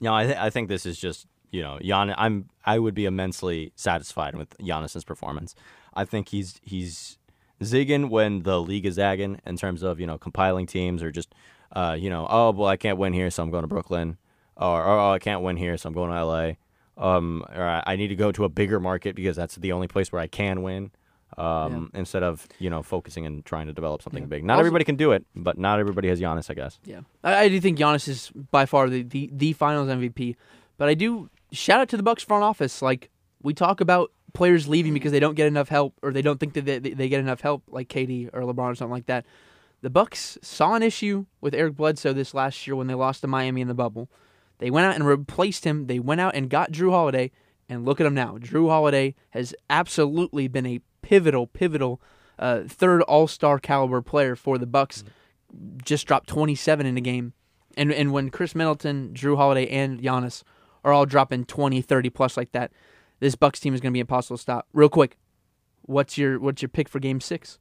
no, 0.02 0.14
I 0.14 0.26
th- 0.26 0.38
I 0.38 0.50
think 0.50 0.68
this 0.68 0.86
is 0.86 1.00
just 1.00 1.28
you 1.52 1.62
know 1.62 1.80
Gian. 1.82 2.14
I'm 2.18 2.50
I 2.66 2.80
would 2.80 2.94
be 2.94 3.06
immensely 3.06 3.72
satisfied 3.76 4.36
with 4.36 4.58
Giannis's 4.58 5.04
performance. 5.04 5.56
I 5.94 6.04
think 6.06 6.30
he's 6.30 6.60
he's 6.64 7.18
zigging 7.62 8.10
when 8.10 8.42
the 8.42 8.60
league 8.60 8.86
is 8.88 8.96
zagging 8.96 9.40
in 9.46 9.56
terms 9.56 9.84
of 9.84 10.00
you 10.00 10.08
know 10.08 10.18
compiling 10.18 10.66
teams 10.66 11.04
or 11.04 11.12
just 11.12 11.34
uh, 11.74 11.96
you 11.98 12.10
know 12.10 12.28
oh 12.30 12.52
well 12.52 12.68
I 12.68 12.78
can't 12.78 12.98
win 12.98 13.14
here 13.14 13.30
so 13.30 13.44
I'm 13.44 13.52
going 13.52 13.62
to 13.64 13.68
Brooklyn 13.68 14.18
or, 14.58 14.84
or 14.84 15.00
oh 15.00 15.12
I 15.12 15.20
can't 15.20 15.42
win 15.42 15.58
here 15.58 15.78
so 15.78 15.88
I'm 15.88 15.94
going 15.94 16.12
to 16.12 16.26
LA. 16.26 16.52
Um, 16.98 17.46
or 17.56 17.64
I 17.64 17.84
I 17.86 17.96
need 17.96 18.10
to 18.10 18.16
go 18.16 18.32
to 18.32 18.44
a 18.44 18.50
bigger 18.50 18.80
market 18.80 19.16
because 19.16 19.36
that's 19.36 19.56
the 19.56 19.72
only 19.72 19.88
place 19.88 20.12
where 20.12 20.22
I 20.22 20.28
can 20.28 20.64
win. 20.64 20.92
Um, 21.38 21.89
instead 21.94 22.24
of 22.24 22.48
you 22.60 22.70
know 22.70 22.84
focusing 22.84 23.26
and 23.26 23.46
trying 23.46 23.67
to 23.67 23.74
develop 23.74 24.02
something 24.02 24.24
Yeah. 24.24 24.28
big. 24.28 24.44
Not 24.44 24.54
Also- 24.54 24.62
everybody 24.62 24.84
can 24.86 24.96
do 24.98 25.12
it, 25.13 25.26
but 25.36 25.58
not 25.58 25.80
everybody 25.80 26.08
has 26.10 26.20
Giannis, 26.20 26.50
I 26.50 26.54
guess. 26.56 26.80
Yeah, 26.86 27.02
I, 27.24 27.36
I 27.44 27.50
do 27.50 27.60
think 27.62 27.78
Giannis 27.80 28.08
is 28.08 28.32
by 28.52 28.65
far 28.65 28.89
the, 28.89 29.04
the 29.04 29.30
the 29.34 29.54
Finals 29.54 29.88
MVP. 29.89 30.36
But 30.78 30.89
I 30.89 30.94
do 30.94 31.30
shout 31.52 31.80
out 31.82 31.89
to 31.89 31.98
the 31.98 32.04
Bucks 32.04 32.24
front 32.24 32.44
office. 32.44 32.82
Like 32.82 33.10
we 33.41 33.54
talk 33.54 33.82
about 33.82 34.12
players 34.34 34.67
leaving 34.67 34.94
because 34.94 35.12
they 35.12 35.20
don't 35.20 35.36
get 35.36 35.48
enough 35.48 35.70
help 35.70 35.94
or 36.02 36.12
they 36.12 36.22
don't 36.22 36.39
think 36.39 36.54
that 36.54 36.65
they, 36.65 36.80
they 36.80 37.10
get 37.10 37.20
enough 37.20 37.41
help, 37.41 37.63
like 37.67 37.88
KD 37.89 38.30
or 38.34 38.41
LeBron 38.41 38.72
or 38.72 38.76
something 38.76 38.91
like 38.91 39.08
that. 39.08 39.26
The 39.82 39.89
Bucks 39.89 40.38
saw 40.41 40.76
an 40.76 40.84
issue 40.84 41.26
with 41.41 41.54
Eric 41.56 41.76
Bledsoe 41.76 42.13
this 42.13 42.34
last 42.34 42.65
year 42.67 42.76
when 42.76 42.88
they 42.88 42.94
lost 42.94 43.22
to 43.22 43.28
Miami 43.28 43.62
in 43.62 43.67
the 43.67 43.74
bubble. 43.74 44.10
They 44.60 44.70
went 44.70 44.86
out 44.86 44.94
and 44.96 45.06
replaced 45.08 45.65
him. 45.65 45.88
They 45.88 46.00
went 46.00 46.22
out 46.22 46.36
and 46.36 46.50
got 46.50 46.72
Jrue 46.72 46.91
Holiday, 46.91 47.32
and 47.67 47.84
look 47.84 48.00
at 48.00 48.06
him 48.06 48.13
now. 48.13 48.38
Jrue 48.38 48.70
Holiday 48.70 49.15
has 49.32 49.56
absolutely 49.72 50.48
been 50.48 50.65
a 50.67 50.82
pivotal, 51.02 51.48
pivotal 51.48 52.02
uh, 52.40 52.62
third 52.68 53.02
All 53.04 53.28
Star 53.28 53.60
caliber 53.60 54.02
player 54.02 54.36
for 54.36 54.58
the 54.58 54.66
Bucks. 54.68 55.04
Just 55.84 56.08
dropped 56.08 56.28
27 56.30 56.86
in 56.86 56.98
a 56.98 57.02
game, 57.02 57.34
and 57.76 57.92
and 57.92 58.14
when 58.14 58.30
Khris 58.30 58.56
Middleton, 58.56 59.12
Jrue 59.14 59.36
Holiday, 59.36 59.68
and 59.68 60.00
Giannis 60.02 60.44
are 60.84 60.94
all 60.94 61.06
dropping 61.06 61.46
20, 61.46 61.82
30 61.82 62.10
plus 62.10 62.38
like 62.38 62.52
that, 62.54 62.72
this 63.20 63.36
Bucks 63.36 63.60
team 63.60 63.74
is 63.74 63.82
going 63.82 63.92
to 63.92 63.96
be 63.96 64.00
impossible 64.00 64.38
to 64.38 64.42
stop. 64.42 64.68
Real 64.74 64.90
quick, 64.90 65.18
what's 65.84 66.18
your 66.18 66.40
what's 66.40 66.62
your 66.62 66.70
pick 66.70 66.88
for 66.88 67.00
Game 67.00 67.20
Six? 67.20 67.60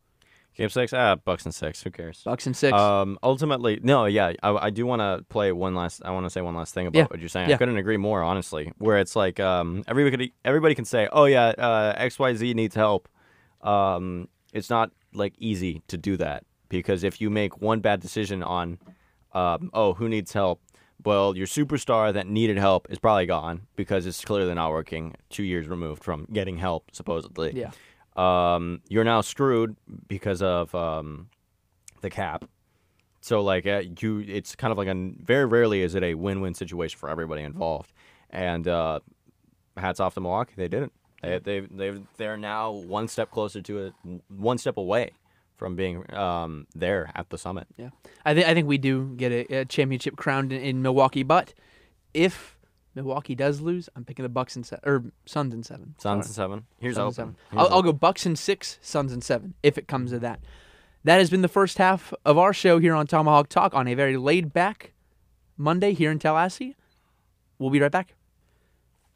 Game 0.57 0.69
six, 0.69 0.93
ah, 0.93 1.15
Bucks 1.15 1.45
and 1.45 1.55
six. 1.55 1.83
Who 1.83 1.91
cares? 1.91 2.23
Bucks 2.25 2.45
and 2.47 2.57
six. 2.57 2.77
Um, 2.77 3.19
ultimately, 3.23 3.79
no, 3.83 4.05
yeah, 4.07 4.33
I, 4.43 4.51
I 4.67 4.71
do 4.71 4.85
want 4.85 5.01
to 5.01 5.25
play 5.29 5.53
one 5.53 5.75
last. 5.75 6.03
I 6.05 6.11
want 6.11 6.27
to 6.27 6.31
say 6.31 6.41
one 6.41 6.57
last 6.57 6.75
thing 6.75 6.87
about 6.89 6.99
Yeah. 6.99 7.05
what 7.07 7.21
you're 7.21 7.29
saying. 7.29 7.49
Yeah. 7.49 7.55
I 7.55 7.59
couldn't 7.59 7.77
agree 7.79 7.97
more, 7.97 8.23
honestly. 8.23 8.73
Where 8.79 8.99
it's 8.99 9.15
like, 9.15 9.39
um, 9.39 9.85
everybody, 9.87 10.33
everybody 10.45 10.75
can 10.75 10.85
say, 10.85 11.09
oh 11.13 11.25
yeah, 11.27 11.49
uh, 11.57 11.95
X 11.97 12.19
Y 12.19 12.35
Z 12.35 12.55
needs 12.55 12.75
help. 12.75 13.09
Um, 13.63 14.29
it's 14.53 14.71
not 14.71 14.91
like 15.13 15.35
easy 15.39 15.83
to 15.89 15.97
do 15.97 16.17
that 16.17 16.45
because 16.69 17.05
if 17.05 17.21
you 17.21 17.31
make 17.31 17.61
one 17.61 17.81
bad 17.81 18.01
decision 18.01 18.43
on, 18.43 18.79
um, 19.33 19.71
oh, 19.75 19.95
who 19.95 20.09
needs 20.09 20.33
help? 20.33 20.61
Well, 21.05 21.37
your 21.37 21.47
superstar 21.47 22.13
that 22.13 22.27
needed 22.27 22.59
help 22.59 22.87
is 22.91 22.99
probably 22.99 23.27
gone 23.27 23.63
because 23.75 24.05
it's 24.07 24.23
clearly 24.25 24.55
not 24.55 24.71
working. 24.71 25.15
Two 25.31 25.45
years 25.45 25.67
removed 25.67 26.05
from 26.05 26.27
getting 26.33 26.59
help, 26.59 26.91
supposedly 26.93 27.53
yeah, 27.55 27.71
um, 28.17 28.83
you're 28.89 29.05
now 29.05 29.21
screwed 29.21 29.77
because 30.09 30.43
of 30.43 30.75
um, 30.75 31.29
the 32.03 32.11
cap. 32.11 32.45
So 33.23 33.43
like 33.43 33.67
uh, 33.67 33.83
you, 34.01 34.21
it's 34.21 34.55
kind 34.55 34.73
of 34.73 34.79
like 34.79 34.89
a 34.89 35.13
very 35.23 35.45
rarely 35.47 35.83
is 35.83 35.95
it 35.95 36.03
a 36.03 36.15
win-win 36.15 36.55
situation 36.55 36.99
for 36.99 37.09
everybody 37.09 37.43
involved. 37.43 37.93
And 38.31 38.69
uh, 38.69 39.01
hats 39.77 40.01
off 40.01 40.15
to 40.15 40.21
Milwaukee, 40.21 40.53
they 40.57 40.69
did 40.69 40.85
it. 40.85 40.93
They 41.23 41.39
they 41.39 41.61
they 41.61 42.01
they're 42.17 42.37
now 42.37 42.73
one 42.73 43.09
step 43.09 43.31
closer 43.31 43.61
to 43.63 43.79
it, 43.79 43.95
one 44.29 44.59
step 44.59 44.77
away 44.77 45.13
from 45.57 45.77
being 45.77 46.11
um, 46.15 46.67
there 46.75 47.11
at 47.15 47.29
the 47.29 47.37
summit. 47.37 47.67
yeah. 47.77 47.91
I 48.25 48.33
think 48.35 48.47
I 48.47 48.55
think 48.55 48.67
we 48.67 48.79
do 48.79 49.15
get 49.17 49.31
a, 49.31 49.59
a 49.61 49.65
championship 49.67 50.17
crowned 50.17 50.53
in, 50.53 50.63
in 50.63 50.83
Milwaukee, 50.83 51.23
but 51.23 51.53
if 52.15 52.57
Milwaukee 52.95 53.35
does 53.35 53.61
lose, 53.61 53.89
I'm 53.95 54.05
picking 54.05 54.23
the 54.23 54.29
Bucks 54.31 54.57
and 54.57 54.65
se- 54.65 54.81
or 54.83 55.05
Suns 55.27 55.53
in 55.55 55.63
seven. 55.63 55.95
Suns 55.99 56.27
and 56.27 56.35
seven. 56.35 56.65
Here's 56.79 56.97
Suns 56.97 57.19
open. 57.19 57.29
and 57.31 57.37
seven. 57.37 57.51
Here's 57.59 57.69
I'll, 57.71 57.75
I'll 57.77 57.83
go 57.83 57.93
Bucks 57.93 58.25
and 58.25 58.39
six, 58.39 58.79
Suns 58.81 59.13
and 59.13 59.23
seven, 59.23 59.55
if 59.63 59.77
it 59.77 59.87
comes 59.87 60.11
to 60.13 60.19
that. 60.21 60.41
That 61.05 61.19
has 61.19 61.31
been 61.31 61.43
the 61.43 61.49
first 61.49 61.79
half 61.79 62.13
of 62.25 62.37
our 62.37 62.53
show 62.53 62.79
here 62.79 62.95
on 62.95 63.07
Tomahawk 63.07 63.49
Talk 63.49 63.75
on 63.75 63.87
a 63.87 63.95
very 63.95 64.17
laid 64.17 64.53
back 64.53 64.93
Monday 65.57 65.93
here 65.93 66.11
in 66.11 66.19
Tallahassee. 66.19 66.77
We'll 67.59 67.71
be 67.71 67.81
right 67.81 67.93
back. 67.93 68.15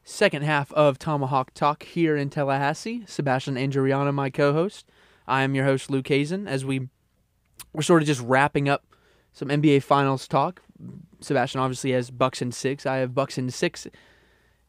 Second 0.07 0.43
half 0.43 0.71
of 0.75 0.99
Tomahawk 0.99 1.55
Talk 1.55 1.83
here 1.83 2.15
in 2.15 2.29
Tallahassee. 2.29 3.05
Sebastian 3.07 3.55
Andriana, 3.55 4.13
my 4.13 4.29
co-host. 4.29 4.85
I 5.27 5.43
am 5.43 5.55
your 5.55 5.65
host, 5.65 5.91
Luke 5.91 6.09
Hazen. 6.09 6.47
As 6.47 6.63
we 6.63 6.91
we're 7.73 7.81
sort 7.81 8.03
of 8.03 8.07
just 8.07 8.21
wrapping 8.21 8.69
up 8.69 8.85
some 9.33 9.49
NBA 9.49 9.83
Finals 9.83 10.29
talk. 10.29 10.61
Sebastian 11.21 11.63
obviously 11.63 11.93
has 11.93 12.11
Bucks 12.11 12.43
in 12.43 12.53
six. 12.53 12.85
I 12.85 12.99
have 12.99 13.15
Bucks 13.15 13.39
in 13.39 13.49
six. 13.51 13.87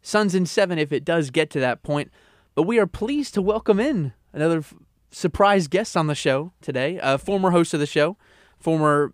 Suns 0.02 0.34
in 0.36 0.45
seven 0.45 0.80
if 0.80 0.93
it 0.93 1.04
does 1.04 1.32
get 1.32 1.50
to 1.50 1.60
that 1.60 1.84
point. 1.84 2.12
But 2.56 2.63
we 2.63 2.80
are 2.80 2.88
pleased 2.88 3.34
to 3.34 3.41
welcome 3.41 3.80
in 3.80 4.13
another 4.32 4.60
f- 4.60 4.74
surprise 5.12 5.67
guest 5.67 5.98
on 5.98 6.08
the 6.08 6.15
show 6.15 6.54
today, 6.62 6.98
a 7.04 7.17
former 7.17 7.52
host 7.52 7.74
of 7.74 7.82
the 7.82 7.86
show, 7.86 8.15
former 8.58 9.12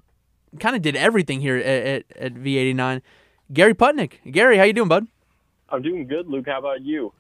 kind 0.60 0.76
of 0.76 0.84
did 0.84 0.96
everything 0.96 1.42
here 1.42 1.58
at, 1.58 1.66
at, 1.66 2.06
at 2.16 2.34
V89, 2.36 3.02
Gary 3.52 3.74
Putnick. 3.74 4.32
Gary, 4.32 4.58
how 4.58 4.64
you 4.64 4.74
doing, 4.74 4.88
bud? 4.88 5.08
I'm 5.72 5.82
doing 5.82 6.08
good, 6.08 6.28
Luke. 6.28 6.46
How 6.48 6.60
about 6.60 6.82
you? 6.82 7.14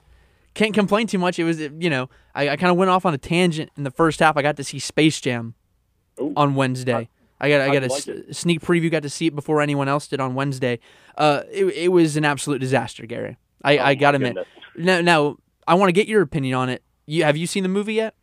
Can't 0.53 0.73
complain 0.73 1.07
too 1.07 1.17
much. 1.17 1.39
It 1.39 1.45
was, 1.45 1.59
you 1.59 1.89
know, 1.89 2.09
I, 2.35 2.49
I 2.49 2.57
kind 2.57 2.71
of 2.71 2.77
went 2.77 2.91
off 2.91 3.05
on 3.05 3.13
a 3.13 3.17
tangent 3.17 3.71
in 3.77 3.83
the 3.83 3.91
first 3.91 4.19
half. 4.19 4.35
I 4.35 4.41
got 4.41 4.57
to 4.57 4.63
see 4.63 4.79
Space 4.79 5.21
Jam 5.21 5.53
Ooh. 6.19 6.33
on 6.35 6.55
Wednesday. 6.55 7.07
I 7.39 7.49
got 7.49 7.61
I 7.61 7.73
got 7.73 7.83
a 7.83 7.87
like 7.87 8.07
s- 8.07 8.37
sneak 8.37 8.61
preview. 8.61 8.91
Got 8.91 9.03
to 9.03 9.09
see 9.09 9.27
it 9.27 9.35
before 9.35 9.61
anyone 9.61 9.87
else 9.87 10.07
did 10.07 10.19
on 10.19 10.35
Wednesday. 10.35 10.79
Uh, 11.17 11.43
it, 11.51 11.65
it 11.65 11.87
was 11.87 12.17
an 12.17 12.25
absolute 12.25 12.59
disaster, 12.59 13.05
Gary. 13.05 13.37
I, 13.63 13.77
Oh, 13.77 13.83
I 13.85 13.95
got 13.95 14.11
to 14.11 14.15
admit. 14.17 14.37
Now, 14.75 15.01
now 15.01 15.37
I 15.67 15.75
want 15.75 15.87
to 15.89 15.93
get 15.93 16.07
your 16.07 16.21
opinion 16.21 16.53
on 16.55 16.69
it. 16.69 16.83
You 17.07 17.23
have 17.23 17.37
you 17.37 17.47
seen 17.47 17.63
the 17.63 17.69
movie 17.69 17.95
yet? 17.95 18.13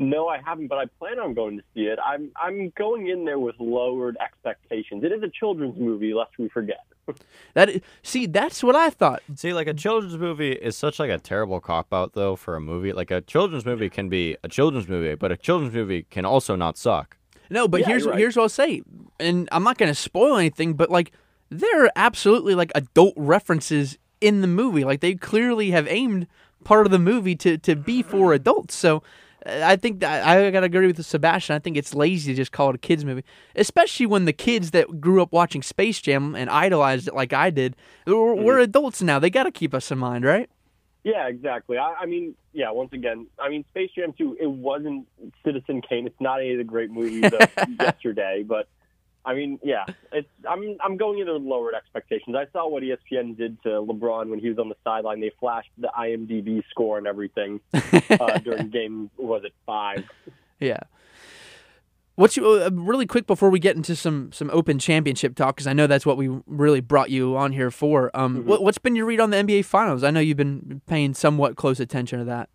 No, 0.00 0.28
I 0.28 0.38
haven't, 0.44 0.68
but 0.68 0.78
I 0.78 0.86
plan 0.98 1.18
on 1.18 1.34
going 1.34 1.56
to 1.58 1.64
see 1.74 1.82
it. 1.82 1.98
I'm 2.04 2.30
I'm 2.40 2.72
going 2.76 3.08
in 3.08 3.24
there 3.24 3.38
with 3.40 3.56
lowered 3.58 4.16
expectations. 4.20 5.02
It 5.02 5.10
is 5.10 5.22
a 5.24 5.28
children's 5.28 5.76
movie, 5.76 6.14
lest 6.14 6.32
we 6.38 6.48
forget. 6.48 6.80
That 7.54 7.82
see, 8.02 8.26
that's 8.26 8.62
what 8.62 8.76
I 8.76 8.90
thought. 8.90 9.22
See, 9.34 9.52
like 9.54 9.66
a 9.66 9.72
children's 9.74 10.18
movie 10.18 10.52
is 10.52 10.76
such 10.76 10.98
like 10.98 11.10
a 11.10 11.16
terrible 11.18 11.58
cop 11.58 11.92
out 11.92 12.12
though 12.12 12.36
for 12.36 12.54
a 12.54 12.60
movie. 12.60 12.92
Like 12.92 13.10
a 13.10 13.22
children's 13.22 13.64
movie 13.64 13.88
can 13.88 14.08
be 14.10 14.36
a 14.44 14.48
children's 14.48 14.86
movie, 14.88 15.14
but 15.14 15.32
a 15.32 15.36
children's 15.36 15.72
movie 15.74 16.02
can 16.10 16.24
also 16.26 16.54
not 16.54 16.76
suck. 16.76 17.16
No, 17.50 17.66
but 17.66 17.80
Yeah, 17.80 17.86
here's 17.88 18.04
right. 18.06 18.18
here's 18.18 18.36
what 18.36 18.42
I'll 18.42 18.48
say, 18.50 18.82
and 19.18 19.48
I'm 19.50 19.64
not 19.64 19.78
going 19.78 19.90
to 19.90 19.94
spoil 19.94 20.36
anything, 20.36 20.74
but 20.74 20.90
like 20.90 21.12
there 21.48 21.86
are 21.86 21.90
absolutely 21.96 22.54
like 22.54 22.70
adult 22.74 23.14
references 23.16 23.96
in 24.20 24.42
the 24.42 24.46
movie. 24.46 24.84
Like 24.84 25.00
they 25.00 25.14
clearly 25.14 25.70
have 25.70 25.88
aimed 25.88 26.26
part 26.62 26.84
of 26.86 26.92
the 26.92 26.98
movie 26.98 27.34
to 27.36 27.56
to 27.56 27.74
be 27.74 28.02
for 28.02 28.34
adults. 28.34 28.74
So 28.74 29.02
I 29.46 29.76
think 29.76 30.00
that 30.00 30.26
I 30.26 30.50
gotta 30.50 30.66
agree 30.66 30.86
with 30.86 31.04
Sebastian. 31.04 31.54
I 31.54 31.58
think 31.58 31.76
it's 31.76 31.94
lazy 31.94 32.32
to 32.32 32.36
just 32.36 32.52
call 32.52 32.70
it 32.70 32.74
a 32.74 32.78
kids 32.78 33.04
movie, 33.04 33.24
especially 33.54 34.06
when 34.06 34.24
the 34.24 34.32
kids 34.32 34.72
that 34.72 35.00
grew 35.00 35.22
up 35.22 35.32
watching 35.32 35.62
Space 35.62 36.00
Jam 36.00 36.34
and 36.34 36.50
idolized 36.50 37.08
it 37.08 37.14
like 37.14 37.32
I 37.32 37.50
did, 37.50 37.76
we're, 38.06 38.14
mm-hmm. 38.14 38.44
we're 38.44 38.58
adults 38.58 39.02
now. 39.02 39.18
They 39.18 39.30
got 39.30 39.44
to 39.44 39.52
keep 39.52 39.74
us 39.74 39.90
in 39.90 39.98
mind, 39.98 40.24
right? 40.24 40.50
Yeah, 41.04 41.28
exactly. 41.28 41.78
I, 41.78 41.94
I 42.00 42.06
mean, 42.06 42.34
yeah. 42.52 42.70
Once 42.70 42.92
again, 42.92 43.28
I 43.38 43.48
mean, 43.48 43.64
Space 43.70 43.90
Jam 43.94 44.12
2. 44.18 44.38
It 44.40 44.50
wasn't 44.50 45.06
Citizen 45.44 45.80
Kane. 45.80 46.06
It's 46.06 46.20
not 46.20 46.40
any 46.40 46.52
of 46.52 46.58
the 46.58 46.64
great 46.64 46.90
movies 46.90 47.32
of 47.32 47.48
yesterday, 47.80 48.44
but 48.46 48.68
I 49.28 49.34
mean, 49.34 49.58
yeah. 49.62 49.84
It's 50.10 50.26
I'm 50.48 50.78
I'm 50.80 50.96
going 50.96 51.18
into 51.18 51.34
lowered 51.34 51.74
expectations. 51.74 52.34
I 52.34 52.46
saw 52.50 52.66
what 52.66 52.82
ESPN 52.82 53.36
did 53.36 53.62
to 53.62 53.68
LeBron 53.68 54.30
when 54.30 54.38
he 54.38 54.48
was 54.48 54.58
on 54.58 54.70
the 54.70 54.76
sideline. 54.82 55.20
They 55.20 55.32
flashed 55.38 55.68
the 55.76 55.90
IMDb 55.96 56.62
score 56.70 56.96
and 56.96 57.06
everything 57.06 57.60
uh, 57.74 58.38
during 58.44 58.70
game. 58.70 59.10
Was 59.18 59.42
it 59.44 59.52
five? 59.66 60.04
Yeah. 60.60 60.78
What's 62.14 62.38
you 62.38 62.48
uh, 62.48 62.70
really 62.72 63.04
quick 63.04 63.26
before 63.26 63.50
we 63.50 63.58
get 63.58 63.76
into 63.76 63.94
some 63.94 64.32
some 64.32 64.48
Open 64.50 64.78
Championship 64.78 65.36
talk 65.36 65.56
because 65.56 65.66
I 65.66 65.74
know 65.74 65.86
that's 65.86 66.06
what 66.06 66.16
we 66.16 66.30
really 66.46 66.80
brought 66.80 67.10
you 67.10 67.36
on 67.36 67.52
here 67.52 67.70
for. 67.70 68.10
Um, 68.14 68.46
what, 68.46 68.62
what's 68.62 68.78
been 68.78 68.96
your 68.96 69.04
read 69.04 69.20
on 69.20 69.28
the 69.28 69.36
NBA 69.36 69.66
Finals? 69.66 70.02
I 70.02 70.10
know 70.10 70.20
you've 70.20 70.38
been 70.38 70.80
paying 70.86 71.12
somewhat 71.12 71.56
close 71.56 71.80
attention 71.80 72.18
to 72.18 72.24
that. 72.24 72.48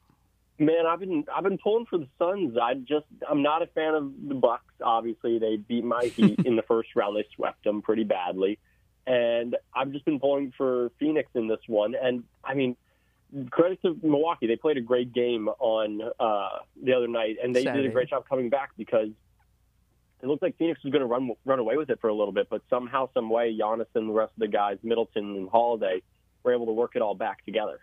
Man, 0.59 0.85
I've 0.87 0.99
been 0.99 1.25
I've 1.35 1.43
been 1.43 1.57
pulling 1.57 1.85
for 1.87 1.97
the 1.97 2.07
Suns. 2.19 2.57
I 2.61 2.75
just 2.75 3.05
I'm 3.27 3.41
not 3.41 3.61
a 3.63 3.67
fan 3.67 3.95
of 3.95 4.11
the 4.27 4.35
Bucks. 4.35 4.73
Obviously, 4.81 5.39
they 5.39 5.57
beat 5.57 5.83
my 5.83 6.05
Heat 6.05 6.39
in 6.45 6.55
the 6.55 6.61
first 6.61 6.89
round. 6.95 7.17
They 7.17 7.25
swept 7.35 7.63
them 7.63 7.81
pretty 7.81 8.03
badly, 8.03 8.59
and 9.07 9.57
I've 9.73 9.91
just 9.91 10.05
been 10.05 10.19
pulling 10.19 10.53
for 10.55 10.91
Phoenix 10.99 11.29
in 11.33 11.47
this 11.47 11.61
one. 11.67 11.95
And 11.99 12.23
I 12.43 12.53
mean, 12.53 12.75
credit 13.49 13.81
to 13.81 13.97
Milwaukee. 14.03 14.47
They 14.47 14.55
played 14.55 14.77
a 14.77 14.81
great 14.81 15.11
game 15.11 15.47
on 15.47 16.01
uh, 16.19 16.59
the 16.81 16.93
other 16.93 17.07
night, 17.07 17.37
and 17.43 17.55
they 17.55 17.63
did 17.63 17.85
a 17.85 17.89
great 17.89 18.09
job 18.09 18.27
coming 18.29 18.49
back 18.49 18.71
because 18.77 19.09
it 20.21 20.27
looked 20.27 20.43
like 20.43 20.57
Phoenix 20.57 20.83
was 20.83 20.91
going 20.91 21.01
to 21.01 21.07
run 21.07 21.31
run 21.45 21.59
away 21.59 21.77
with 21.77 21.89
it 21.89 21.99
for 21.99 22.09
a 22.09 22.13
little 22.13 22.31
bit. 22.31 22.47
But 22.49 22.61
somehow, 22.69 23.09
some 23.13 23.29
way, 23.29 23.57
Giannis 23.57 23.87
and 23.95 24.09
the 24.09 24.13
rest 24.13 24.33
of 24.33 24.39
the 24.39 24.47
guys, 24.47 24.77
Middleton 24.83 25.35
and 25.35 25.49
Holiday, 25.49 26.01
were 26.43 26.53
able 26.53 26.67
to 26.67 26.73
work 26.73 26.91
it 26.95 27.01
all 27.01 27.15
back 27.15 27.43
together. 27.43 27.79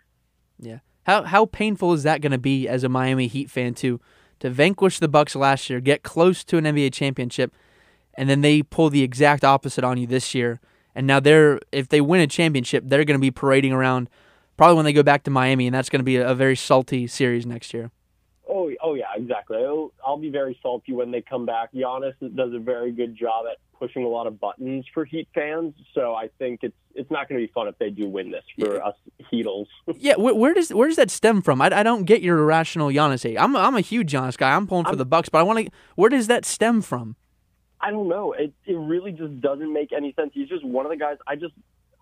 Yeah. 0.59 0.79
How 1.03 1.23
how 1.23 1.45
painful 1.45 1.93
is 1.93 2.03
that 2.03 2.21
going 2.21 2.31
to 2.31 2.37
be 2.37 2.67
as 2.67 2.83
a 2.83 2.89
Miami 2.89 3.27
Heat 3.27 3.49
fan 3.49 3.73
to 3.75 3.99
to 4.39 4.49
vanquish 4.49 4.99
the 4.99 5.07
Bucks 5.07 5.35
last 5.35 5.69
year, 5.69 5.79
get 5.79 6.03
close 6.03 6.43
to 6.45 6.57
an 6.57 6.65
NBA 6.65 6.93
championship, 6.93 7.53
and 8.15 8.29
then 8.29 8.41
they 8.41 8.63
pull 8.63 8.89
the 8.89 9.03
exact 9.03 9.43
opposite 9.43 9.83
on 9.83 9.97
you 9.97 10.07
this 10.07 10.33
year, 10.33 10.59
and 10.95 11.05
now 11.05 11.19
they're 11.19 11.59
if 11.71 11.89
they 11.89 12.01
win 12.01 12.21
a 12.21 12.27
championship, 12.27 12.83
they're 12.87 13.05
going 13.05 13.19
to 13.19 13.21
be 13.21 13.31
parading 13.31 13.73
around 13.73 14.09
probably 14.57 14.75
when 14.75 14.85
they 14.85 14.93
go 14.93 15.03
back 15.03 15.23
to 15.23 15.31
Miami, 15.31 15.67
and 15.67 15.73
that's 15.73 15.89
going 15.89 15.99
to 15.99 16.03
be 16.03 16.17
a, 16.17 16.29
a 16.29 16.35
very 16.35 16.55
salty 16.55 17.07
series 17.07 17.45
next 17.45 17.73
year. 17.73 17.91
Oh, 18.47 18.71
oh 18.81 18.93
yeah, 18.95 19.05
exactly. 19.21 19.57
I'll, 19.57 19.91
I'll 20.05 20.17
be 20.17 20.29
very 20.29 20.57
salty 20.61 20.93
when 20.93 21.11
they 21.11 21.21
come 21.21 21.45
back. 21.45 21.73
Giannis 21.73 22.13
does 22.35 22.53
a 22.53 22.59
very 22.59 22.91
good 22.91 23.15
job 23.17 23.45
at 23.51 23.57
pushing 23.79 24.03
a 24.03 24.07
lot 24.07 24.27
of 24.27 24.39
buttons 24.39 24.85
for 24.93 25.05
Heat 25.05 25.27
fans, 25.33 25.73
so 25.93 26.13
I 26.13 26.29
think 26.39 26.59
it's 26.63 26.75
it's 26.93 27.09
not 27.09 27.27
going 27.29 27.39
to 27.41 27.47
be 27.47 27.51
fun 27.53 27.67
if 27.67 27.77
they 27.79 27.89
do 27.89 28.07
win 28.07 28.29
this 28.31 28.43
for 28.59 28.83
us 28.83 28.95
Heatles. 29.31 29.65
Yeah, 29.97 30.15
where, 30.17 30.35
where 30.35 30.53
does 30.53 30.71
where 30.73 30.87
does 30.87 30.97
that 30.97 31.09
stem 31.09 31.41
from? 31.41 31.61
I, 31.61 31.67
I 31.79 31.83
don't 31.83 32.03
get 32.03 32.21
your 32.21 32.37
irrational 32.39 32.89
Giannis 32.89 33.23
hate. 33.23 33.37
I'm 33.37 33.55
I'm 33.55 33.75
a 33.75 33.81
huge 33.81 34.11
Giannis 34.11 34.37
guy. 34.37 34.53
I'm 34.55 34.67
pulling 34.67 34.85
for 34.85 34.89
I'm- 34.91 34.97
the 34.97 35.05
Bucks, 35.05 35.29
but 35.29 35.39
I 35.39 35.43
want 35.43 35.59
to. 35.65 35.71
Where 35.95 36.09
does 36.09 36.27
that 36.27 36.45
stem 36.45 36.81
from? 36.81 37.15
I 37.79 37.89
don't 37.89 38.07
know. 38.09 38.33
It 38.33 38.53
it 38.65 38.75
really 38.75 39.11
just 39.11 39.41
doesn't 39.41 39.71
make 39.73 39.91
any 39.93 40.13
sense. 40.13 40.31
He's 40.33 40.49
just 40.49 40.63
one 40.63 40.85
of 40.85 40.91
the 40.91 40.97
guys. 40.97 41.17
I 41.27 41.35
just 41.35 41.53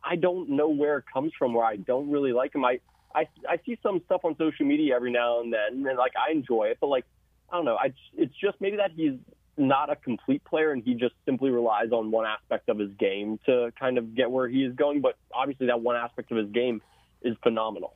I 0.03 0.15
don't 0.17 0.49
know 0.49 0.67
where 0.69 0.97
it 0.97 1.05
comes 1.13 1.32
from. 1.39 1.53
Where 1.53 1.65
I 1.65 1.77
don't 1.77 2.10
really 2.12 2.34
like 2.34 2.53
him. 2.55 2.65
I 2.65 2.79
I 3.15 3.28
I 3.48 3.60
see 3.65 3.78
some 3.82 4.02
stuff 4.06 4.22
on 4.24 4.36
social 4.38 4.65
media 4.65 4.95
every 4.95 5.12
now 5.12 5.41
and 5.41 5.52
then, 5.52 5.88
and 5.88 5.98
like 5.98 6.13
I 6.15 6.32
enjoy 6.32 6.65
it, 6.65 6.78
but 6.80 6.88
like 6.88 7.06
I 7.52 7.56
don't 7.56 7.65
know. 7.65 7.76
I 7.76 7.93
it's 8.15 8.34
just 8.39 8.60
maybe 8.60 8.78
that 8.78 8.91
he's 8.95 9.13
not 9.58 9.89
a 9.91 9.95
complete 9.95 10.43
player 10.45 10.72
and 10.72 10.84
he 10.84 10.93
just 10.93 11.13
simply 11.26 11.50
relies 11.50 11.91
on 11.91 12.12
one 12.12 12.26
aspect 12.26 12.69
of 12.69 12.80
his 12.80 12.91
game 12.98 13.39
to 13.45 13.72
kind 13.78 13.98
of 13.98 14.15
get 14.15 14.32
where 14.32 14.48
he 14.48 14.63
is 14.63 14.74
going. 14.76 15.02
But 15.02 15.17
obviously, 15.34 15.67
that 15.67 15.82
one 15.82 15.95
aspect 15.95 16.32
of 16.32 16.38
his 16.38 16.50
game 16.52 16.82
is 17.22 17.36
phenomenal. 17.43 17.93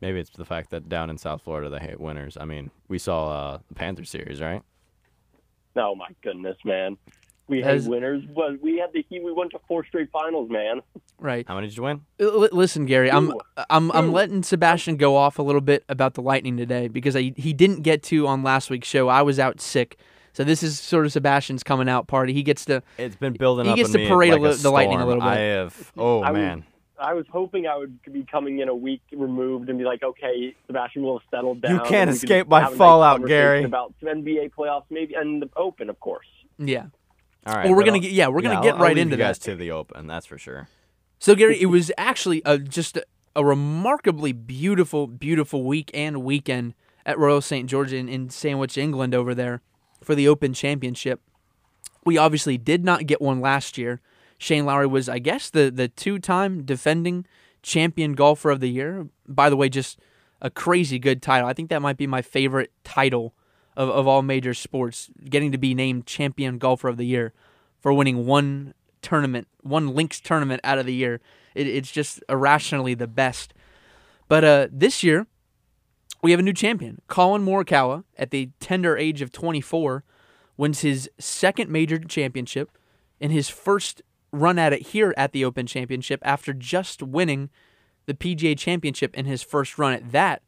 Maybe 0.00 0.20
it's 0.20 0.30
the 0.30 0.44
fact 0.44 0.70
that 0.70 0.88
down 0.88 1.08
in 1.08 1.16
South 1.16 1.42
Florida 1.42 1.70
they 1.70 1.78
hate 1.78 2.00
winners. 2.00 2.36
I 2.38 2.44
mean, 2.44 2.70
we 2.88 2.98
saw 2.98 3.28
uh, 3.28 3.58
the 3.68 3.74
Panther 3.74 4.04
series, 4.04 4.40
right? 4.40 4.62
Oh 5.76 5.94
my 5.94 6.08
goodness, 6.22 6.56
man. 6.64 6.96
We 7.46 7.58
had 7.58 7.66
hate 7.66 7.76
is- 7.76 7.88
winners. 7.88 8.22
But 8.34 8.60
we 8.62 8.78
had 8.78 8.90
the 8.92 9.04
Heat. 9.08 9.22
We 9.22 9.32
went 9.32 9.50
to 9.52 9.58
four 9.68 9.84
straight 9.84 10.10
finals, 10.10 10.50
man. 10.50 10.80
Right. 11.18 11.46
How 11.46 11.54
many 11.54 11.68
did 11.68 11.76
you 11.76 11.82
win? 11.82 12.00
L- 12.18 12.48
listen, 12.52 12.86
Gary, 12.86 13.10
I'm 13.10 13.30
Ooh. 13.32 13.40
I'm 13.70 13.90
I'm 13.92 14.08
Ooh. 14.08 14.12
letting 14.12 14.42
Sebastian 14.42 14.96
go 14.96 15.16
off 15.16 15.38
a 15.38 15.42
little 15.42 15.60
bit 15.60 15.84
about 15.88 16.14
the 16.14 16.22
Lightning 16.22 16.56
today 16.56 16.88
because 16.88 17.14
I, 17.16 17.32
he 17.36 17.52
didn't 17.52 17.82
get 17.82 18.02
to 18.04 18.26
on 18.26 18.42
last 18.42 18.70
week's 18.70 18.88
show. 18.88 19.08
I 19.08 19.22
was 19.22 19.38
out 19.38 19.60
sick, 19.60 19.98
so 20.32 20.42
this 20.44 20.62
is 20.62 20.78
sort 20.80 21.04
of 21.06 21.12
Sebastian's 21.12 21.62
coming 21.62 21.88
out 21.88 22.06
party. 22.08 22.32
He 22.32 22.42
gets 22.42 22.64
to. 22.66 22.82
It's 22.98 23.16
been 23.16 23.34
building 23.34 23.66
He 23.66 23.72
up 23.72 23.76
gets 23.76 23.92
to 23.92 23.98
me 23.98 24.08
parade 24.08 24.32
a 24.32 24.36
like 24.36 24.52
li- 24.56 24.62
the 24.62 24.70
Lightning 24.70 25.00
a 25.00 25.06
little 25.06 25.22
bit. 25.22 25.28
I 25.28 25.36
have. 25.38 25.92
Oh 25.98 26.20
I 26.22 26.30
was- 26.30 26.38
man. 26.38 26.64
I 26.96 27.12
was 27.12 27.26
hoping 27.30 27.66
I 27.66 27.76
would 27.76 27.98
be 28.10 28.24
coming 28.24 28.60
in 28.60 28.68
a 28.68 28.74
week 28.74 29.02
removed 29.12 29.68
and 29.68 29.76
be 29.78 29.84
like, 29.84 30.02
okay, 30.04 30.54
Sebastian 30.68 31.02
will 31.02 31.18
have 31.18 31.26
settled 31.28 31.60
down. 31.60 31.72
You 31.74 31.80
can't 31.80 32.08
escape 32.08 32.46
my 32.46 32.60
have 32.60 32.68
a 32.68 32.70
nice 32.70 32.78
fallout, 32.78 33.26
Gary. 33.26 33.64
About 33.64 33.92
NBA 34.02 34.52
playoffs, 34.56 34.84
maybe, 34.90 35.12
and 35.14 35.42
the 35.42 35.50
Open, 35.56 35.90
of 35.90 35.98
course. 35.98 36.26
Yeah. 36.56 36.84
All 37.46 37.54
right. 37.54 37.64
well, 37.66 37.74
we're 37.74 37.84
gonna 37.84 37.96
I'll- 37.96 38.00
get 38.02 38.12
yeah, 38.12 38.28
we're 38.28 38.40
gonna 38.42 38.54
yeah, 38.56 38.62
get 38.62 38.68
I'll- 38.74 38.76
I'll 38.76 38.82
right 38.82 38.96
leave 38.96 39.02
into 39.02 39.16
you 39.16 39.22
guys 39.22 39.38
that. 39.38 39.50
to 39.50 39.56
the 39.56 39.70
open. 39.70 40.06
That's 40.06 40.26
for 40.26 40.38
sure. 40.38 40.68
So 41.18 41.34
Gary, 41.34 41.60
it 41.60 41.66
was 41.66 41.90
actually 41.96 42.42
a, 42.44 42.58
just 42.58 42.96
a, 42.98 43.04
a 43.36 43.44
remarkably 43.44 44.32
beautiful, 44.32 45.06
beautiful 45.06 45.64
week 45.64 45.90
and 45.94 46.22
weekend 46.22 46.74
at 47.06 47.18
Royal 47.18 47.40
St. 47.40 47.68
George 47.68 47.92
in, 47.92 48.08
in 48.08 48.30
Sandwich, 48.30 48.76
England, 48.78 49.14
over 49.14 49.34
there 49.34 49.60
for 50.02 50.14
the 50.14 50.28
Open 50.28 50.52
Championship. 50.52 51.20
We 52.04 52.18
obviously 52.18 52.58
did 52.58 52.84
not 52.84 53.06
get 53.06 53.20
one 53.22 53.40
last 53.40 53.78
year. 53.78 54.00
Shane 54.38 54.66
Lowry 54.66 54.86
was, 54.86 55.08
I 55.08 55.18
guess, 55.18 55.48
the 55.48 55.70
the 55.70 55.88
two 55.88 56.18
time 56.18 56.64
defending 56.64 57.26
champion 57.62 58.12
golfer 58.14 58.50
of 58.50 58.60
the 58.60 58.68
year. 58.68 59.06
By 59.26 59.48
the 59.48 59.56
way, 59.56 59.68
just 59.70 59.98
a 60.42 60.50
crazy 60.50 60.98
good 60.98 61.22
title. 61.22 61.48
I 61.48 61.54
think 61.54 61.70
that 61.70 61.80
might 61.80 61.96
be 61.96 62.06
my 62.06 62.20
favorite 62.20 62.70
title 62.82 63.34
of, 63.76 63.88
of 63.88 64.06
all 64.06 64.22
major 64.22 64.54
sports. 64.54 65.10
Getting 65.24 65.52
to 65.52 65.58
be 65.58 65.74
named 65.74 66.06
champion 66.06 66.58
golfer 66.58 66.88
of 66.88 66.96
the 66.96 67.06
year 67.06 67.32
for 67.80 67.92
winning 67.92 68.26
one 68.26 68.74
tournament, 69.02 69.48
one 69.62 69.94
links 69.94 70.20
tournament 70.20 70.60
out 70.64 70.78
of 70.78 70.86
the 70.86 70.94
year. 70.94 71.20
It, 71.54 71.66
it's 71.66 71.90
just 71.90 72.22
irrationally 72.28 72.94
the 72.94 73.06
best. 73.06 73.54
But 74.28 74.44
uh, 74.44 74.68
this 74.72 75.02
year, 75.02 75.26
we 76.22 76.30
have 76.30 76.40
a 76.40 76.44
new 76.44 76.54
champion. 76.54 77.02
Collin 77.06 77.44
Morikawa, 77.44 78.04
at 78.16 78.30
the 78.30 78.50
tender 78.58 78.96
age 78.96 79.20
of 79.20 79.30
24, 79.30 80.04
wins 80.56 80.80
his 80.80 81.10
second 81.18 81.70
major 81.70 81.98
championship 81.98 82.70
in 83.20 83.30
his 83.30 83.48
first 83.48 84.02
run 84.32 84.58
at 84.58 84.72
it 84.72 84.88
here 84.88 85.14
at 85.16 85.32
the 85.32 85.44
Open 85.44 85.66
Championship 85.66 86.20
after 86.24 86.52
just 86.52 87.02
winning 87.02 87.50
the 88.06 88.14
PGA 88.14 88.58
Championship 88.58 89.16
in 89.16 89.26
his 89.26 89.42
first 89.42 89.78
run 89.78 89.92
at 89.92 90.12
that 90.12 90.42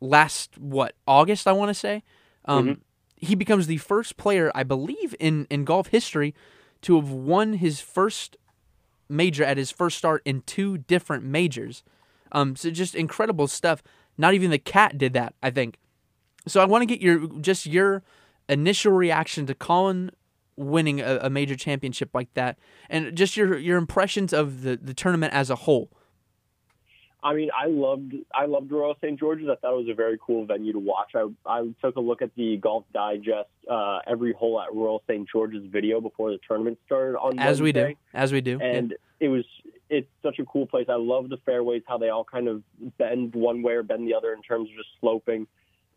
last 0.00 0.58
what 0.58 0.94
August 1.06 1.46
I 1.46 1.52
want 1.52 1.68
to 1.68 1.74
say. 1.74 2.02
Um, 2.50 2.82
He 3.16 3.34
becomes 3.34 3.66
the 3.66 3.76
first 3.76 4.16
player 4.16 4.50
I 4.54 4.62
believe 4.62 5.14
in 5.20 5.46
in 5.50 5.64
golf 5.64 5.88
history 5.88 6.34
to 6.82 6.96
have 6.96 7.10
won 7.10 7.54
his 7.54 7.80
first 7.80 8.36
major 9.08 9.44
at 9.44 9.56
his 9.56 9.70
first 9.70 9.98
start 9.98 10.22
in 10.24 10.42
two 10.46 10.78
different 10.78 11.24
majors. 11.24 11.82
Um, 12.32 12.56
so 12.56 12.70
just 12.70 12.94
incredible 12.94 13.48
stuff. 13.48 13.82
Not 14.16 14.34
even 14.34 14.50
the 14.50 14.58
cat 14.58 14.96
did 14.98 15.12
that. 15.12 15.34
I 15.42 15.50
think. 15.50 15.78
So 16.46 16.60
I 16.60 16.64
want 16.64 16.82
to 16.82 16.86
get 16.86 17.00
your 17.00 17.28
just 17.40 17.66
your 17.66 18.02
initial 18.48 18.92
reaction 18.92 19.46
to 19.46 19.54
Collin 19.54 20.10
winning 20.56 21.00
a, 21.00 21.18
a 21.22 21.30
major 21.30 21.56
championship 21.56 22.10
like 22.14 22.32
that, 22.34 22.58
and 22.88 23.16
just 23.16 23.36
your 23.36 23.58
your 23.58 23.78
impressions 23.78 24.32
of 24.32 24.62
the 24.62 24.76
the 24.76 24.94
tournament 24.94 25.34
as 25.34 25.50
a 25.50 25.56
whole. 25.56 25.90
I 27.22 27.34
mean, 27.34 27.50
I 27.56 27.66
loved 27.66 28.14
I 28.34 28.46
loved 28.46 28.70
Royal 28.72 28.96
St. 29.02 29.18
George's. 29.18 29.48
I 29.50 29.56
thought 29.56 29.74
it 29.74 29.76
was 29.76 29.88
a 29.90 29.94
very 29.94 30.18
cool 30.24 30.46
venue 30.46 30.72
to 30.72 30.78
watch. 30.78 31.12
I 31.14 31.26
I 31.46 31.68
took 31.82 31.96
a 31.96 32.00
look 32.00 32.22
at 32.22 32.34
the 32.36 32.56
Golf 32.56 32.84
Digest 32.92 33.48
uh, 33.70 33.98
every 34.06 34.32
hole 34.32 34.60
at 34.60 34.74
Royal 34.74 35.02
St. 35.06 35.28
George's 35.30 35.64
video 35.66 36.00
before 36.00 36.30
the 36.30 36.38
tournament 36.46 36.78
started 36.86 37.18
on 37.18 37.38
As 37.38 37.60
we 37.60 37.72
do, 37.72 37.94
as 38.14 38.32
we 38.32 38.40
do. 38.40 38.58
Yeah. 38.60 38.66
and 38.66 38.94
it 39.20 39.28
was 39.28 39.44
it's 39.90 40.08
such 40.22 40.38
a 40.38 40.44
cool 40.44 40.66
place. 40.66 40.86
I 40.88 40.94
love 40.94 41.28
the 41.28 41.38
fairways, 41.44 41.82
how 41.86 41.98
they 41.98 42.08
all 42.10 42.24
kind 42.24 42.48
of 42.48 42.62
bend 42.96 43.34
one 43.34 43.62
way 43.62 43.74
or 43.74 43.82
bend 43.82 44.06
the 44.06 44.14
other 44.14 44.32
in 44.32 44.40
terms 44.42 44.68
of 44.70 44.76
just 44.76 44.88
sloping. 45.00 45.46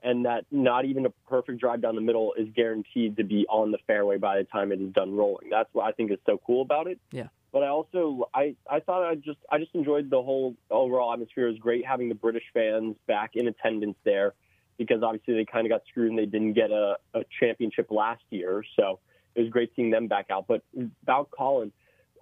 and 0.04 0.26
that 0.26 0.46
not 0.52 0.84
even 0.84 1.06
a 1.06 1.10
perfect 1.30 1.60
drive 1.62 1.82
down 1.82 1.96
the 1.96 2.02
middle 2.02 2.34
is 2.38 2.48
guaranteed 2.54 3.16
to 3.16 3.24
be 3.24 3.46
on 3.48 3.72
the 3.72 3.78
fairway 3.88 4.18
by 4.18 4.38
the 4.38 4.44
time 4.44 4.72
it 4.74 4.82
is 4.82 4.92
done 4.92 5.16
rolling. 5.16 5.50
That's 5.50 5.70
what 5.74 5.86
I 5.86 5.92
think 5.94 6.12
is 6.12 6.18
so 6.26 6.42
cool 6.46 6.62
about 6.62 6.88
it. 6.88 7.00
Yeah. 7.12 7.28
But 7.54 7.62
I 7.64 7.68
also 7.68 8.28
I 8.34 8.56
I 8.70 8.80
thought 8.80 9.04
I 9.04 9.14
just 9.16 9.38
I 9.50 9.60
just 9.60 9.74
enjoyed 9.76 10.10
the 10.10 10.22
whole 10.22 10.56
overall 10.72 11.14
atmosphere. 11.14 11.46
It 11.48 11.52
was 11.52 11.60
great 11.60 11.86
having 11.86 12.10
the 12.10 12.16
British 12.16 12.44
fans 12.52 12.96
back 13.08 13.36
in 13.36 13.48
attendance 13.48 13.96
there 14.04 14.34
because 14.80 15.04
obviously 15.04 15.36
they 15.36 15.46
kind 15.46 15.68
of 15.68 15.70
got 15.70 15.84
screwed 15.88 16.10
and 16.10 16.18
they 16.18 16.26
didn't 16.26 16.54
get 16.54 16.72
a, 16.72 16.98
a 17.14 17.22
championship 17.40 17.92
last 17.92 18.24
year. 18.32 18.66
So 18.76 19.00
it 19.36 19.42
was 19.42 19.52
great 19.52 19.72
seeing 19.76 19.92
them 19.92 20.08
back 20.08 20.26
out. 20.32 20.46
But 20.48 20.64
about 21.04 21.30
Collin, 21.30 21.72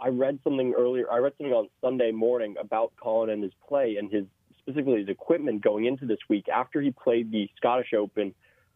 I 0.02 0.10
read 0.10 0.40
something 0.44 0.74
earlier. 0.78 1.10
I 1.10 1.20
read 1.20 1.34
something 1.38 1.54
on 1.54 1.70
Sunday 1.80 2.12
morning 2.12 2.56
about 2.60 2.92
Collin 3.02 3.30
and 3.30 3.42
his 3.42 3.54
play 3.68 3.96
and 3.98 4.12
his 4.12 4.26
specifically 4.60 5.00
his 5.00 5.10
equipment 5.10 5.62
going 5.62 5.86
into 5.86 6.06
this 6.06 6.20
week 6.28 6.50
after 6.50 6.82
he 6.82 6.92
played 6.92 7.32
the 7.32 7.50
Scottish 7.56 7.94
Open 7.98 8.36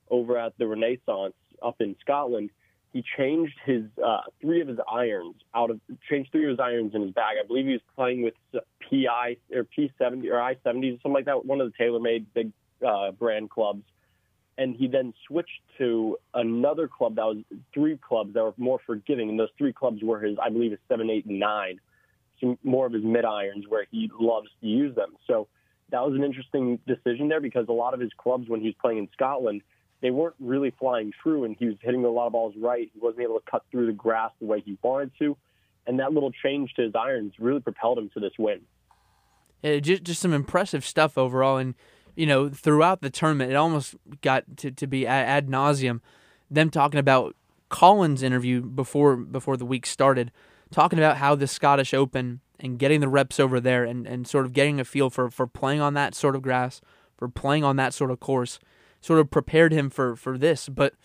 over 0.10 0.38
at 0.38 0.58
the 0.58 0.68
Renaissance 0.68 1.34
up 1.62 1.82
in 1.82 1.98
Scotland. 2.00 2.50
He 2.96 3.04
changed 3.18 3.58
his 3.66 3.84
uh, 4.02 4.22
three 4.40 4.62
of 4.62 4.70
his 4.70 4.78
irons 4.90 5.36
out 5.54 5.70
of 5.70 5.82
changed 6.10 6.32
three 6.32 6.46
of 6.46 6.52
his 6.52 6.62
irons 6.62 6.96
in 6.96 7.02
his 7.02 7.12
bag. 7.12 7.36
I 7.38 7.46
believe 7.46 7.66
he 7.66 7.74
was 7.74 7.82
playing 7.94 8.22
with 8.22 8.36
PI 8.54 9.36
or 9.54 9.66
P70 9.66 10.32
or 10.32 10.36
I70 10.36 11.02
something 11.02 11.12
like 11.12 11.26
that. 11.26 11.46
One 11.46 11.60
of 11.60 11.70
the 11.70 11.84
TaylorMade 11.84 12.28
big 12.34 12.54
uh, 12.88 13.12
brand 13.12 13.50
clubs, 13.50 13.84
and 14.58 14.78
he 14.78 14.88
then 14.88 15.14
switched 15.28 15.60
to 15.78 16.18
another 16.34 16.88
club 16.88 17.16
that 17.16 17.26
was 17.26 17.40
three 17.74 17.98
clubs 17.98 18.34
that 18.34 18.42
were 18.42 18.54
more 18.56 18.80
forgiving, 18.86 19.28
and 19.28 19.38
those 19.38 19.50
three 19.58 19.74
clubs 19.74 20.02
were 20.02 20.22
his, 20.22 20.38
I 20.42 20.50
believe, 20.50 20.72
his 20.72 20.80
seven, 20.88 21.10
eight, 21.10 21.26
and 21.26 21.38
nine, 21.38 21.82
some 22.40 22.58
more 22.64 22.86
of 22.86 22.94
his 22.94 23.04
mid 23.04 23.26
irons 23.26 23.66
where 23.68 23.86
he 23.92 24.10
loves 24.18 24.48
to 24.62 24.68
use 24.68 24.96
them. 24.96 25.18
So 25.28 25.50
that 25.90 26.02
was 26.02 26.16
an 26.16 26.24
interesting 26.24 26.80
decision 26.88 27.28
there 27.28 27.42
because 27.42 27.66
a 27.68 27.74
lot 27.74 27.94
of 27.94 28.00
his 28.00 28.12
clubs 28.18 28.48
when 28.48 28.62
he 28.62 28.68
was 28.68 28.76
playing 28.82 29.00
in 29.00 29.10
Scotland, 29.12 29.64
they 30.06 30.12
weren't 30.12 30.36
really 30.40 30.72
flying 30.78 31.12
true, 31.24 31.46
and 31.46 31.56
he 31.58 31.66
was 31.66 31.78
hitting 31.82 32.06
a 32.06 32.10
lot 32.10 32.28
of 32.28 32.34
balls 32.34 32.54
right. 32.56 32.92
He 32.94 33.00
wasn't 33.00 33.24
able 33.24 33.40
to 33.40 33.50
cut 33.50 33.64
through 33.72 33.88
the 33.88 33.92
grass 33.92 34.30
the 34.40 34.46
way 34.46 34.62
he 34.62 34.78
wanted 34.84 35.12
to, 35.18 35.36
and 35.88 36.00
that 36.00 36.14
little 36.14 36.32
change 36.32 36.74
to 36.76 36.84
his 36.84 36.94
irons 36.94 37.34
really 37.40 37.60
propelled 37.60 37.98
him 37.98 38.12
to 38.14 38.20
this 38.20 38.34
win. 38.38 38.62
Yeah, 39.64 39.80
just 39.80 40.04
just 40.04 40.22
some 40.22 40.32
impressive 40.32 40.86
stuff 40.86 41.18
overall, 41.18 41.58
and 41.58 41.74
you 42.16 42.28
know 42.28 42.50
throughout 42.50 43.02
the 43.02 43.10
tournament, 43.10 43.52
it 43.52 43.56
almost 43.56 43.96
got 44.22 44.44
to, 44.58 44.70
to 44.70 44.86
be 44.86 45.08
ad, 45.08 45.28
ad 45.28 45.48
nauseum. 45.48 46.02
Them 46.52 46.70
talking 46.70 47.00
about 47.00 47.36
Collin's 47.70 48.22
interview 48.22 48.62
before 48.62 49.16
before 49.16 49.58
the 49.58 49.66
week 49.66 49.88
started, 49.88 50.32
talking 50.70 51.00
about 51.00 51.18
how 51.18 51.34
the 51.34 51.48
Scottish 51.48 51.96
Open 51.96 52.42
and 52.60 52.78
getting 52.78 53.02
the 53.02 53.08
reps 53.08 53.40
over 53.40 53.60
there 53.60 53.84
and, 53.84 54.06
and 54.06 54.28
sort 54.28 54.46
of 54.46 54.54
getting 54.54 54.80
a 54.80 54.86
feel 54.86 55.10
for, 55.10 55.30
for 55.30 55.48
playing 55.48 55.82
on 55.82 55.94
that 55.96 56.16
sort 56.16 56.36
of 56.36 56.42
grass, 56.42 56.80
for 57.18 57.28
playing 57.28 57.64
on 57.64 57.76
that 57.76 57.94
sort 57.94 58.12
of 58.12 58.20
course, 58.20 58.60
sort 59.06 59.20
of 59.20 59.30
prepared 59.30 59.72
him 59.72 59.92
for, 59.92 60.16
for 60.16 60.36
this. 60.36 60.68
But 60.68 60.96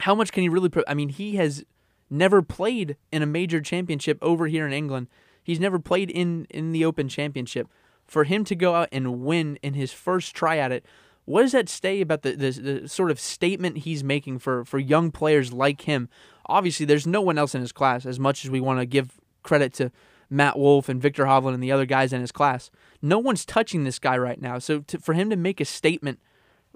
how 0.00 0.14
much 0.14 0.32
can 0.32 0.42
he 0.42 0.48
really? 0.48 0.70
Pre- 0.70 0.84
I 0.88 0.94
mean, 0.94 1.10
he 1.10 1.36
has 1.36 1.62
never 2.08 2.40
played 2.40 2.96
in 3.12 3.20
a 3.20 3.26
major 3.26 3.60
championship 3.60 4.16
over 4.22 4.46
here 4.46 4.66
in 4.66 4.72
England. 4.72 5.08
He's 5.42 5.60
never 5.60 5.78
played 5.78 6.10
in 6.10 6.46
in 6.48 6.72
the 6.72 6.82
Open 6.82 7.10
Championship. 7.10 7.68
For 8.06 8.24
him 8.24 8.42
to 8.44 8.54
go 8.54 8.74
out 8.74 8.88
and 8.90 9.20
win 9.20 9.58
in 9.62 9.74
his 9.74 9.92
first 9.92 10.34
try 10.34 10.56
at 10.56 10.72
it, 10.72 10.86
what 11.26 11.42
does 11.42 11.52
that 11.52 11.68
say 11.68 12.00
about 12.00 12.22
the, 12.22 12.32
the, 12.36 12.50
the 12.50 12.88
sort 12.88 13.10
of 13.10 13.20
statement 13.20 13.78
he's 13.78 14.02
making 14.02 14.38
for 14.38 14.64
for 14.64 14.78
young 14.78 15.10
players 15.10 15.52
like 15.52 15.82
him? 15.82 16.08
Obviously, 16.46 16.86
there's 16.86 17.06
no 17.06 17.20
one 17.20 17.36
else 17.36 17.54
in 17.54 17.60
his 17.60 17.72
class. 17.72 18.06
As 18.06 18.18
much 18.18 18.46
as 18.46 18.50
we 18.50 18.62
want 18.62 18.80
to 18.80 18.86
give 18.86 19.20
credit 19.42 19.74
to 19.74 19.92
Matt 20.30 20.58
Wolff 20.58 20.88
and 20.88 21.02
Viktor 21.02 21.26
Hovland 21.26 21.52
and 21.52 21.62
the 21.62 21.72
other 21.72 21.86
guys 21.86 22.14
in 22.14 22.22
his 22.22 22.32
class, 22.32 22.70
no 23.02 23.18
one's 23.18 23.44
touching 23.44 23.84
this 23.84 23.98
guy 23.98 24.16
right 24.16 24.40
now. 24.40 24.58
So 24.58 24.80
to, 24.80 24.98
for 24.98 25.12
him 25.12 25.28
to 25.28 25.36
make 25.36 25.60
a 25.60 25.66
statement, 25.66 26.18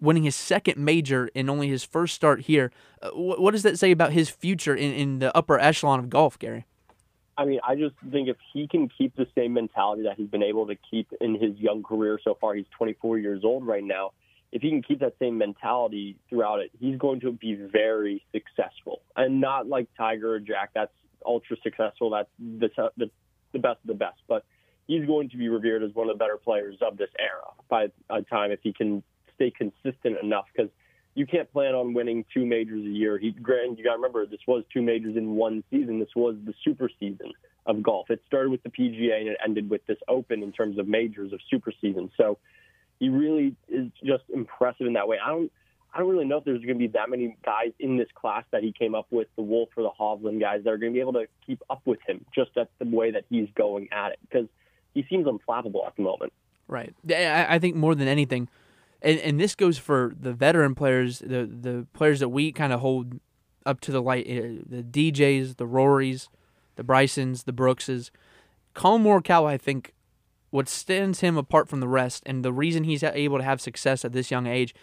winning 0.00 0.24
his 0.24 0.36
second 0.36 0.76
major 0.78 1.28
in 1.34 1.48
only 1.48 1.68
his 1.68 1.84
first 1.84 2.14
start 2.14 2.42
here, 2.42 2.70
uh, 3.02 3.10
what, 3.10 3.40
what 3.40 3.50
does 3.52 3.62
that 3.62 3.78
say 3.78 3.90
about 3.90 4.12
his 4.12 4.28
future 4.28 4.74
in, 4.74 4.92
in 4.92 5.18
the 5.18 5.36
upper 5.36 5.58
echelon 5.58 5.98
of 5.98 6.10
golf, 6.10 6.38
Gary? 6.38 6.66
I 7.36 7.44
mean, 7.44 7.60
I 7.66 7.76
just 7.76 7.94
think 8.10 8.28
if 8.28 8.36
he 8.52 8.66
can 8.66 8.88
keep 8.88 9.14
the 9.14 9.26
same 9.36 9.52
mentality 9.52 10.02
that 10.02 10.16
he's 10.16 10.28
been 10.28 10.42
able 10.42 10.66
to 10.66 10.76
keep 10.90 11.12
in 11.20 11.40
his 11.40 11.56
young 11.56 11.84
career 11.84 12.18
so 12.22 12.36
far, 12.40 12.54
he's 12.54 12.66
24 12.76 13.18
years 13.18 13.42
old 13.44 13.64
right 13.64 13.84
now. 13.84 14.10
If 14.50 14.62
he 14.62 14.70
can 14.70 14.82
keep 14.82 15.00
that 15.00 15.14
same 15.20 15.38
mentality 15.38 16.16
throughout 16.28 16.60
it, 16.60 16.70
he's 16.80 16.98
going 16.98 17.20
to 17.20 17.32
be 17.32 17.54
very 17.54 18.24
successful. 18.32 19.02
And 19.14 19.40
not 19.40 19.68
like 19.68 19.88
Tiger 19.96 20.34
or 20.34 20.40
Jack, 20.40 20.70
that's 20.74 20.90
ultra 21.24 21.56
successful. 21.62 22.10
That's 22.10 22.28
the, 22.38 22.70
the, 22.96 23.10
the 23.52 23.58
best 23.58 23.78
of 23.82 23.86
the 23.86 23.94
best. 23.94 24.18
But 24.26 24.44
he's 24.88 25.04
going 25.06 25.28
to 25.30 25.36
be 25.36 25.48
revered 25.48 25.84
as 25.84 25.94
one 25.94 26.08
of 26.08 26.14
the 26.16 26.18
better 26.18 26.38
players 26.38 26.76
of 26.80 26.96
this 26.96 27.10
era 27.20 27.44
by 27.68 27.88
a 28.10 28.22
time 28.22 28.50
if 28.50 28.60
he 28.62 28.72
can 28.72 29.04
stay 29.38 29.50
consistent 29.50 30.18
enough. 30.22 30.46
Because 30.54 30.70
you 31.14 31.26
can't 31.26 31.50
plan 31.52 31.74
on 31.74 31.94
winning 31.94 32.24
two 32.32 32.46
majors 32.46 32.84
a 32.84 32.88
year. 32.88 33.18
He, 33.18 33.32
Grant, 33.32 33.78
you 33.78 33.84
got 33.84 33.92
to 33.92 33.96
remember, 33.96 34.26
this 34.26 34.40
was 34.46 34.64
two 34.72 34.82
majors 34.82 35.16
in 35.16 35.34
one 35.34 35.64
season. 35.70 35.98
This 35.98 36.14
was 36.14 36.36
the 36.44 36.54
super 36.64 36.90
season 37.00 37.32
of 37.66 37.82
golf. 37.82 38.08
It 38.10 38.22
started 38.26 38.50
with 38.50 38.62
the 38.62 38.70
PGA 38.70 39.18
and 39.18 39.28
it 39.28 39.36
ended 39.44 39.68
with 39.68 39.84
this 39.86 39.98
Open 40.06 40.42
in 40.42 40.52
terms 40.52 40.78
of 40.78 40.86
majors 40.86 41.32
of 41.32 41.40
super 41.50 41.72
season. 41.80 42.10
So 42.16 42.38
he 43.00 43.08
really 43.08 43.56
is 43.68 43.90
just 44.04 44.24
impressive 44.32 44.86
in 44.86 44.92
that 44.92 45.08
way. 45.08 45.18
I 45.22 45.30
don't, 45.30 45.50
I 45.92 45.98
don't 45.98 46.08
really 46.08 46.24
know 46.24 46.38
if 46.38 46.44
there's 46.44 46.62
going 46.64 46.78
to 46.78 46.86
be 46.86 46.86
that 46.88 47.10
many 47.10 47.36
guys 47.44 47.72
in 47.80 47.96
this 47.96 48.08
class 48.14 48.44
that 48.52 48.62
he 48.62 48.72
came 48.72 48.94
up 48.94 49.06
with, 49.10 49.26
the 49.36 49.42
Wolff 49.42 49.70
or 49.76 49.82
the 49.82 49.90
Hovland 49.98 50.40
guys, 50.40 50.62
that 50.64 50.70
are 50.70 50.78
going 50.78 50.92
to 50.92 50.96
be 50.96 51.00
able 51.00 51.14
to 51.14 51.26
keep 51.44 51.62
up 51.68 51.82
with 51.84 51.98
him 52.06 52.24
just 52.34 52.56
at 52.56 52.68
the 52.78 52.84
way 52.84 53.10
that 53.10 53.24
he's 53.28 53.48
going 53.56 53.88
at 53.92 54.12
it 54.12 54.18
because 54.22 54.46
he 54.94 55.04
seems 55.10 55.26
unflappable 55.26 55.86
at 55.86 55.96
the 55.96 56.02
moment. 56.02 56.32
Right. 56.68 56.94
I 57.08 57.58
think 57.58 57.74
more 57.74 57.94
than 57.94 58.06
anything, 58.06 58.48
and, 59.02 59.18
and 59.20 59.40
this 59.40 59.54
goes 59.54 59.78
for 59.78 60.12
the 60.18 60.32
veteran 60.32 60.74
players, 60.74 61.20
the 61.20 61.46
the 61.46 61.86
players 61.92 62.20
that 62.20 62.28
we 62.30 62.52
kind 62.52 62.72
of 62.72 62.80
hold 62.80 63.20
up 63.64 63.80
to 63.80 63.92
the 63.92 64.02
light, 64.02 64.26
eh, 64.28 64.58
the 64.66 64.82
DJs, 64.82 65.56
the 65.56 65.66
Rorys, 65.66 66.28
the 66.76 66.84
Brysons, 66.84 67.44
the 67.44 67.52
Brookses. 67.52 68.10
Collin 68.74 69.02
Morikawa, 69.02 69.46
I 69.46 69.58
think, 69.58 69.92
what 70.50 70.68
stands 70.68 71.20
him 71.20 71.36
apart 71.36 71.68
from 71.68 71.80
the 71.80 71.88
rest, 71.88 72.22
and 72.26 72.44
the 72.44 72.52
reason 72.52 72.84
he's 72.84 73.02
able 73.02 73.38
to 73.38 73.44
have 73.44 73.60
success 73.60 74.04
at 74.04 74.12
this 74.12 74.30
young 74.30 74.46
age, 74.46 74.74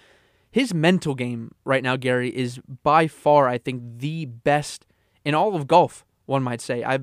his 0.51 0.73
mental 0.73 1.15
game 1.15 1.53
right 1.65 1.83
now, 1.83 1.95
Gary, 1.95 2.35
is 2.35 2.59
by 2.83 3.07
far, 3.07 3.47
I 3.47 3.57
think, 3.57 3.81
the 3.97 4.25
best 4.25 4.85
in 5.25 5.33
all 5.33 5.55
of 5.55 5.67
golf. 5.67 6.05
One 6.25 6.43
might 6.43 6.61
say. 6.61 6.83
I 6.83 6.99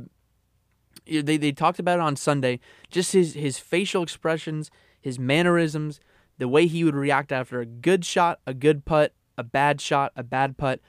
they 1.06 1.36
they 1.36 1.52
talked 1.52 1.78
about 1.78 1.98
it 1.98 2.02
on 2.02 2.16
Sunday. 2.16 2.60
Just 2.90 3.12
his 3.12 3.34
his 3.34 3.58
facial 3.58 4.02
expressions, 4.02 4.70
his 5.00 5.18
mannerisms 5.18 6.00
the 6.38 6.48
way 6.48 6.66
he 6.66 6.84
would 6.84 6.94
react 6.94 7.32
after 7.32 7.60
a 7.60 7.66
good 7.66 8.04
shot, 8.04 8.40
a 8.46 8.54
good 8.54 8.84
putt, 8.84 9.12
a 9.38 9.44
bad 9.44 9.80
shot, 9.80 10.12
a 10.16 10.22
bad 10.22 10.56
putt, 10.56 10.80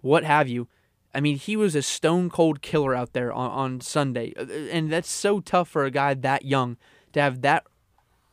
what 0.00 0.24
have 0.24 0.48
you. 0.48 0.68
I 1.14 1.20
mean, 1.20 1.36
he 1.36 1.56
was 1.56 1.74
a 1.74 1.82
stone 1.82 2.30
cold 2.30 2.62
killer 2.62 2.94
out 2.94 3.12
there 3.12 3.32
on, 3.32 3.50
on 3.50 3.80
Sunday. 3.80 4.32
Uh, 4.38 4.46
and 4.70 4.90
that's 4.90 5.10
so 5.10 5.40
tough 5.40 5.68
for 5.68 5.84
a 5.84 5.90
guy 5.90 6.14
that 6.14 6.44
young 6.44 6.76
to 7.12 7.20
have 7.20 7.42
that 7.42 7.64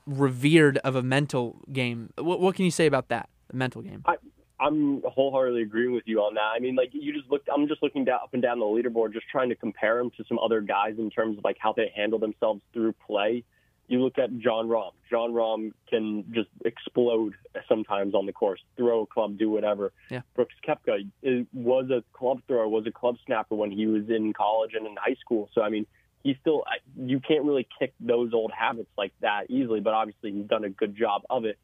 revered 0.05 0.78
of 0.80 0.95
a 0.95 1.03
mental 1.03 1.61
game. 1.72 2.11
What, 2.17 2.39
what 2.39 2.55
can 2.55 2.65
you 2.65 2.72
say 2.72 2.86
about 2.86 3.09
that, 3.09 3.30
the 3.49 3.57
mental 3.57 3.82
game? 3.82 4.03
I, 4.05 4.15
I'm 4.59 5.01
wholeheartedly 5.01 5.61
agreeing 5.61 5.93
with 5.93 6.03
you 6.05 6.20
on 6.20 6.34
that. 6.36 6.51
I 6.55 6.59
mean, 6.59 6.76
like 6.76 6.89
you 6.93 7.13
just 7.13 7.30
look, 7.30 7.43
I'm 7.53 7.67
just 7.67 7.84
looking 7.84 8.05
down, 8.05 8.20
up 8.24 8.34
and 8.34 8.41
down 8.41 8.59
the 8.59 8.65
leaderboard, 8.65 9.13
just 9.13 9.28
trying 9.30 9.49
to 9.49 9.55
compare 9.55 9.99
him 9.99 10.11
to 10.17 10.24
some 10.28 10.39
other 10.39 10.61
guys 10.61 10.95
in 10.97 11.09
terms 11.09 11.38
of 11.38 11.43
like 11.43 11.57
how 11.59 11.74
they 11.74 11.91
handle 11.95 12.20
themselves 12.20 12.61
through 12.74 12.93
play 13.05 13.43
you 13.90 14.04
look 14.04 14.20
at 14.20 14.38
Jon 14.38 14.68
Rahm. 14.68 14.92
Jon 15.10 15.32
Rahm 15.32 15.74
can 15.90 16.24
just 16.32 16.50
explode 16.64 17.34
sometimes 17.68 18.14
on 18.14 18.28
the 18.28 18.32
course, 18.32 18.62
throw 18.78 19.02
a 19.02 19.06
club, 19.08 19.40
do 19.40 19.50
whatever. 19.50 19.92
Yeah. 20.12 20.22
Brooks 20.36 20.54
Koepka 20.66 21.10
was 21.54 21.90
a 21.90 22.04
club 22.14 22.42
thrower, 22.48 22.68
was 22.68 22.86
a 22.86 22.92
club 22.92 23.18
snapper 23.26 23.56
when 23.56 23.72
he 23.72 23.88
was 23.88 24.04
in 24.10 24.32
college 24.34 24.72
and 24.76 24.86
in 24.86 24.96
high 24.96 25.16
school. 25.20 25.50
So 25.56 25.64
I 25.64 25.70
mean, 25.70 25.88
he 26.24 26.38
still 26.40 26.64
you 26.96 27.20
can't 27.20 27.44
really 27.44 27.68
kick 27.80 27.94
those 28.00 28.32
old 28.32 28.52
habits 28.52 28.92
like 28.96 29.14
that 29.22 29.50
easily. 29.50 29.80
But 29.80 29.96
obviously, 29.96 30.34
he's 30.34 30.46
done 30.46 30.64
a 30.64 30.70
good 30.70 30.96
job 30.96 31.24
of 31.30 31.46
it. 31.46 31.58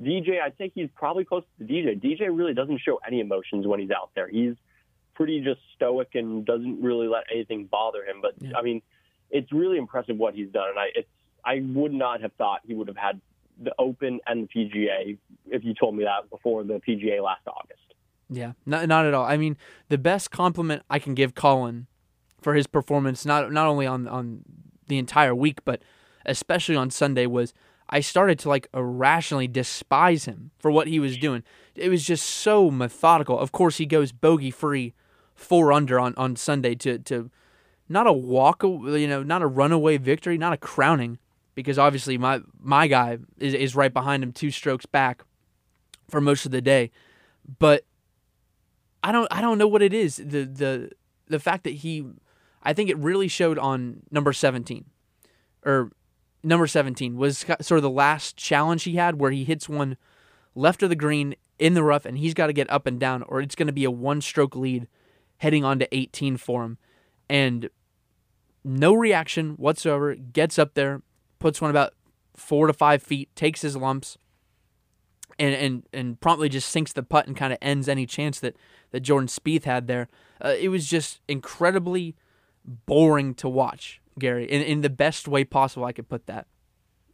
DJ, 0.00 0.40
I 0.40 0.50
think 0.50 0.72
he's 0.74 0.90
probably 0.94 1.24
close 1.24 1.44
to 1.58 1.64
DJ. 1.64 1.98
DJ 1.98 2.28
really 2.30 2.54
doesn't 2.54 2.80
show 2.80 3.00
any 3.06 3.20
emotions 3.20 3.66
when 3.66 3.80
he's 3.80 3.90
out 3.90 4.10
there. 4.14 4.28
He's 4.28 4.54
pretty 5.14 5.40
just 5.40 5.60
stoic 5.76 6.10
and 6.14 6.44
doesn't 6.44 6.82
really 6.82 7.08
let 7.08 7.24
anything 7.32 7.66
bother 7.66 8.04
him. 8.04 8.20
But 8.20 8.34
yeah. 8.38 8.56
I 8.56 8.62
mean, 8.62 8.82
it's 9.30 9.50
really 9.52 9.78
impressive 9.78 10.16
what 10.16 10.34
he's 10.34 10.50
done, 10.50 10.70
and 10.70 10.78
I 10.78 10.86
it's 10.94 11.08
I 11.44 11.62
would 11.64 11.92
not 11.92 12.20
have 12.20 12.32
thought 12.34 12.60
he 12.66 12.74
would 12.74 12.88
have 12.88 12.96
had 12.96 13.20
the 13.62 13.72
Open 13.78 14.20
and 14.26 14.48
the 14.48 14.64
PGA 14.64 15.18
if 15.50 15.64
you 15.64 15.74
told 15.74 15.94
me 15.94 16.04
that 16.04 16.30
before 16.30 16.64
the 16.64 16.80
PGA 16.86 17.22
last 17.22 17.42
August. 17.46 17.80
Yeah, 18.28 18.52
not 18.64 18.86
not 18.88 19.06
at 19.06 19.14
all. 19.14 19.24
I 19.24 19.36
mean, 19.36 19.56
the 19.88 19.98
best 19.98 20.30
compliment 20.30 20.82
I 20.88 20.98
can 20.98 21.14
give 21.14 21.34
Collin 21.34 21.86
for 22.40 22.54
his 22.54 22.66
performance, 22.66 23.26
not 23.26 23.52
not 23.52 23.66
only 23.66 23.86
on 23.86 24.06
on 24.06 24.42
the 24.86 24.98
entire 24.98 25.34
week, 25.34 25.64
but 25.64 25.82
especially 26.24 26.76
on 26.76 26.90
Sunday, 26.90 27.26
was 27.26 27.52
I 27.88 28.00
started 28.00 28.38
to 28.40 28.48
like 28.48 28.68
irrationally 28.72 29.48
despise 29.48 30.24
him 30.26 30.52
for 30.58 30.70
what 30.70 30.86
he 30.86 31.00
was 31.00 31.18
doing. 31.18 31.42
It 31.74 31.88
was 31.88 32.04
just 32.04 32.24
so 32.24 32.70
methodical. 32.70 33.38
Of 33.38 33.50
course, 33.52 33.78
he 33.78 33.86
goes 33.86 34.12
bogey 34.12 34.52
free, 34.52 34.94
four 35.34 35.72
under 35.72 35.98
on 35.98 36.14
on 36.16 36.36
Sunday 36.36 36.76
to 36.76 36.98
to 37.00 37.30
not 37.88 38.06
a 38.06 38.12
walk, 38.12 38.62
you 38.62 39.08
know, 39.08 39.24
not 39.24 39.42
a 39.42 39.46
runaway 39.48 39.98
victory, 39.98 40.38
not 40.38 40.52
a 40.52 40.56
crowning, 40.56 41.18
because 41.60 41.78
obviously 41.78 42.18
my 42.18 42.40
my 42.58 42.86
guy 42.86 43.18
is, 43.38 43.54
is 43.54 43.76
right 43.76 43.92
behind 43.92 44.22
him, 44.22 44.32
two 44.32 44.50
strokes 44.50 44.86
back. 44.86 45.22
for 46.08 46.20
most 46.20 46.44
of 46.44 46.52
the 46.52 46.60
day. 46.60 46.90
But 47.58 47.84
I 49.02 49.12
don't 49.12 49.28
I 49.30 49.40
don't 49.40 49.58
know 49.58 49.68
what 49.68 49.82
it 49.82 49.94
is. 49.94 50.16
The 50.16 50.44
the 50.44 50.90
the 51.28 51.38
fact 51.38 51.64
that 51.64 51.74
he 51.74 52.04
I 52.62 52.72
think 52.72 52.90
it 52.90 52.98
really 52.98 53.28
showed 53.28 53.58
on 53.58 54.02
number 54.10 54.32
17 54.32 54.84
or 55.64 55.90
number 56.42 56.66
17 56.66 57.16
was 57.16 57.44
sort 57.60 57.78
of 57.78 57.82
the 57.82 57.90
last 57.90 58.36
challenge 58.36 58.84
he 58.84 58.96
had 58.96 59.20
where 59.20 59.30
he 59.30 59.44
hits 59.44 59.68
one 59.68 59.96
left 60.54 60.82
of 60.82 60.88
the 60.90 60.96
green 60.96 61.34
in 61.58 61.74
the 61.74 61.82
rough 61.82 62.04
and 62.04 62.18
he's 62.18 62.34
got 62.34 62.48
to 62.48 62.52
get 62.52 62.70
up 62.70 62.86
and 62.86 62.98
down 62.98 63.22
or 63.24 63.40
it's 63.40 63.54
going 63.54 63.66
to 63.66 63.72
be 63.72 63.84
a 63.84 63.90
one 63.90 64.20
stroke 64.20 64.56
lead 64.56 64.88
heading 65.38 65.64
on 65.64 65.78
to 65.78 65.94
18 65.94 66.36
for 66.36 66.64
him 66.64 66.78
and 67.28 67.70
no 68.64 68.92
reaction 68.92 69.50
whatsoever 69.52 70.14
gets 70.14 70.58
up 70.58 70.74
there 70.74 71.02
puts 71.40 71.60
one 71.60 71.70
about 71.70 71.94
four 72.36 72.68
to 72.68 72.72
five 72.72 73.02
feet 73.02 73.34
takes 73.34 73.62
his 73.62 73.76
lumps 73.76 74.16
and 75.38 75.54
and, 75.54 75.82
and 75.92 76.20
promptly 76.20 76.48
just 76.48 76.68
sinks 76.68 76.92
the 76.92 77.02
putt 77.02 77.26
and 77.26 77.36
kind 77.36 77.52
of 77.52 77.58
ends 77.60 77.88
any 77.88 78.06
chance 78.06 78.38
that 78.38 78.56
that 78.92 79.00
Jordan 79.00 79.26
Spieth 79.26 79.64
had 79.64 79.88
there 79.88 80.08
uh, 80.44 80.54
it 80.58 80.68
was 80.68 80.86
just 80.86 81.20
incredibly 81.26 82.14
boring 82.64 83.34
to 83.34 83.48
watch 83.48 84.00
Gary 84.18 84.44
in, 84.44 84.62
in 84.62 84.80
the 84.82 84.90
best 84.90 85.26
way 85.26 85.44
possible 85.44 85.84
I 85.84 85.92
could 85.92 86.08
put 86.08 86.26
that 86.26 86.46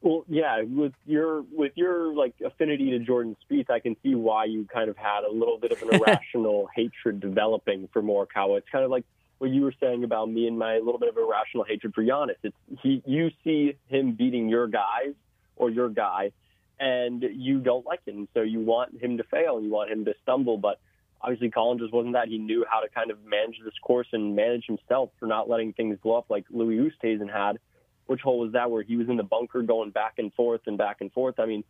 well, 0.02 0.24
yeah, 0.28 0.62
with 0.62 0.92
your 1.04 1.42
with 1.50 1.72
your 1.74 2.14
like 2.14 2.34
affinity 2.44 2.90
to 2.90 3.00
Jordan 3.00 3.36
Spieth, 3.42 3.70
I 3.70 3.80
can 3.80 3.96
see 4.04 4.14
why 4.14 4.44
you 4.44 4.64
kind 4.72 4.88
of 4.88 4.96
had 4.96 5.24
a 5.24 5.32
little 5.32 5.58
bit 5.58 5.72
of 5.72 5.82
an 5.82 5.94
irrational 6.00 6.68
hatred 6.76 7.18
developing 7.18 7.88
for 7.92 8.02
Morikawa. 8.02 8.58
It's 8.58 8.68
kind 8.70 8.84
of 8.84 8.90
like 8.92 9.04
what 9.38 9.50
you 9.50 9.62
were 9.62 9.74
saying 9.80 10.04
about 10.04 10.30
me 10.30 10.46
and 10.46 10.58
my 10.58 10.78
little 10.78 10.98
bit 10.98 11.08
of 11.08 11.16
irrational 11.16 11.64
hatred 11.64 11.94
for 11.94 12.02
Giannis. 12.02 12.36
It's 12.42 12.56
he 12.82 13.02
you 13.06 13.30
see 13.44 13.76
him 13.88 14.12
beating 14.12 14.48
your 14.48 14.66
guys 14.66 15.14
or 15.56 15.70
your 15.70 15.88
guy, 15.88 16.32
and 16.78 17.22
you 17.22 17.60
don't 17.60 17.86
like 17.86 18.04
him, 18.06 18.28
so 18.34 18.42
you 18.42 18.60
want 18.60 19.00
him 19.00 19.18
to 19.18 19.24
fail 19.24 19.56
and 19.56 19.66
you 19.66 19.72
want 19.72 19.90
him 19.90 20.04
to 20.06 20.14
stumble. 20.22 20.58
But 20.58 20.78
obviously, 21.20 21.50
Collin 21.50 21.78
just 21.78 21.92
wasn't 21.92 22.14
that. 22.14 22.28
He 22.28 22.38
knew 22.38 22.64
how 22.70 22.80
to 22.80 22.88
kind 22.88 23.10
of 23.10 23.18
manage 23.24 23.58
this 23.64 23.74
course 23.82 24.08
and 24.12 24.36
manage 24.36 24.66
himself 24.66 25.10
for 25.18 25.26
not 25.26 25.48
letting 25.48 25.72
things 25.72 25.98
blow 26.02 26.16
up 26.16 26.26
like 26.30 26.44
Louis 26.50 26.76
Oosthuizen 26.76 27.32
had 27.32 27.58
which 28.06 28.20
hole 28.20 28.38
was 28.38 28.52
that 28.52 28.70
where 28.70 28.82
he 28.82 28.96
was 28.96 29.08
in 29.08 29.16
the 29.16 29.22
bunker 29.22 29.62
going 29.62 29.90
back 29.90 30.14
and 30.18 30.32
forth 30.34 30.62
and 30.66 30.78
back 30.78 30.98
and 31.00 31.12
forth? 31.12 31.38
I 31.38 31.46
mean, 31.46 31.64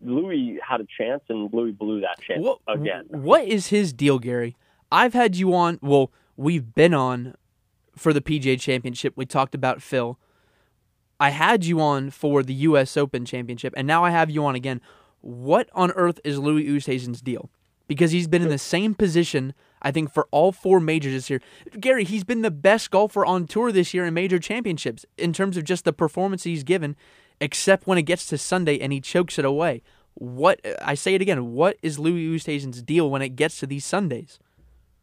Louis 0.00 0.58
had 0.66 0.80
a 0.80 0.86
chance 0.98 1.22
and 1.28 1.52
Louis 1.52 1.72
blew 1.72 2.00
that 2.00 2.20
chance 2.20 2.42
what, 2.42 2.58
again. 2.68 3.06
What 3.08 3.44
is 3.44 3.68
his 3.68 3.92
deal, 3.92 4.18
Gary? 4.18 4.56
I've 4.90 5.14
had 5.14 5.36
you 5.36 5.54
on. 5.54 5.78
Well, 5.82 6.10
we've 6.36 6.74
been 6.74 6.94
on 6.94 7.34
for 7.96 8.12
the 8.12 8.20
PGA 8.20 8.60
Championship. 8.60 9.14
We 9.16 9.26
talked 9.26 9.54
about 9.54 9.82
Phil. 9.82 10.18
I 11.18 11.30
had 11.30 11.64
you 11.64 11.80
on 11.80 12.10
for 12.10 12.42
the 12.42 12.54
U.S. 12.54 12.96
Open 12.96 13.24
Championship, 13.24 13.72
and 13.76 13.86
now 13.86 14.04
I 14.04 14.10
have 14.10 14.30
you 14.30 14.44
on 14.44 14.54
again. 14.54 14.80
What 15.20 15.68
on 15.72 15.90
earth 15.92 16.20
is 16.24 16.38
Louis 16.38 16.66
Oosthuizen's 16.66 17.22
deal? 17.22 17.50
Because 17.88 18.10
he's 18.10 18.28
been 18.28 18.42
in 18.42 18.48
the 18.48 18.58
same 18.58 18.94
position 18.94 19.54
I 19.82 19.92
think 19.92 20.12
for 20.12 20.26
all 20.30 20.52
four 20.52 20.80
majors 20.80 21.12
this 21.12 21.30
year. 21.30 21.40
Gary, 21.78 22.04
he's 22.04 22.24
been 22.24 22.42
the 22.42 22.50
best 22.50 22.90
golfer 22.90 23.24
on 23.24 23.46
tour 23.46 23.70
this 23.70 23.94
year 23.94 24.04
in 24.04 24.14
major 24.14 24.38
championships 24.38 25.04
in 25.16 25.32
terms 25.32 25.56
of 25.56 25.64
just 25.64 25.84
the 25.84 25.92
performance 25.92 26.44
he's 26.44 26.64
given, 26.64 26.96
except 27.40 27.86
when 27.86 27.96
it 27.98 28.02
gets 28.02 28.26
to 28.26 28.38
Sunday 28.38 28.80
and 28.80 28.92
he 28.92 29.00
chokes 29.00 29.38
it 29.38 29.44
away. 29.44 29.82
What 30.14 30.60
I 30.82 30.94
say 30.94 31.14
it 31.14 31.22
again, 31.22 31.52
what 31.52 31.76
is 31.82 31.98
Louis 31.98 32.26
Oosthuizen's 32.26 32.82
deal 32.82 33.10
when 33.10 33.22
it 33.22 33.36
gets 33.36 33.60
to 33.60 33.66
these 33.66 33.84
Sundays? 33.84 34.38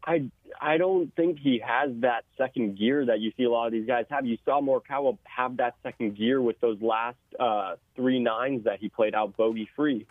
I 0.06 0.24
I 0.60 0.76
don't 0.76 1.14
think 1.14 1.38
he 1.38 1.62
has 1.64 1.90
that 2.00 2.24
second 2.38 2.78
gear 2.78 3.06
that 3.06 3.20
you 3.20 3.32
see 3.36 3.44
a 3.44 3.50
lot 3.50 3.66
of 3.66 3.72
these 3.72 3.86
guys 3.86 4.06
have. 4.10 4.26
You 4.26 4.38
saw 4.44 4.60
Morikawa 4.60 5.18
have 5.24 5.56
that 5.58 5.74
second 5.82 6.16
gear 6.16 6.40
with 6.40 6.60
those 6.60 6.80
last 6.80 7.16
uh, 7.38 7.76
three 7.96 8.20
nines 8.20 8.64
that 8.64 8.78
he 8.80 8.88
played 8.88 9.14
out 9.14 9.36
bogey 9.36 9.68
free. 9.76 10.06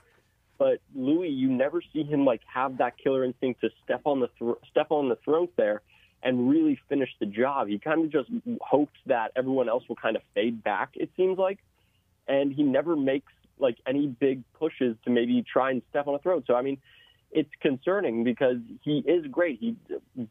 But 0.57 0.79
Louis, 0.95 1.29
you 1.29 1.49
never 1.49 1.81
see 1.93 2.03
him 2.03 2.25
like 2.25 2.41
have 2.53 2.77
that 2.77 2.97
killer 2.97 3.23
instinct 3.23 3.61
to 3.61 3.69
step 3.83 4.01
on 4.05 4.19
the 4.19 4.29
th- 4.39 4.57
step 4.69 4.87
on 4.91 5.09
the 5.09 5.17
throat 5.17 5.51
there 5.57 5.81
and 6.21 6.49
really 6.49 6.79
finish 6.87 7.09
the 7.19 7.25
job. 7.25 7.67
He 7.67 7.79
kind 7.79 8.05
of 8.05 8.11
just 8.11 8.29
hopes 8.61 8.97
that 9.07 9.31
everyone 9.35 9.67
else 9.67 9.83
will 9.89 9.95
kind 9.95 10.15
of 10.15 10.21
fade 10.33 10.63
back. 10.63 10.91
It 10.95 11.09
seems 11.17 11.37
like, 11.37 11.59
and 12.27 12.53
he 12.53 12.63
never 12.63 12.95
makes 12.95 13.31
like 13.59 13.77
any 13.85 14.07
big 14.07 14.43
pushes 14.53 14.95
to 15.05 15.09
maybe 15.09 15.43
try 15.43 15.71
and 15.71 15.81
step 15.89 16.07
on 16.07 16.15
a 16.15 16.19
throat. 16.19 16.45
So 16.47 16.55
I 16.55 16.61
mean, 16.61 16.77
it's 17.33 17.49
concerning 17.61 18.23
because 18.23 18.57
he 18.81 18.99
is 18.99 19.25
great. 19.27 19.59
He's 19.59 19.75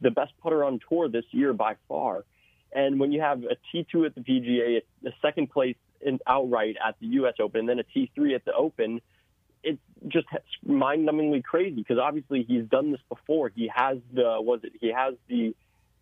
the 0.00 0.10
best 0.10 0.32
putter 0.42 0.64
on 0.64 0.80
tour 0.88 1.08
this 1.08 1.24
year 1.32 1.52
by 1.52 1.76
far. 1.88 2.24
And 2.72 2.98
when 2.98 3.12
you 3.12 3.20
have 3.20 3.42
a 3.42 3.56
T2 3.76 4.06
at 4.06 4.14
the 4.14 4.22
PGA, 4.22 4.80
a 5.06 5.10
second 5.20 5.50
place 5.50 5.76
in 6.00 6.20
outright 6.26 6.76
at 6.86 6.96
the 7.00 7.06
U.S. 7.08 7.34
Open, 7.40 7.60
and 7.60 7.68
then 7.68 7.78
a 7.80 7.84
T3 7.84 8.34
at 8.34 8.44
the 8.44 8.52
Open, 8.54 9.00
it's 9.62 9.80
just 10.08 10.26
mind-numbingly 10.64 11.44
crazy 11.44 11.76
because 11.76 11.98
obviously 11.98 12.44
he's 12.48 12.64
done 12.64 12.92
this 12.92 13.00
before. 13.08 13.50
He 13.54 13.70
has 13.74 13.98
the 14.12 14.36
was 14.40 14.60
it? 14.62 14.72
He 14.80 14.92
has 14.92 15.14
the 15.28 15.54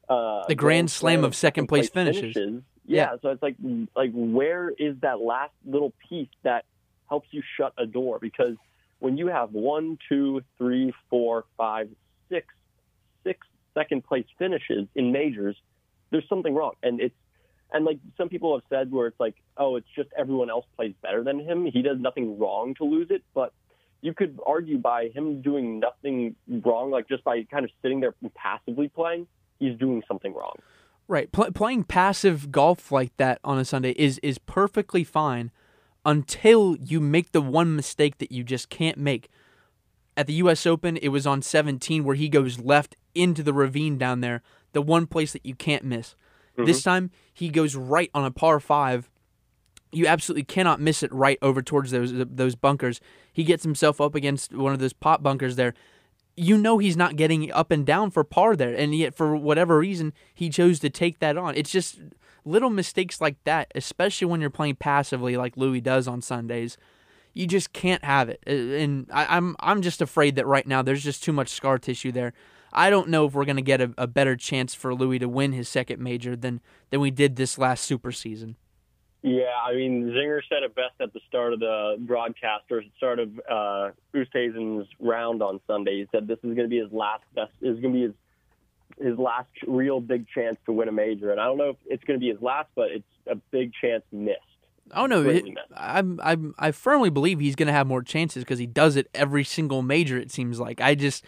uh, 0.08 0.46
the 0.48 0.54
Grand 0.54 0.90
Slam 0.90 1.24
of 1.24 1.34
second 1.34 1.66
place, 1.66 1.90
place 1.90 2.06
finishes. 2.06 2.34
finishes. 2.34 2.62
Yeah, 2.86 3.12
yeah, 3.12 3.16
so 3.22 3.28
it's 3.30 3.42
like 3.42 3.56
like 3.94 4.12
where 4.12 4.70
is 4.70 4.96
that 5.02 5.20
last 5.20 5.52
little 5.64 5.92
piece 6.08 6.28
that 6.42 6.64
helps 7.08 7.28
you 7.32 7.42
shut 7.56 7.74
a 7.76 7.86
door? 7.86 8.18
Because 8.20 8.56
when 9.00 9.16
you 9.16 9.26
have 9.26 9.52
one, 9.52 9.98
two, 10.08 10.42
three, 10.56 10.92
four, 11.08 11.44
five, 11.56 11.88
six, 12.28 12.46
six 13.24 13.46
second 13.74 14.04
place 14.04 14.26
finishes 14.38 14.86
in 14.94 15.12
majors, 15.12 15.56
there's 16.10 16.28
something 16.28 16.54
wrong, 16.54 16.72
and 16.82 17.00
it's 17.00 17.14
and 17.72 17.84
like 17.84 17.98
some 18.16 18.28
people 18.28 18.54
have 18.56 18.64
said, 18.68 18.90
where 18.90 19.06
it's 19.06 19.20
like, 19.20 19.36
oh, 19.56 19.76
it's 19.76 19.86
just 19.94 20.08
everyone 20.18 20.50
else 20.50 20.66
plays 20.76 20.94
better 21.02 21.22
than 21.22 21.38
him. 21.38 21.66
He 21.66 21.82
does 21.82 21.98
nothing 22.00 22.38
wrong 22.38 22.74
to 22.76 22.84
lose 22.84 23.08
it, 23.10 23.22
but 23.32 23.52
you 24.00 24.12
could 24.14 24.40
argue 24.44 24.78
by 24.78 25.08
him 25.08 25.42
doing 25.42 25.78
nothing 25.78 26.34
wrong, 26.48 26.90
like 26.90 27.08
just 27.08 27.22
by 27.22 27.44
kind 27.44 27.64
of 27.64 27.70
sitting 27.82 28.00
there 28.00 28.14
passively 28.34 28.88
playing, 28.88 29.26
he's 29.58 29.78
doing 29.78 30.02
something 30.08 30.34
wrong. 30.34 30.56
Right, 31.06 31.30
Pl- 31.30 31.52
playing 31.52 31.84
passive 31.84 32.50
golf 32.50 32.90
like 32.92 33.16
that 33.16 33.40
on 33.44 33.58
a 33.58 33.64
Sunday 33.64 33.92
is 33.92 34.18
is 34.18 34.38
perfectly 34.38 35.04
fine 35.04 35.50
until 36.04 36.76
you 36.76 37.00
make 37.00 37.32
the 37.32 37.40
one 37.40 37.76
mistake 37.76 38.18
that 38.18 38.32
you 38.32 38.42
just 38.42 38.68
can't 38.68 38.98
make. 38.98 39.28
At 40.16 40.26
the 40.26 40.34
U.S. 40.34 40.66
Open, 40.66 40.96
it 40.96 41.08
was 41.08 41.26
on 41.26 41.42
17 41.42 42.04
where 42.04 42.16
he 42.16 42.28
goes 42.28 42.58
left 42.58 42.96
into 43.14 43.42
the 43.42 43.52
ravine 43.52 43.98
down 43.98 44.20
there, 44.20 44.42
the 44.72 44.82
one 44.82 45.06
place 45.06 45.32
that 45.32 45.46
you 45.46 45.54
can't 45.54 45.84
miss. 45.84 46.14
Mm-hmm. 46.56 46.64
This 46.64 46.82
time 46.82 47.10
he 47.32 47.48
goes 47.48 47.76
right 47.76 48.10
on 48.14 48.24
a 48.24 48.30
par 48.30 48.60
five. 48.60 49.10
You 49.92 50.06
absolutely 50.06 50.44
cannot 50.44 50.80
miss 50.80 51.02
it 51.02 51.12
right 51.12 51.38
over 51.42 51.62
towards 51.62 51.90
those 51.90 52.12
those 52.14 52.54
bunkers. 52.54 53.00
He 53.32 53.44
gets 53.44 53.64
himself 53.64 54.00
up 54.00 54.14
against 54.14 54.54
one 54.54 54.72
of 54.72 54.78
those 54.78 54.92
pot 54.92 55.22
bunkers 55.22 55.56
there. 55.56 55.74
You 56.36 56.56
know 56.56 56.78
he's 56.78 56.96
not 56.96 57.16
getting 57.16 57.50
up 57.52 57.70
and 57.70 57.84
down 57.84 58.10
for 58.10 58.22
par 58.24 58.56
there, 58.56 58.74
and 58.74 58.94
yet 58.94 59.14
for 59.14 59.36
whatever 59.36 59.78
reason 59.78 60.12
he 60.34 60.48
chose 60.48 60.78
to 60.80 60.90
take 60.90 61.18
that 61.18 61.36
on. 61.36 61.54
It's 61.56 61.70
just 61.70 61.98
little 62.44 62.70
mistakes 62.70 63.20
like 63.20 63.36
that, 63.44 63.70
especially 63.74 64.26
when 64.26 64.40
you're 64.40 64.50
playing 64.50 64.76
passively 64.76 65.36
like 65.36 65.56
Louis 65.56 65.80
does 65.80 66.08
on 66.08 66.22
Sundays. 66.22 66.76
You 67.32 67.46
just 67.46 67.72
can't 67.72 68.04
have 68.04 68.28
it, 68.28 68.42
and 68.46 69.06
I, 69.12 69.36
I'm 69.36 69.54
I'm 69.60 69.82
just 69.82 70.02
afraid 70.02 70.34
that 70.36 70.46
right 70.46 70.66
now 70.66 70.82
there's 70.82 71.04
just 71.04 71.22
too 71.22 71.32
much 71.32 71.48
scar 71.48 71.78
tissue 71.78 72.10
there. 72.10 72.32
I 72.72 72.90
don't 72.90 73.08
know 73.08 73.26
if 73.26 73.34
we're 73.34 73.44
to 73.44 73.62
get 73.62 73.80
a, 73.80 73.92
a, 73.98 74.06
better 74.06 74.36
chance 74.36 74.74
for 74.74 74.94
Louis 74.94 75.18
to 75.18 75.28
win 75.28 75.52
his 75.52 75.68
second 75.68 76.00
major 76.00 76.36
than 76.36 76.60
than 76.90 77.00
we 77.00 77.10
did 77.10 77.36
this 77.36 77.58
last 77.58 77.84
super 77.84 78.12
season. 78.12 78.56
Yeah, 79.22 79.52
I 79.66 79.74
mean, 79.74 80.14
Zinger 80.16 80.40
said 80.48 80.62
it 80.62 80.74
best 80.74 80.94
at 80.98 81.12
the 81.12 81.20
start 81.28 81.52
of 81.52 81.60
the 81.60 81.96
broadcast 82.00 82.64
or 82.70 82.82
start 82.96 83.18
of 83.18 83.28
uh, 83.50 83.90
Oosthuizen's 84.14 84.88
round 84.98 85.42
on 85.42 85.60
Sunday. 85.66 85.98
He 85.98 86.06
said 86.10 86.26
this 86.26 86.38
is 86.38 86.54
going 86.54 86.56
to 86.56 86.68
be 86.68 86.78
his 86.78 86.90
last 86.90 87.24
best. 87.34 87.52
Is 87.60 87.78
going 87.80 87.92
to 87.92 87.98
be 87.98 88.02
his 88.02 88.14
his 88.98 89.18
last 89.18 89.50
real 89.66 90.00
big 90.00 90.26
chance 90.28 90.56
to 90.66 90.72
win 90.72 90.88
a 90.88 90.92
major, 90.92 91.30
and 91.30 91.40
I 91.40 91.44
don't 91.44 91.58
know 91.58 91.70
if 91.70 91.76
it's 91.86 92.04
going 92.04 92.18
to 92.18 92.24
be 92.24 92.30
his 92.30 92.40
last, 92.40 92.68
but 92.74 92.90
it's 92.90 93.04
a 93.26 93.36
big 93.50 93.72
chance 93.80 94.02
missed. 94.12 94.38
Oh 94.92 95.06
no, 95.06 95.22
it, 95.28 95.44
I'm 95.76 96.18
I'm 96.22 96.54
I 96.58 96.72
firmly 96.72 97.10
believe 97.10 97.38
he's 97.38 97.54
going 97.54 97.68
to 97.68 97.72
have 97.72 97.86
more 97.86 98.02
chances 98.02 98.42
because 98.42 98.58
he 98.58 98.66
does 98.66 98.96
it 98.96 99.08
every 99.14 99.44
single 99.44 99.82
major. 99.82 100.18
It 100.18 100.32
seems 100.32 100.58
like 100.58 100.80
I 100.80 100.96
just 100.96 101.24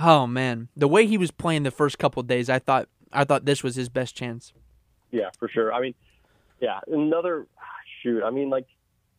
Oh 0.00 0.26
man, 0.26 0.68
the 0.76 0.88
way 0.88 1.06
he 1.06 1.18
was 1.18 1.30
playing 1.30 1.64
the 1.64 1.70
first 1.70 1.98
couple 1.98 2.22
days, 2.22 2.48
I 2.48 2.58
thought 2.58 2.88
I 3.12 3.24
thought 3.24 3.44
this 3.44 3.64
was 3.64 3.74
his 3.74 3.88
best 3.88 4.14
chance. 4.14 4.52
Yeah, 5.10 5.30
for 5.38 5.48
sure. 5.48 5.72
I 5.72 5.80
mean, 5.80 5.94
yeah, 6.60 6.80
another 6.86 7.46
shoot. 8.02 8.22
I 8.22 8.30
mean, 8.30 8.48
like 8.48 8.66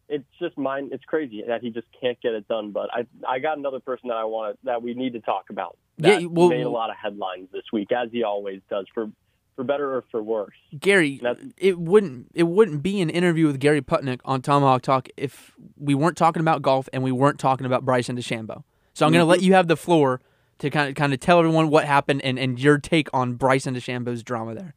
it's 0.08 0.26
just 0.40 0.58
mine. 0.58 0.90
It's 0.94 1.04
crazy 1.04 1.44
that 1.48 1.62
he 1.62 1.70
just 1.70 1.88
can't 2.00 2.20
get 2.22 2.34
it 2.34 2.48
done. 2.48 2.72
But 2.72 2.90
I 2.94 3.06
I 3.28 3.40
got 3.40 3.58
another 3.58 3.80
person 3.80 4.08
that 4.08 4.18
I 4.18 4.24
want 4.24 4.58
that 4.64 4.82
we 4.82 4.94
need 4.94 5.14
to 5.14 5.20
talk 5.20 5.50
about. 5.50 5.78
That 6.00 6.22
yeah, 6.22 6.28
well, 6.28 6.50
made 6.50 6.62
a 6.62 6.70
lot 6.70 6.90
of 6.90 6.96
headlines 6.96 7.50
this 7.52 7.64
week, 7.74 7.92
as 7.92 8.10
he 8.12 8.24
always 8.24 8.62
does, 8.70 8.86
for 8.94 9.12
for 9.56 9.64
better 9.66 9.98
or 9.98 10.06
for 10.10 10.24
worse. 10.24 10.56
Gary, 10.80 11.22
it 11.58 11.78
wouldn't 11.78 12.32
it 12.34 12.44
wouldn't 12.44 12.82
be 12.82 13.02
an 13.02 13.10
interview 13.10 13.46
with 13.48 13.60
Gary 13.60 13.82
Putnick 13.82 14.22
on 14.24 14.42
Tomahawk 14.42 14.82
Talk 14.82 15.10
if 15.18 15.54
we 15.78 15.94
weren't 15.94 16.16
talking 16.16 16.40
about 16.40 16.62
golf 16.62 16.88
and 16.94 17.04
we 17.04 17.12
weren't 17.12 17.40
talking 17.40 17.66
about 17.66 17.84
Bryson 17.84 18.16
DeChambeau. 18.16 18.64
So 18.94 19.06
I'm 19.06 19.12
going 19.12 19.20
to 19.20 19.24
mm-hmm. 19.24 19.30
let 19.30 19.42
you 19.42 19.54
have 19.54 19.68
the 19.68 19.76
floor 19.76 20.22
to 20.60 20.70
kind 20.70 20.88
of 20.88 20.96
kind 20.96 21.14
of 21.14 21.20
tell 21.20 21.40
everyone 21.40 21.70
what 21.70 21.84
happened 21.84 22.22
and, 22.24 22.40
and 22.40 22.58
your 22.58 22.78
take 22.78 23.10
on 23.14 23.34
Bryson 23.34 23.76
DeChambeau's 23.76 24.24
drama 24.24 24.56
there. 24.56 24.76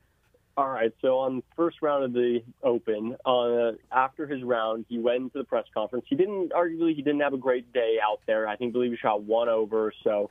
All 0.57 0.68
right. 0.68 0.93
So 1.01 1.18
on 1.18 1.37
the 1.37 1.43
first 1.57 1.81
round 1.81 2.05
of 2.05 2.12
the 2.12 2.43
Open, 2.62 3.16
uh, 3.25 3.73
after 3.91 4.27
his 4.27 4.43
round, 4.43 4.85
he 4.89 4.99
went 4.99 5.33
to 5.33 5.39
the 5.39 5.45
press 5.45 5.64
conference. 5.73 6.05
He 6.09 6.16
didn't, 6.16 6.51
arguably, 6.51 6.95
he 6.95 7.03
didn't 7.03 7.20
have 7.20 7.33
a 7.33 7.39
great 7.39 7.73
day 7.73 7.97
out 8.03 8.20
there. 8.27 8.47
I 8.47 8.57
think, 8.57 8.73
believe 8.73 8.91
he 8.91 8.97
shot 8.99 9.23
one 9.23 9.49
over 9.49 9.95
so. 10.05 10.31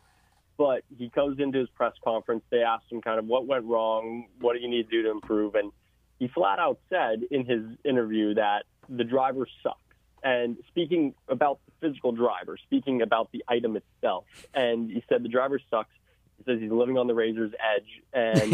But 0.61 0.83
he 0.95 1.09
comes 1.09 1.39
into 1.39 1.57
his 1.57 1.69
press 1.69 1.93
conference. 2.03 2.43
They 2.51 2.61
asked 2.61 2.85
him 2.91 3.01
kind 3.01 3.17
of 3.17 3.25
what 3.25 3.47
went 3.47 3.65
wrong, 3.65 4.27
what 4.39 4.53
do 4.53 4.59
you 4.59 4.69
need 4.69 4.83
to 4.83 4.89
do 4.91 5.01
to 5.01 5.09
improve, 5.09 5.55
and 5.55 5.71
he 6.19 6.27
flat 6.27 6.59
out 6.59 6.77
said 6.87 7.23
in 7.31 7.45
his 7.45 7.63
interview 7.83 8.35
that 8.35 8.65
the 8.87 9.03
driver 9.03 9.47
sucks. 9.63 9.79
And 10.23 10.57
speaking 10.67 11.15
about 11.27 11.61
the 11.65 11.87
physical 11.87 12.11
driver, 12.11 12.57
speaking 12.61 13.01
about 13.01 13.31
the 13.31 13.43
item 13.47 13.75
itself, 13.75 14.25
and 14.53 14.91
he 14.91 15.03
said 15.09 15.23
the 15.23 15.29
driver 15.29 15.59
sucks. 15.71 15.89
He 16.37 16.43
says 16.43 16.61
he's 16.61 16.69
living 16.69 16.95
on 16.95 17.07
the 17.07 17.15
razor's 17.15 17.53
edge, 17.75 18.03
and 18.13 18.53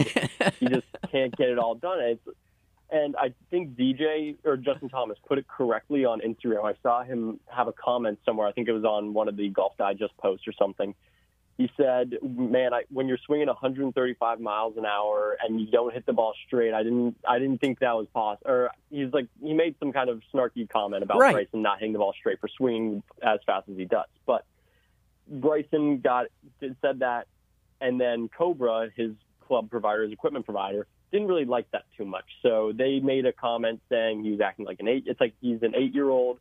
he 0.62 0.66
just 0.70 0.88
can't 1.12 1.36
get 1.36 1.50
it 1.50 1.60
all 1.60 1.76
done. 1.76 2.00
And, 2.00 2.12
it's, 2.12 2.38
and 2.90 3.18
I 3.18 3.34
think 3.52 3.76
DJ 3.76 4.38
or 4.46 4.56
Justin 4.56 4.88
Thomas 4.88 5.18
put 5.28 5.40
it 5.40 5.46
correctly 5.50 6.06
on 6.06 6.22
Instagram. 6.22 6.64
I 6.64 6.76
saw 6.82 7.04
him 7.04 7.42
have 7.48 7.68
a 7.68 7.74
comment 7.74 8.20
somewhere. 8.24 8.48
I 8.48 8.54
think 8.54 8.70
it 8.70 8.74
was 8.74 8.86
on 8.86 9.14
one 9.14 9.28
of 9.28 9.36
the 9.36 9.50
Golf 9.50 9.76
Digest 9.76 10.16
posts 10.16 10.48
or 10.48 10.54
something. 10.54 10.96
He 11.58 11.72
said, 11.76 12.20
"Man, 12.22 12.74
I, 12.74 12.84
when 12.90 13.08
you're 13.08 13.18
swinging 13.26 13.48
135 13.48 14.40
miles 14.40 14.78
an 14.78 14.86
hour 14.86 15.38
and 15.44 15.60
you 15.60 15.66
don't 15.68 15.92
hit 15.92 16.06
the 16.06 16.14
ball 16.14 16.34
straight, 16.46 16.74
I 16.74 16.84
didn't, 16.84 17.18
I 17.28 17.40
didn't 17.40 17.60
think 17.60 17.80
that 17.80 17.96
was 17.96 18.08
possible." 18.14 18.50
Or 18.50 18.72
he's 18.92 19.12
like, 19.12 19.28
he 19.42 19.54
made 19.54 19.76
some 19.80 19.92
kind 19.92 20.10
of 20.10 20.22
snarky 20.34 20.70
comment 20.70 21.04
about 21.04 21.20
Right. 21.20 21.34
Bryson 21.34 21.64
not 21.64 21.80
hitting 21.80 21.94
the 21.94 22.00
ball 22.00 22.14
straight 22.18 22.40
for 22.40 22.48
swinging 22.48 23.02
as 23.24 23.40
fast 23.46 23.70
as 23.70 23.76
he 23.76 23.86
does. 23.86 24.06
But 24.28 24.46
Bryson 25.28 26.00
got 26.00 26.28
said 26.60 27.00
that, 27.00 27.28
and 27.82 28.00
then 28.00 28.30
Cobra, 28.30 28.90
his 28.96 29.12
club 29.48 29.72
provider, 29.72 30.04
his 30.04 30.12
equipment 30.12 30.46
provider, 30.46 30.86
didn't 31.12 31.28
really 31.28 31.46
like 31.46 31.72
that 31.72 31.86
too 31.98 32.06
much. 32.06 32.26
So 32.42 32.72
they 32.76 33.00
made 33.00 33.26
a 33.26 33.32
comment 33.32 33.82
saying 33.90 34.24
he 34.24 34.32
was 34.32 34.42
acting 34.42 34.66
like 34.66 34.80
an 34.80 34.88
eight. 34.88 35.06
It's 35.08 35.20
like 35.20 35.34
he's 35.42 35.62
an 35.64 35.74
eight-year-old. 35.76 36.40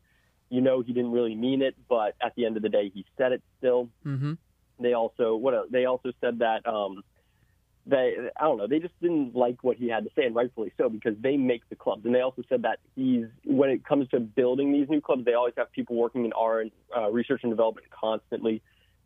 You 0.50 0.60
know, 0.60 0.80
he 0.80 0.92
didn't 0.92 1.12
really 1.12 1.34
mean 1.34 1.62
it, 1.62 1.74
but 1.88 2.14
at 2.20 2.34
the 2.36 2.46
end 2.46 2.56
of 2.56 2.62
the 2.62 2.68
day, 2.68 2.90
he 2.92 3.04
said 3.16 3.32
it 3.32 3.42
still 3.58 3.88
mm-hmm. 4.04 4.34
They 4.78 4.92
also 4.94 5.36
what 5.36 5.54
else? 5.54 5.68
they 5.70 5.84
also 5.84 6.12
said 6.20 6.40
that 6.40 6.66
um 6.66 7.02
they 7.86 8.14
I 8.38 8.44
don't 8.44 8.58
know 8.58 8.66
they 8.66 8.80
just 8.80 8.94
didn't 9.00 9.34
like 9.34 9.62
what 9.62 9.76
he 9.76 9.88
had 9.88 10.04
to 10.04 10.10
say 10.16 10.24
and 10.26 10.34
rightfully 10.34 10.72
so 10.76 10.88
because 10.88 11.14
they 11.20 11.36
make 11.36 11.62
the 11.68 11.76
clubs. 11.76 12.04
And 12.04 12.14
they 12.14 12.20
also 12.20 12.42
said 12.48 12.62
that 12.62 12.80
he's 12.94 13.26
when 13.44 13.70
it 13.70 13.84
comes 13.84 14.08
to 14.08 14.20
building 14.20 14.72
these 14.72 14.88
new 14.88 15.00
clubs 15.00 15.24
they 15.24 15.34
always 15.34 15.54
have 15.56 15.70
people 15.72 15.96
working 15.96 16.24
in 16.24 16.32
R 16.32 16.60
and 16.60 16.70
uh, 16.96 17.10
research 17.10 17.40
and 17.42 17.52
development 17.52 17.86
constantly 17.90 18.62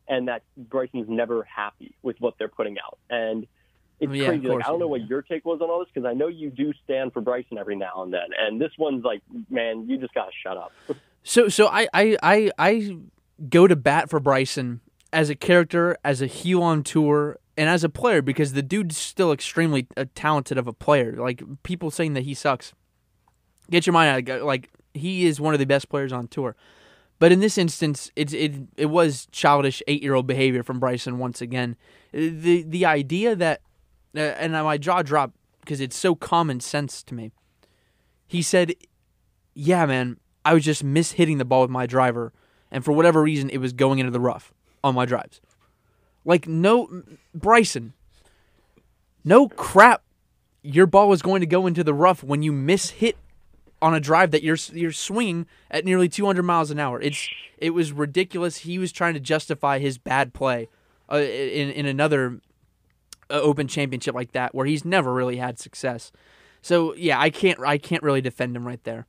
and 0.09 0.29
that 0.29 0.43
Bryson's 0.57 1.09
never 1.09 1.45
happy 1.45 1.95
with 2.03 2.17
what 2.19 2.35
they're 2.39 2.49
putting 2.49 2.77
out. 2.85 2.99
And 3.11 3.47
it's 4.01 4.13
Yeah, 4.13 4.29
crazy 4.29 4.47
like 4.49 4.65
I 4.65 4.71
don't 4.71 4.81
know 4.81 4.89
what 4.89 5.07
your 5.07 5.23
take 5.23 5.45
was 5.45 5.61
on 5.61 5.69
all 5.69 5.81
this 5.81 5.89
because 5.95 6.09
I 6.09 6.15
know 6.15 6.29
you 6.29 6.51
do 6.51 6.73
stand 6.83 7.13
for 7.13 7.21
Bryson 7.21 7.59
every 7.59 7.77
now 7.77 8.03
and 8.03 8.13
then 8.13 8.31
and 8.39 8.59
this 8.61 8.73
one's 8.79 9.05
like 9.05 9.21
man 9.51 9.87
you 9.89 9.99
just 9.99 10.15
gotta 10.15 10.33
shut 10.45 10.57
up. 10.57 10.73
So 11.23 11.49
so 11.49 11.67
I, 11.67 11.87
I 11.93 12.17
I 12.23 12.51
I 12.59 12.97
go 13.49 13.67
to 13.67 13.77
bat 13.77 14.09
for 14.09 14.21
Bryson 14.21 14.81
as 15.13 15.31
a 15.31 15.35
character, 15.35 15.97
as 16.05 16.23
a 16.23 16.27
heel 16.27 16.63
on 16.63 16.83
tour, 16.83 17.39
and 17.57 17.69
as 17.69 17.85
a 17.85 17.89
player 17.89 18.23
because 18.23 18.53
the 18.53 18.63
dude's 18.63 18.97
still 18.97 19.33
extremely 19.33 19.87
uh, 19.97 20.05
talented 20.15 20.57
of 20.57 20.67
a 20.67 20.73
player. 20.73 21.15
Like 21.17 21.43
people 21.63 21.91
saying 21.91 22.15
that 22.15 22.23
he 22.25 22.35
sucks, 22.35 22.73
get 23.71 23.87
your 23.87 23.93
mind 23.93 24.11
out. 24.29 24.35
of 24.37 24.41
it. 24.43 24.45
Like 24.45 24.71
he 24.95 25.27
is 25.27 25.41
one 25.41 25.53
of 25.55 25.61
the 25.61 25.67
best 25.67 25.89
players 25.89 26.13
on 26.13 26.29
tour. 26.29 26.57
But 27.19 27.33
in 27.33 27.41
this 27.41 27.59
instance, 27.59 28.11
it's 28.17 28.33
it 28.33 28.55
it 28.77 28.87
was 28.87 29.27
childish 29.31 29.83
eight 29.87 30.03
year 30.03 30.15
old 30.15 30.27
behavior 30.27 30.63
from 30.63 30.81
Bryson 30.81 31.19
once 31.19 31.43
again. 31.43 31.77
Uh, 32.15 32.19
The 32.33 32.65
the 32.67 32.87
idea 32.87 33.37
that 33.37 33.61
uh, 34.17 34.21
and 34.21 34.53
my 34.53 34.79
jaw 34.79 35.03
dropped 35.03 35.35
because 35.61 35.81
it's 35.81 35.97
so 35.97 36.15
common 36.15 36.61
sense 36.61 37.03
to 37.03 37.15
me. 37.15 37.31
He 38.27 38.41
said, 38.43 38.75
"Yeah, 39.55 39.85
man, 39.85 40.17
I 40.47 40.55
was 40.55 40.65
just 40.65 40.83
miss 40.83 41.13
hitting 41.13 41.37
the 41.39 41.45
ball 41.45 41.61
with 41.63 41.71
my 41.71 41.85
driver, 41.85 42.33
and 42.71 42.83
for 42.85 42.93
whatever 42.93 43.23
reason, 43.23 43.51
it 43.51 43.59
was 43.59 43.75
going 43.75 43.99
into 43.99 44.13
the 44.13 44.21
rough 44.21 44.55
on 44.83 44.95
my 44.95 45.05
drives." 45.05 45.41
Like 46.25 46.47
no, 46.47 47.03
Bryson, 47.35 47.95
no 49.25 49.49
crap. 49.49 50.03
Your 50.63 50.87
ball 50.87 51.09
was 51.09 51.23
going 51.23 51.41
to 51.41 51.47
go 51.47 51.67
into 51.67 51.83
the 51.83 51.95
rough 51.95 52.23
when 52.23 52.43
you 52.43 52.53
miss 52.53 52.91
hit 52.91 53.17
on 53.83 53.95
a 53.95 54.01
drive 54.01 54.31
that 54.31 54.43
you're 54.43 54.59
you're 54.73 54.93
swinging 54.93 55.47
at 55.71 55.85
nearly 55.85 56.09
200 56.09 56.43
miles 56.43 56.71
an 56.71 56.79
hour. 56.79 57.01
It's 57.01 57.29
it 57.59 57.71
was 57.71 57.93
ridiculous. 57.93 58.59
He 58.59 58.79
was 58.79 58.93
trying 58.93 59.15
to 59.15 59.21
justify 59.21 59.79
his 59.79 59.99
bad 59.99 60.35
play 60.35 60.69
uh, 61.11 61.17
in 61.17 61.71
in 61.71 61.87
another 61.87 62.41
uh, 63.31 63.41
Open 63.41 63.69
Championship 63.69 64.15
like 64.15 64.33
that, 64.33 64.55
where 64.55 64.67
he's 64.67 64.85
never 64.85 65.13
really 65.13 65.37
had 65.37 65.59
success. 65.59 66.13
So 66.63 66.95
yeah, 66.95 67.19
I 67.19 67.31
can't 67.31 67.59
I 67.61 67.79
can't 67.79 68.03
really 68.03 68.21
defend 68.21 68.57
him 68.57 68.67
right 68.67 68.83
there. 68.85 69.07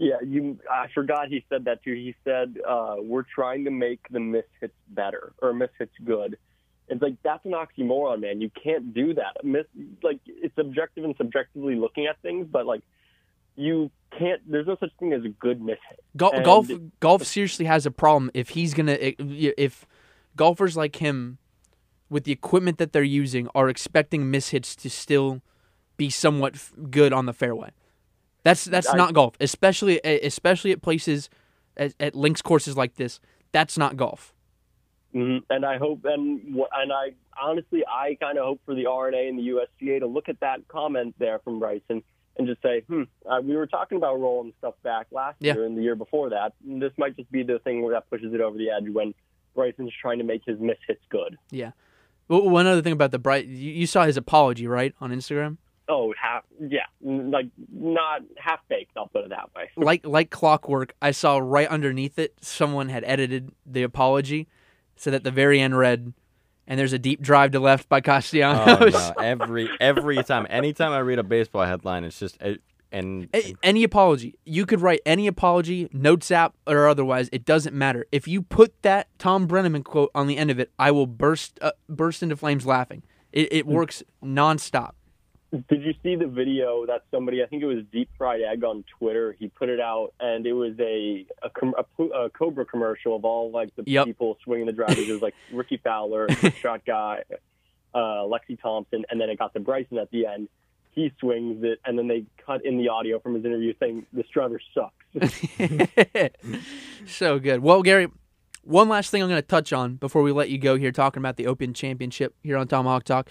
Yeah, 0.00 0.16
you. 0.26 0.58
I 0.70 0.86
forgot 0.94 1.28
he 1.28 1.44
said 1.50 1.66
that 1.66 1.84
too. 1.84 1.92
He 1.92 2.14
said 2.24 2.56
uh, 2.66 2.96
we're 2.98 3.22
trying 3.34 3.64
to 3.66 3.70
make 3.70 4.00
the 4.10 4.18
mishits 4.18 4.70
better 4.88 5.34
or 5.42 5.52
mishits 5.52 5.90
good. 6.02 6.38
It's 6.88 7.02
like 7.02 7.16
that's 7.22 7.44
an 7.44 7.52
oxymoron, 7.52 8.22
man. 8.22 8.40
You 8.40 8.50
can't 8.64 8.94
do 8.94 9.12
that. 9.14 9.44
Miss, 9.44 9.66
like 10.02 10.20
it's 10.26 10.56
objective 10.56 11.04
and 11.04 11.14
subjectively 11.18 11.74
looking 11.74 12.06
at 12.06 12.18
things, 12.22 12.46
but 12.50 12.64
like 12.64 12.80
you 13.56 13.90
can't. 14.18 14.40
There's 14.50 14.66
no 14.66 14.78
such 14.80 14.90
thing 14.98 15.12
as 15.12 15.22
a 15.26 15.28
good 15.28 15.60
mishit. 15.60 16.00
Gol- 16.16 16.32
And- 16.32 16.44
golf 16.46 16.68
golf 17.00 17.24
seriously 17.24 17.66
has 17.66 17.84
a 17.84 17.90
problem 17.90 18.30
if 18.32 18.48
he's 18.50 18.72
gonna 18.72 18.96
if 18.98 19.86
golfers 20.34 20.78
like 20.78 20.96
him 20.96 21.36
with 22.08 22.24
the 22.24 22.32
equipment 22.32 22.78
that 22.78 22.94
they're 22.94 23.02
using 23.02 23.48
are 23.54 23.68
expecting 23.68 24.32
mishits 24.32 24.74
to 24.80 24.88
still 24.88 25.42
be 25.98 26.08
somewhat 26.08 26.56
good 26.90 27.12
on 27.12 27.26
the 27.26 27.34
fairway. 27.34 27.70
That's 28.42 28.64
that's 28.64 28.88
I- 28.88 28.96
not 28.96 29.12
golf, 29.14 29.34
especially 29.40 30.00
especially 30.04 30.72
at 30.72 30.82
places 30.82 31.28
at, 31.76 31.94
at 32.00 32.14
links 32.14 32.42
courses 32.42 32.76
like 32.76 32.94
this. 32.96 33.20
That's 33.52 33.76
not 33.78 33.96
golf. 33.96 34.32
Mhm. 35.14 35.42
And 35.50 35.64
I 35.66 35.76
hope, 35.78 36.04
and 36.04 36.40
and 36.72 36.92
I 36.92 37.12
honestly, 37.40 37.82
I 37.86 38.16
kind 38.20 38.38
of 38.38 38.44
hope 38.44 38.60
for 38.64 38.74
the 38.74 38.86
R&A 38.86 39.28
and 39.28 39.38
the 39.38 39.42
USGA 39.48 39.98
to 40.00 40.06
look 40.06 40.28
at 40.28 40.38
that 40.40 40.68
comment 40.68 41.14
there 41.18 41.38
from 41.40 41.58
Bryson 41.58 42.02
and 42.36 42.46
just 42.46 42.62
say, 42.62 42.82
hmm, 42.82 43.02
uh, 43.28 43.40
we 43.42 43.56
were 43.56 43.66
talking 43.66 43.96
about 43.98 44.20
rolling 44.20 44.52
stuff 44.58 44.74
back 44.84 45.08
last 45.10 45.36
Yeah. 45.40 45.54
year 45.54 45.64
and 45.64 45.76
the 45.76 45.82
year 45.82 45.96
before 45.96 46.30
that. 46.30 46.52
And 46.66 46.80
this 46.80 46.92
might 46.96 47.16
just 47.16 47.30
be 47.32 47.42
the 47.42 47.58
thing 47.58 47.82
where 47.82 47.92
that 47.94 48.08
pushes 48.08 48.32
it 48.32 48.40
over 48.40 48.56
the 48.56 48.70
edge 48.70 48.88
when 48.92 49.12
Bryson's 49.54 49.92
trying 50.00 50.18
to 50.18 50.24
make 50.24 50.42
his 50.46 50.58
mishits 50.58 51.00
good. 51.08 51.36
Yeah. 51.50 51.72
Well, 52.28 52.48
one 52.48 52.66
other 52.68 52.80
thing 52.82 52.92
about 52.92 53.10
the 53.10 53.18
bright, 53.18 53.46
you, 53.46 53.72
you 53.72 53.86
saw 53.86 54.04
his 54.06 54.16
apology 54.16 54.66
right 54.68 54.94
on 55.00 55.10
Instagram. 55.10 55.56
Oh, 55.92 56.14
half, 56.20 56.44
yeah, 56.60 56.86
like 57.02 57.48
not 57.72 58.22
half 58.36 58.60
baked. 58.68 58.92
I'll 58.96 59.08
put 59.08 59.24
it 59.24 59.30
that 59.30 59.50
way. 59.56 59.70
like 59.76 60.06
like 60.06 60.30
clockwork, 60.30 60.94
I 61.02 61.10
saw 61.10 61.38
right 61.38 61.66
underneath 61.66 62.16
it 62.18 62.34
someone 62.40 62.88
had 62.88 63.02
edited 63.04 63.50
the 63.66 63.82
apology, 63.82 64.46
so 64.94 65.10
that 65.10 65.24
the 65.24 65.32
very 65.32 65.60
end 65.60 65.76
read, 65.76 66.12
"And 66.68 66.78
there's 66.78 66.92
a 66.92 66.98
deep 66.98 67.20
drive 67.20 67.50
to 67.52 67.60
left 67.60 67.88
by 67.88 68.00
Oh, 68.04 68.88
no. 68.92 69.12
Every 69.20 69.68
every 69.80 70.22
time, 70.22 70.46
anytime 70.48 70.92
I 70.92 71.00
read 71.00 71.18
a 71.18 71.24
baseball 71.24 71.64
headline, 71.64 72.04
it's 72.04 72.20
just 72.20 72.40
it, 72.40 72.62
and 72.92 73.28
A- 73.34 73.54
Any 73.62 73.82
apology, 73.82 74.36
you 74.44 74.66
could 74.66 74.80
write 74.80 75.00
any 75.04 75.26
apology, 75.26 75.88
notes 75.92 76.30
app 76.30 76.54
or 76.66 76.88
otherwise. 76.88 77.28
It 77.32 77.44
doesn't 77.44 77.74
matter. 77.74 78.06
If 78.12 78.28
you 78.28 78.42
put 78.42 78.80
that 78.82 79.08
Thom 79.18 79.46
Brennaman 79.48 79.84
quote 79.84 80.10
on 80.14 80.26
the 80.26 80.36
end 80.36 80.50
of 80.50 80.58
it, 80.58 80.70
I 80.78 80.90
will 80.90 81.06
burst 81.06 81.58
uh, 81.60 81.72
burst 81.88 82.22
into 82.22 82.36
flames 82.36 82.66
laughing. 82.66 83.02
It, 83.32 83.52
it 83.52 83.66
works 83.66 84.02
nonstop. 84.24 84.92
Did 85.68 85.82
you 85.82 85.94
see 86.02 86.14
the 86.14 86.28
video 86.28 86.86
that 86.86 87.02
somebody, 87.10 87.42
I 87.42 87.46
think 87.46 87.62
it 87.64 87.66
was 87.66 87.84
Deep 87.92 88.08
Fried 88.16 88.40
Egg 88.40 88.62
on 88.62 88.84
Twitter, 88.98 89.32
he 89.36 89.48
put 89.48 89.68
it 89.68 89.80
out, 89.80 90.12
and 90.20 90.46
it 90.46 90.52
was 90.52 90.74
a 90.78 91.26
a, 91.42 91.50
com- 91.50 91.74
a, 91.76 92.02
a 92.04 92.30
Cobra 92.30 92.64
commercial 92.64 93.16
of 93.16 93.24
all 93.24 93.50
like 93.50 93.74
the 93.74 93.82
Yep. 93.84 94.06
people 94.06 94.38
swinging 94.44 94.66
the 94.66 94.72
drivers. 94.72 95.08
it 95.08 95.12
was 95.12 95.22
like 95.22 95.34
Rickie 95.52 95.78
Fowler, 95.82 96.28
shot 96.60 96.84
guy, 96.84 97.24
uh, 97.94 97.98
Lexi 97.98 98.60
Thompson, 98.62 99.04
and 99.10 99.20
then 99.20 99.28
it 99.28 99.38
got 99.40 99.52
to 99.54 99.60
Bryson 99.60 99.98
at 99.98 100.10
the 100.12 100.26
end. 100.26 100.48
He 100.92 101.12
swings 101.18 101.64
it, 101.64 101.80
and 101.84 101.98
then 101.98 102.06
they 102.06 102.24
cut 102.46 102.64
in 102.64 102.78
the 102.78 102.88
audio 102.88 103.18
from 103.18 103.34
his 103.34 103.44
interview 103.44 103.74
saying 103.80 104.06
this 104.12 104.26
driver 104.28 104.60
sucks. 104.72 104.94
so 107.06 107.38
good. 107.38 107.60
Well, 107.60 107.82
Gary, 107.82 108.08
one 108.62 108.88
last 108.88 109.10
thing 109.10 109.22
I'm 109.22 109.28
going 109.28 109.40
to 109.40 109.46
touch 109.46 109.72
on 109.72 109.94
before 109.96 110.22
we 110.22 110.32
let 110.32 110.50
you 110.50 110.58
go 110.58 110.76
here, 110.76 110.92
talking 110.92 111.20
about 111.20 111.36
the 111.36 111.46
Open 111.46 111.74
Championship 111.74 112.34
here 112.42 112.56
on 112.56 112.68
Tomahawk 112.68 113.04
Talk. 113.04 113.30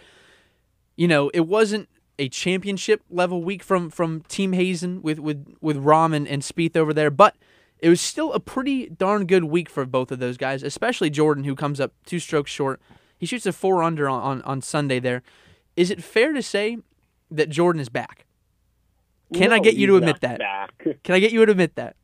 You 0.96 1.08
know, 1.08 1.30
it 1.34 1.48
wasn't 1.48 1.88
a 2.20 2.30
championship 2.30 3.02
level 3.10 3.44
week 3.44 3.64
from 3.64 3.90
from 3.90 4.22
Team 4.22 4.54
Hazen 4.54 5.02
with 5.02 5.20
with 5.20 5.56
with 5.62 5.78
Rahm 5.78 6.14
and, 6.14 6.28
and 6.28 6.42
Spieth 6.42 6.76
over 6.78 6.94
there, 6.94 7.10
but 7.10 7.36
it 7.80 7.90
was 7.90 8.02
still 8.02 8.34
a 8.34 8.40
pretty 8.40 8.90
darn 8.90 9.26
good 9.26 9.46
week 9.46 9.70
for 9.70 9.86
both 9.86 10.12
of 10.12 10.20
those 10.20 10.38
guys, 10.38 10.64
especially 10.64 11.10
Jordan, 11.10 11.46
who 11.46 11.56
comes 11.56 11.80
up 11.80 11.94
two 12.06 12.20
strokes 12.20 12.52
short. 12.52 12.82
He 13.18 13.26
shoots 13.26 13.46
a 13.46 13.54
four 13.54 13.84
under 13.84 14.08
on, 14.10 14.22
on, 14.22 14.42
on 14.44 14.62
Sunday 14.62 15.00
there. 15.00 15.24
Is 15.76 15.90
it 15.90 16.04
fair 16.04 16.34
to 16.34 16.42
say 16.42 16.78
that 17.32 17.50
Jordan 17.50 17.80
is 17.80 17.90
back? 17.90 18.26
Can 19.34 19.54
I 19.54 19.60
get 19.60 19.76
you 19.76 19.88
to 19.88 19.96
admit 19.96 20.22
that? 20.22 20.40
Back. 20.40 20.88
Can 21.04 21.16
I 21.16 21.20
get 21.20 21.32
you 21.32 21.46
to 21.46 21.52
admit 21.52 21.76
that? 21.76 21.96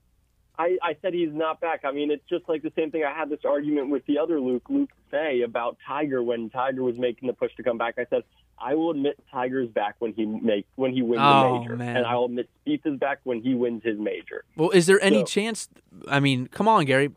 I, 0.58 0.78
I 0.82 0.96
said 1.02 1.14
he's 1.14 1.34
not 1.34 1.60
back. 1.60 1.82
I 1.84 1.92
mean, 1.92 2.12
it's 2.12 2.24
just 2.30 2.48
like 2.48 2.62
the 2.62 2.72
same 2.78 2.92
thing. 2.92 3.04
I 3.04 3.14
had 3.14 3.30
this 3.30 3.42
argument 3.44 3.90
with 3.90 4.06
the 4.06 4.20
other 4.20 4.40
Luke, 4.40 4.70
Luke 4.70 4.92
Fay, 5.12 5.42
about 5.42 5.78
Tiger 5.86 6.24
when 6.24 6.50
Tiger 6.50 6.84
was 6.84 6.98
making 6.98 7.28
the 7.28 7.34
push 7.34 7.54
to 7.56 7.64
come 7.64 7.78
back. 7.78 7.96
I 7.98 8.06
said, 8.10 8.24
I 8.58 8.76
will 8.76 8.92
admit 8.92 9.18
Tiger's 9.32 9.70
back 9.70 9.96
when 10.00 10.14
he 10.14 10.26
make 10.26 10.66
when 10.76 10.94
he 10.94 11.02
wins 11.02 11.22
Oh, 11.24 11.54
the 11.56 11.60
major, 11.60 11.76
man. 11.78 11.98
and 11.98 12.06
I 12.06 12.16
will 12.16 12.26
admit 12.26 12.50
Spieth 12.66 12.86
is 12.86 12.98
back 13.00 13.20
when 13.24 13.42
he 13.42 13.54
wins 13.54 13.84
his 13.84 14.00
major. 14.00 14.44
Well, 14.56 14.70
is 14.72 14.86
there 14.86 15.02
any 15.04 15.20
So- 15.20 15.26
chance? 15.26 15.70
I 16.08 16.20
mean, 16.20 16.48
come 16.48 16.68
on, 16.68 16.86
Gary. 16.86 17.12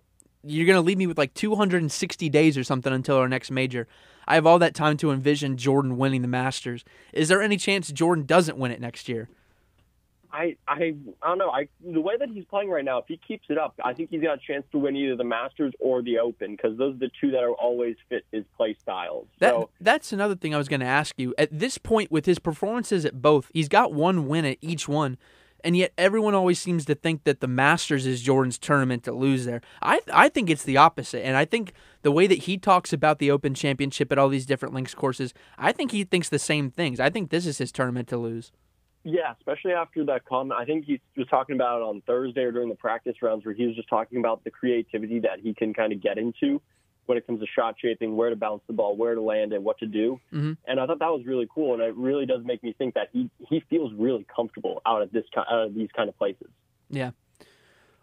You're 0.44 0.66
going 0.66 0.76
to 0.76 0.80
leave 0.82 0.98
me 0.98 1.06
with 1.06 1.18
like 1.18 1.34
260 1.34 2.28
days 2.28 2.56
or 2.56 2.62
something 2.64 2.92
until 2.92 3.16
our 3.16 3.28
next 3.28 3.50
major. 3.50 3.86
I 4.26 4.34
have 4.34 4.46
all 4.46 4.58
that 4.60 4.74
time 4.74 4.96
to 4.98 5.10
envision 5.10 5.56
Jordan 5.56 5.96
winning 5.96 6.22
the 6.22 6.28
Masters. 6.28 6.84
Is 7.12 7.28
there 7.28 7.42
any 7.42 7.56
chance 7.56 7.90
Jordan 7.90 8.24
doesn't 8.24 8.56
win 8.58 8.70
it 8.70 8.80
next 8.80 9.08
year? 9.08 9.28
I, 10.32 10.56
I 10.66 10.94
I 11.22 11.28
don't 11.28 11.38
know. 11.38 11.50
I 11.50 11.68
the 11.84 12.00
way 12.00 12.16
that 12.18 12.28
he's 12.28 12.44
playing 12.44 12.68
right 12.68 12.84
now, 12.84 12.98
if 12.98 13.06
he 13.08 13.16
keeps 13.16 13.46
it 13.48 13.56
up, 13.56 13.74
I 13.82 13.94
think 13.94 14.10
he's 14.10 14.22
got 14.22 14.34
a 14.36 14.40
chance 14.46 14.64
to 14.72 14.78
win 14.78 14.94
either 14.96 15.16
the 15.16 15.24
Masters 15.24 15.72
or 15.80 16.02
the 16.02 16.18
Open 16.18 16.52
because 16.52 16.76
those 16.76 16.94
are 16.96 16.98
the 16.98 17.10
two 17.20 17.30
that 17.30 17.42
are 17.42 17.52
always 17.52 17.96
fit 18.08 18.24
his 18.30 18.44
play 18.56 18.76
styles. 18.80 19.26
That 19.38 19.50
so 19.50 19.70
that's 19.80 20.12
another 20.12 20.36
thing 20.36 20.54
I 20.54 20.58
was 20.58 20.68
going 20.68 20.80
to 20.80 20.86
ask 20.86 21.14
you. 21.18 21.34
At 21.38 21.58
this 21.58 21.78
point, 21.78 22.10
with 22.10 22.26
his 22.26 22.38
performances 22.38 23.04
at 23.04 23.22
both, 23.22 23.50
he's 23.54 23.68
got 23.68 23.92
one 23.92 24.28
win 24.28 24.44
at 24.44 24.58
each 24.60 24.86
one, 24.86 25.16
and 25.64 25.76
yet 25.76 25.92
everyone 25.96 26.34
always 26.34 26.58
seems 26.60 26.84
to 26.86 26.94
think 26.94 27.24
that 27.24 27.40
the 27.40 27.48
Masters 27.48 28.06
is 28.06 28.20
Jordan's 28.20 28.58
tournament 28.58 29.04
to 29.04 29.12
lose 29.12 29.46
there. 29.46 29.62
I 29.80 30.00
I 30.12 30.28
think 30.28 30.50
it's 30.50 30.64
the 30.64 30.76
opposite, 30.76 31.24
and 31.24 31.38
I 31.38 31.46
think 31.46 31.72
the 32.02 32.12
way 32.12 32.26
that 32.26 32.40
he 32.40 32.58
talks 32.58 32.92
about 32.92 33.18
the 33.18 33.30
Open 33.30 33.54
Championship 33.54 34.12
at 34.12 34.18
all 34.18 34.28
these 34.28 34.46
different 34.46 34.74
links 34.74 34.94
courses, 34.94 35.32
I 35.56 35.72
think 35.72 35.90
he 35.90 36.04
thinks 36.04 36.28
the 36.28 36.38
same 36.38 36.70
things. 36.70 37.00
I 37.00 37.08
think 37.08 37.30
this 37.30 37.46
is 37.46 37.56
his 37.56 37.72
tournament 37.72 38.08
to 38.08 38.18
lose. 38.18 38.52
Yeah, 39.04 39.34
especially 39.38 39.72
after 39.72 40.04
that 40.06 40.24
comment, 40.24 40.58
I 40.60 40.64
think 40.64 40.84
he 40.84 41.00
was 41.16 41.26
talking 41.28 41.56
about 41.56 41.80
it 41.80 41.84
on 41.84 42.02
Thursday 42.06 42.42
or 42.42 42.52
during 42.52 42.68
the 42.68 42.74
practice 42.74 43.16
rounds 43.22 43.44
where 43.44 43.54
he 43.54 43.66
was 43.66 43.76
just 43.76 43.88
talking 43.88 44.18
about 44.18 44.44
the 44.44 44.50
creativity 44.50 45.20
that 45.20 45.40
he 45.40 45.54
can 45.54 45.72
kind 45.72 45.92
of 45.92 46.02
get 46.02 46.18
into 46.18 46.60
when 47.06 47.16
it 47.16 47.26
comes 47.26 47.40
to 47.40 47.46
shot 47.46 47.74
shaping, 47.80 48.16
where 48.16 48.28
to 48.28 48.36
bounce 48.36 48.60
the 48.66 48.72
ball, 48.74 48.94
where 48.94 49.14
to 49.14 49.20
land, 49.22 49.54
and 49.54 49.64
what 49.64 49.78
to 49.78 49.86
do. 49.86 50.20
Mhm. 50.30 50.58
And 50.66 50.78
I 50.78 50.86
thought 50.86 50.98
that 50.98 51.10
was 51.10 51.24
really 51.24 51.48
cool, 51.52 51.72
and 51.72 51.82
it 51.82 51.94
really 51.96 52.26
does 52.26 52.44
make 52.44 52.62
me 52.62 52.74
think 52.74 52.94
that 52.94 53.08
he 53.12 53.30
he 53.48 53.60
feels 53.60 53.92
really 53.94 54.26
comfortable 54.34 54.82
out 54.84 55.00
of 55.00 55.10
this 55.10 55.24
out 55.36 55.66
of 55.66 55.74
these 55.74 55.88
kind 55.96 56.08
of 56.08 56.18
places. 56.18 56.48
Yeah. 56.90 57.12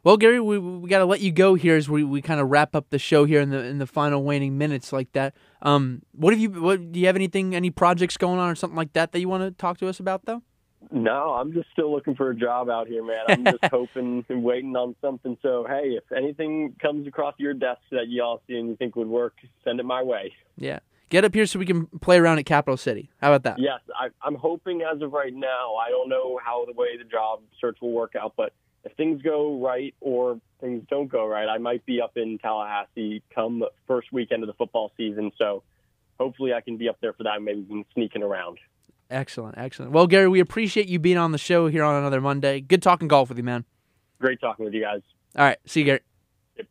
Well, 0.04 0.18
Gary, 0.18 0.40
we, 0.40 0.60
we 0.60 0.88
got 0.88 1.00
to 1.00 1.06
let 1.06 1.22
you 1.22 1.32
go 1.32 1.56
here 1.56 1.76
as 1.76 1.90
we, 1.90 2.04
we 2.04 2.22
kind 2.22 2.40
of 2.40 2.52
wrap 2.52 2.76
up 2.76 2.92
the 2.92 3.00
show 3.00 3.26
here 3.26 3.42
in 3.42 3.50
the 3.50 3.64
in 3.64 3.80
the 3.80 3.88
final 3.88 4.24
waning 4.24 4.56
minutes 4.56 4.94
like 4.94 5.12
that. 5.14 5.36
Um, 5.64 6.04
what 6.12 6.32
have 6.32 6.40
you? 6.40 6.50
What 6.62 6.92
do 6.92 7.00
you 7.00 7.08
have 7.08 7.16
anything? 7.16 7.56
Any 7.56 7.72
projects 7.72 8.16
going 8.16 8.40
on 8.40 8.50
or 8.50 8.56
something 8.56 8.78
like 8.78 8.94
that 8.94 9.14
that 9.14 9.20
you 9.20 9.28
want 9.28 9.44
to 9.44 9.52
talk 9.52 9.80
to 9.80 9.88
us 9.88 10.00
about 10.00 10.26
though? 10.26 10.44
No, 10.92 11.34
I'm 11.34 11.54
just 11.54 11.68
still 11.72 11.92
looking 11.92 12.16
for 12.16 12.30
a 12.30 12.36
job 12.36 12.70
out 12.70 12.88
here, 12.88 13.04
man. 13.04 13.26
I'm 13.28 13.44
just 13.46 13.66
hoping 13.72 14.26
and 14.30 14.44
waiting 14.44 14.76
on 14.76 14.96
something. 15.02 15.38
So, 15.42 15.66
hey, 15.68 15.98
if 15.98 16.12
anything 16.16 16.76
comes 16.82 17.08
across 17.08 17.36
your 17.38 17.54
desk 17.54 17.82
that 17.92 18.08
y'all 18.08 18.42
see 18.48 18.56
and 18.58 18.70
you 18.70 18.76
think 18.76 18.96
would 18.96 19.08
work, 19.08 19.34
send 19.64 19.80
it 19.80 19.86
my 19.86 20.04
way. 20.04 20.34
Yeah. 20.58 20.80
Get 21.10 21.24
up 21.24 21.34
here 21.34 21.46
so 21.46 21.60
we 21.60 21.66
can 21.66 21.86
play 21.86 22.18
around 22.18 22.40
at 22.40 22.46
Capital 22.46 22.78
City. 22.78 23.12
How 23.22 23.32
about 23.32 23.44
that? 23.44 23.60
Yes, 23.60 23.80
I, 23.96 24.08
I'm 24.24 24.36
hoping 24.36 24.82
as 24.82 25.02
of 25.02 25.14
right 25.14 25.34
now. 25.34 25.76
I 25.76 25.90
don't 25.90 26.10
know 26.10 26.40
how 26.44 26.66
the 26.66 26.74
way 26.74 26.98
the 26.98 27.04
job 27.04 27.42
search 27.62 27.78
will 27.82 27.92
work 27.92 28.16
out, 28.16 28.34
but 28.36 28.54
if 28.84 28.92
things 28.94 29.22
go 29.22 29.62
right 29.62 29.94
or 30.02 30.40
things 30.62 30.84
don't 30.90 31.08
go 31.08 31.28
right, 31.28 31.48
I 31.48 31.58
might 31.58 31.86
be 31.86 32.02
up 32.02 32.18
in 32.18 32.38
Tallahassee 32.40 33.22
come 33.34 33.64
first 33.88 34.12
weekend 34.12 34.44
of 34.44 34.48
the 34.48 34.54
football 34.54 34.92
season. 34.98 35.32
So, 35.38 35.64
hopefully, 36.20 36.54
I 36.54 36.62
can 36.62 36.78
be 36.78 36.90
up 36.90 36.98
there 37.02 37.14
for 37.14 37.24
that. 37.24 37.42
Maybe 37.42 37.62
we 37.62 37.68
can 37.68 37.86
sneaking 37.94 38.24
around. 38.24 38.58
Excellent, 39.10 39.58
excellent. 39.58 39.92
Well, 39.92 40.08
Gary, 40.08 40.28
we 40.28 40.40
appreciate 40.40 40.88
you 40.88 40.98
being 41.00 41.18
on 41.18 41.32
the 41.32 41.38
show 41.38 41.68
here 41.68 41.84
on 41.84 41.96
another 41.96 42.20
Monday. 42.22 42.60
Good 42.62 42.82
talking 42.82 43.08
golf 43.08 43.30
with 43.30 43.38
you, 43.38 43.44
man. 43.44 43.66
Great 44.20 44.40
talking 44.40 44.66
with 44.66 44.74
you 44.74 44.82
guys. 44.82 45.02
All 45.38 45.46
right, 45.46 45.58
see 45.66 45.82
you, 45.82 45.86
Gary. 45.86 46.00
Yep. 46.58 46.68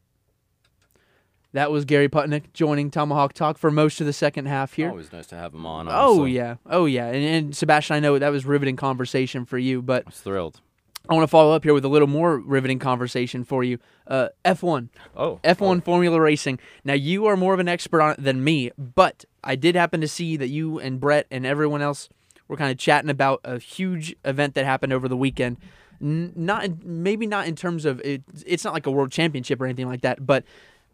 That 1.53 1.71
was 1.71 1.85
Gary 1.85 2.09
Putnick 2.09 2.53
joining 2.53 2.91
Tomahawk 2.91 3.33
Talk 3.35 3.59
for 3.59 3.71
most 3.71 4.01
of 4.01 4.07
the 4.07 4.13
second 4.13 4.47
half 4.47 4.73
here. 4.75 4.89
Always 4.91 5.13
nice 5.13 5.27
to 5.29 5.37
have 5.37 5.55
him 5.55 5.65
on. 5.67 5.87
Oh 5.91 6.25
yeah, 6.25 6.57
oh 6.67 6.87
yeah, 6.87 7.07
and, 7.07 7.25
and 7.25 7.57
Sebastian, 7.57 7.95
I 7.97 8.01
know 8.01 8.19
that 8.19 8.31
was 8.33 8.45
riveting 8.45 8.77
conversation 8.77 9.45
for 9.45 9.59
you, 9.59 9.81
but 9.81 10.03
I 10.07 10.09
was 10.09 10.21
thrilled. 10.21 10.61
I 11.09 11.13
want 11.13 11.25
to 11.25 11.29
follow 11.29 11.53
up 11.55 11.63
here 11.65 11.75
with 11.75 11.85
a 11.85 11.89
little 11.89 12.09
more 12.09 12.39
riveting 12.39 12.79
conversation 12.79 13.45
for 13.45 13.63
you. 13.63 13.79
Uh, 14.07 14.29
F1, 14.43 14.89
Oh, 15.15 15.39
F1 15.45 15.85
Formula 15.85 16.19
Racing. 16.19 16.59
Now 16.83 16.95
you 16.95 17.27
are 17.27 17.37
more 17.37 17.53
of 17.53 17.61
an 17.61 17.69
expert 17.69 18.01
on 18.01 18.13
it 18.13 18.23
than 18.23 18.43
me, 18.43 18.71
but 18.79 19.27
I 19.45 19.55
did 19.55 19.75
happen 19.77 20.01
to 20.01 20.09
see 20.09 20.39
that 20.39 20.49
you 20.49 20.79
and 20.81 20.99
Brett 20.99 21.27
and 21.31 21.45
everyone 21.45 21.83
else 21.83 22.09
were 22.49 22.57
kind 22.57 22.71
of 22.71 22.79
chatting 22.79 23.11
about 23.11 23.41
a 23.45 23.59
huge 23.59 24.15
event 24.25 24.55
that 24.55 24.65
happened 24.65 24.93
over 24.93 25.09
the 25.09 25.17
weekend. 25.17 25.59
N- 26.01 26.33
not 26.37 26.65
in, 26.65 26.81
maybe 26.85 27.27
not 27.27 27.47
in 27.47 27.57
terms 27.57 27.85
of 27.85 28.01
it, 28.05 28.23
it's 28.47 28.65
not 28.65 28.75
like 28.75 28.87
a 28.87 28.91
world 28.91 29.11
championship 29.11 29.61
or 29.61 29.65
anything 29.65 29.89
like 29.89 30.03
that, 30.03 30.27
but 30.27 30.45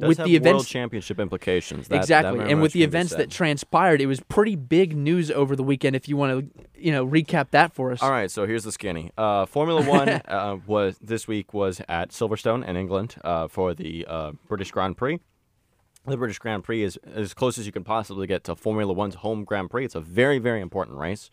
with 0.08 0.18
the 0.18 0.36
events 0.36 0.54
world 0.54 0.66
championship 0.66 1.20
implications. 1.20 1.88
That, 1.88 1.96
that 1.96 2.02
exactly, 2.02 2.38
very 2.38 2.52
and 2.52 2.62
with 2.62 2.72
the 2.72 2.82
events 2.82 3.14
that 3.14 3.30
transpired, 3.30 4.00
it 4.00 4.06
was 4.06 4.20
pretty 4.20 4.56
big 4.56 4.96
news 4.96 5.30
over 5.30 5.54
the 5.54 5.62
weekend. 5.62 5.96
If 5.96 6.08
you 6.08 6.16
want 6.16 6.54
to, 6.54 6.64
you 6.74 6.92
know, 6.92 7.06
recap 7.06 7.50
that 7.50 7.72
for 7.72 7.92
us. 7.92 8.02
All 8.02 8.10
right, 8.10 8.30
so 8.30 8.46
here's 8.46 8.64
the 8.64 8.72
skinny. 8.72 9.12
Uh, 9.16 9.46
Formula 9.46 9.82
One 9.82 10.08
uh, 10.28 10.58
was 10.66 10.98
this 11.00 11.28
week 11.28 11.52
was 11.52 11.80
at 11.88 12.10
Silverstone 12.10 12.66
in 12.66 12.76
England 12.76 13.16
uh, 13.24 13.48
for 13.48 13.74
the 13.74 14.06
uh, 14.08 14.32
British 14.48 14.70
Grand 14.70 14.96
Prix. 14.96 15.20
The 16.10 16.16
British 16.16 16.40
Grand 16.40 16.64
Prix 16.64 16.82
is 16.82 16.98
as 17.14 17.34
close 17.34 17.56
as 17.56 17.66
you 17.66 17.72
can 17.72 17.84
possibly 17.84 18.26
get 18.26 18.42
to 18.44 18.56
Formula 18.56 18.92
One's 18.92 19.14
home 19.14 19.44
Grand 19.44 19.70
Prix. 19.70 19.84
It's 19.84 19.94
a 19.94 20.00
very, 20.00 20.40
very 20.40 20.60
important 20.60 20.98
race, 20.98 21.30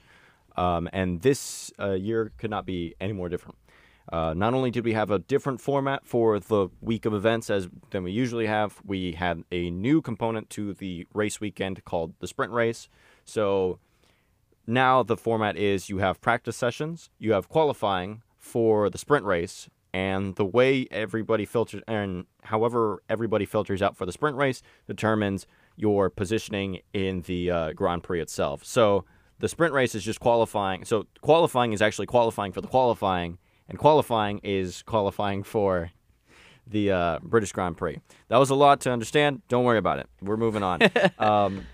um, 0.55 0.87
and 0.93 1.23
this 1.23 1.71
uh, 1.79 1.93
year 1.93 2.31
could 2.37 2.51
not 2.51 2.63
be 2.67 2.93
any 3.01 3.11
more 3.11 3.27
different. 3.27 3.57
Uh, 4.13 4.35
not 4.35 4.53
only 4.53 4.69
did 4.69 4.85
we 4.85 4.93
have 4.93 5.09
a 5.09 5.17
different 5.17 5.59
format 5.59 6.05
for 6.05 6.39
the 6.39 6.67
week 6.79 7.05
of 7.07 7.13
events 7.15 7.49
as 7.49 7.67
than 7.89 8.03
we 8.03 8.11
usually 8.11 8.45
have, 8.45 8.79
we 8.85 9.13
had 9.13 9.43
a 9.51 9.71
new 9.71 9.99
component 9.99 10.47
to 10.51 10.75
the 10.75 11.07
race 11.11 11.41
weekend 11.41 11.83
called 11.83 12.13
the 12.19 12.27
sprint 12.27 12.53
race. 12.53 12.87
So 13.25 13.79
now 14.67 15.01
the 15.01 15.17
format 15.17 15.57
is 15.57 15.89
you 15.89 15.97
have 15.97 16.21
practice 16.21 16.55
sessions, 16.55 17.09
you 17.17 17.33
have 17.33 17.49
qualifying 17.49 18.21
for 18.37 18.91
the 18.91 18.99
sprint 18.99 19.25
race, 19.25 19.69
and 19.93 20.35
the 20.35 20.45
way 20.45 20.87
everybody 20.91 21.45
filters 21.45 21.81
and 21.87 22.25
however 22.43 23.01
everybody 23.09 23.45
filters 23.45 23.81
out 23.81 23.95
for 23.95 24.05
the 24.05 24.11
sprint 24.11 24.37
race 24.37 24.61
determines 24.87 25.47
your 25.75 26.09
positioning 26.09 26.79
in 26.93 27.21
the 27.21 27.51
uh, 27.51 27.73
Grand 27.73 28.03
Prix 28.03 28.19
itself. 28.21 28.65
So 28.65 29.05
the 29.39 29.47
sprint 29.47 29.73
race 29.73 29.95
is 29.95 30.03
just 30.03 30.19
qualifying. 30.19 30.85
So 30.85 31.05
qualifying 31.21 31.73
is 31.73 31.81
actually 31.81 32.07
qualifying 32.07 32.51
for 32.51 32.61
the 32.61 32.67
qualifying, 32.67 33.37
and 33.69 33.77
qualifying 33.77 34.39
is 34.43 34.81
qualifying 34.83 35.43
for 35.43 35.91
the 36.65 36.91
uh, 36.91 37.19
British 37.21 37.51
Grand 37.51 37.77
Prix. 37.77 37.99
That 38.29 38.37
was 38.37 38.49
a 38.49 38.55
lot 38.55 38.81
to 38.81 38.91
understand. 38.91 39.41
Don't 39.47 39.63
worry 39.63 39.77
about 39.77 39.99
it. 39.99 40.07
We're 40.21 40.37
moving 40.37 40.63
on. 40.63 40.81
um, 41.19 41.65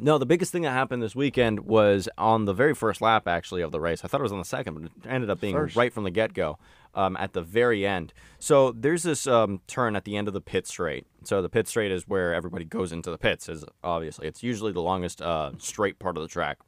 no, 0.00 0.18
the 0.18 0.26
biggest 0.26 0.52
thing 0.52 0.62
that 0.62 0.72
happened 0.72 1.02
this 1.02 1.16
weekend 1.16 1.60
was 1.60 2.08
on 2.18 2.44
the 2.44 2.52
very 2.52 2.74
first 2.74 3.00
lap, 3.00 3.26
actually, 3.26 3.62
of 3.62 3.72
the 3.72 3.80
race. 3.80 4.04
I 4.04 4.08
thought 4.08 4.20
it 4.20 4.24
was 4.24 4.32
on 4.32 4.38
the 4.38 4.44
second, 4.44 4.74
but 4.74 4.82
it 4.84 4.92
ended 5.08 5.30
up 5.30 5.40
being 5.40 5.54
First. 5.54 5.76
right 5.76 5.92
from 5.92 6.04
the 6.04 6.10
get 6.10 6.34
go 6.34 6.58
um, 6.94 7.16
at 7.16 7.32
the 7.32 7.42
very 7.42 7.86
end. 7.86 8.12
So 8.38 8.72
there's 8.72 9.02
this 9.02 9.26
um, 9.26 9.60
turn 9.66 9.96
at 9.96 10.04
the 10.04 10.16
end 10.16 10.28
of 10.28 10.34
the 10.34 10.40
pit 10.40 10.66
straight. 10.66 11.06
So 11.24 11.42
the 11.42 11.48
pit 11.48 11.68
straight 11.68 11.92
is 11.92 12.08
where 12.08 12.34
everybody 12.34 12.64
goes 12.64 12.92
into 12.92 13.10
the 13.10 13.18
pits, 13.18 13.48
is 13.48 13.64
obviously. 13.82 14.26
It's 14.26 14.42
usually 14.42 14.72
the 14.72 14.82
longest 14.82 15.20
uh, 15.20 15.52
straight 15.58 15.98
part 15.98 16.16
of 16.16 16.22
the 16.22 16.28
track 16.28 16.58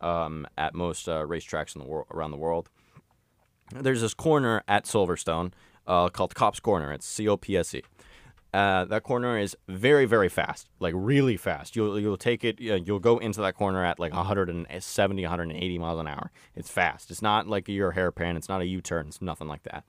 um, 0.00 0.46
at 0.56 0.74
most 0.74 1.08
uh, 1.08 1.24
racetracks 1.26 1.74
in 1.74 1.82
the 1.82 1.88
wor- 1.88 2.06
around 2.10 2.30
the 2.30 2.36
world. 2.36 2.70
There's 3.72 4.00
this 4.00 4.14
corner 4.14 4.62
at 4.66 4.84
Silverstone 4.84 5.52
uh, 5.86 6.08
called 6.08 6.34
Copse 6.34 6.60
Corner. 6.60 6.92
It's 6.92 7.06
C 7.06 7.28
O 7.28 7.36
P 7.36 7.56
S 7.56 7.74
E. 7.74 7.82
Uh, 8.54 8.86
that 8.86 9.02
corner 9.02 9.38
is 9.38 9.54
very, 9.68 10.06
very 10.06 10.28
fast, 10.30 10.68
like 10.80 10.94
really 10.96 11.36
fast. 11.36 11.76
You'll 11.76 12.00
you'll 12.00 12.16
take 12.16 12.44
it. 12.44 12.58
You'll 12.60 12.98
go 12.98 13.18
into 13.18 13.42
that 13.42 13.54
corner 13.56 13.84
at 13.84 13.98
like 13.98 14.14
170, 14.14 15.22
180 15.22 15.78
miles 15.78 16.00
an 16.00 16.06
hour. 16.08 16.30
It's 16.56 16.70
fast. 16.70 17.10
It's 17.10 17.20
not 17.20 17.46
like 17.46 17.68
your 17.68 17.90
hairpin. 17.92 18.36
It's 18.38 18.48
not 18.48 18.62
a 18.62 18.66
U-turn. 18.66 19.08
It's 19.08 19.20
nothing 19.20 19.48
like 19.48 19.64
that. 19.64 19.84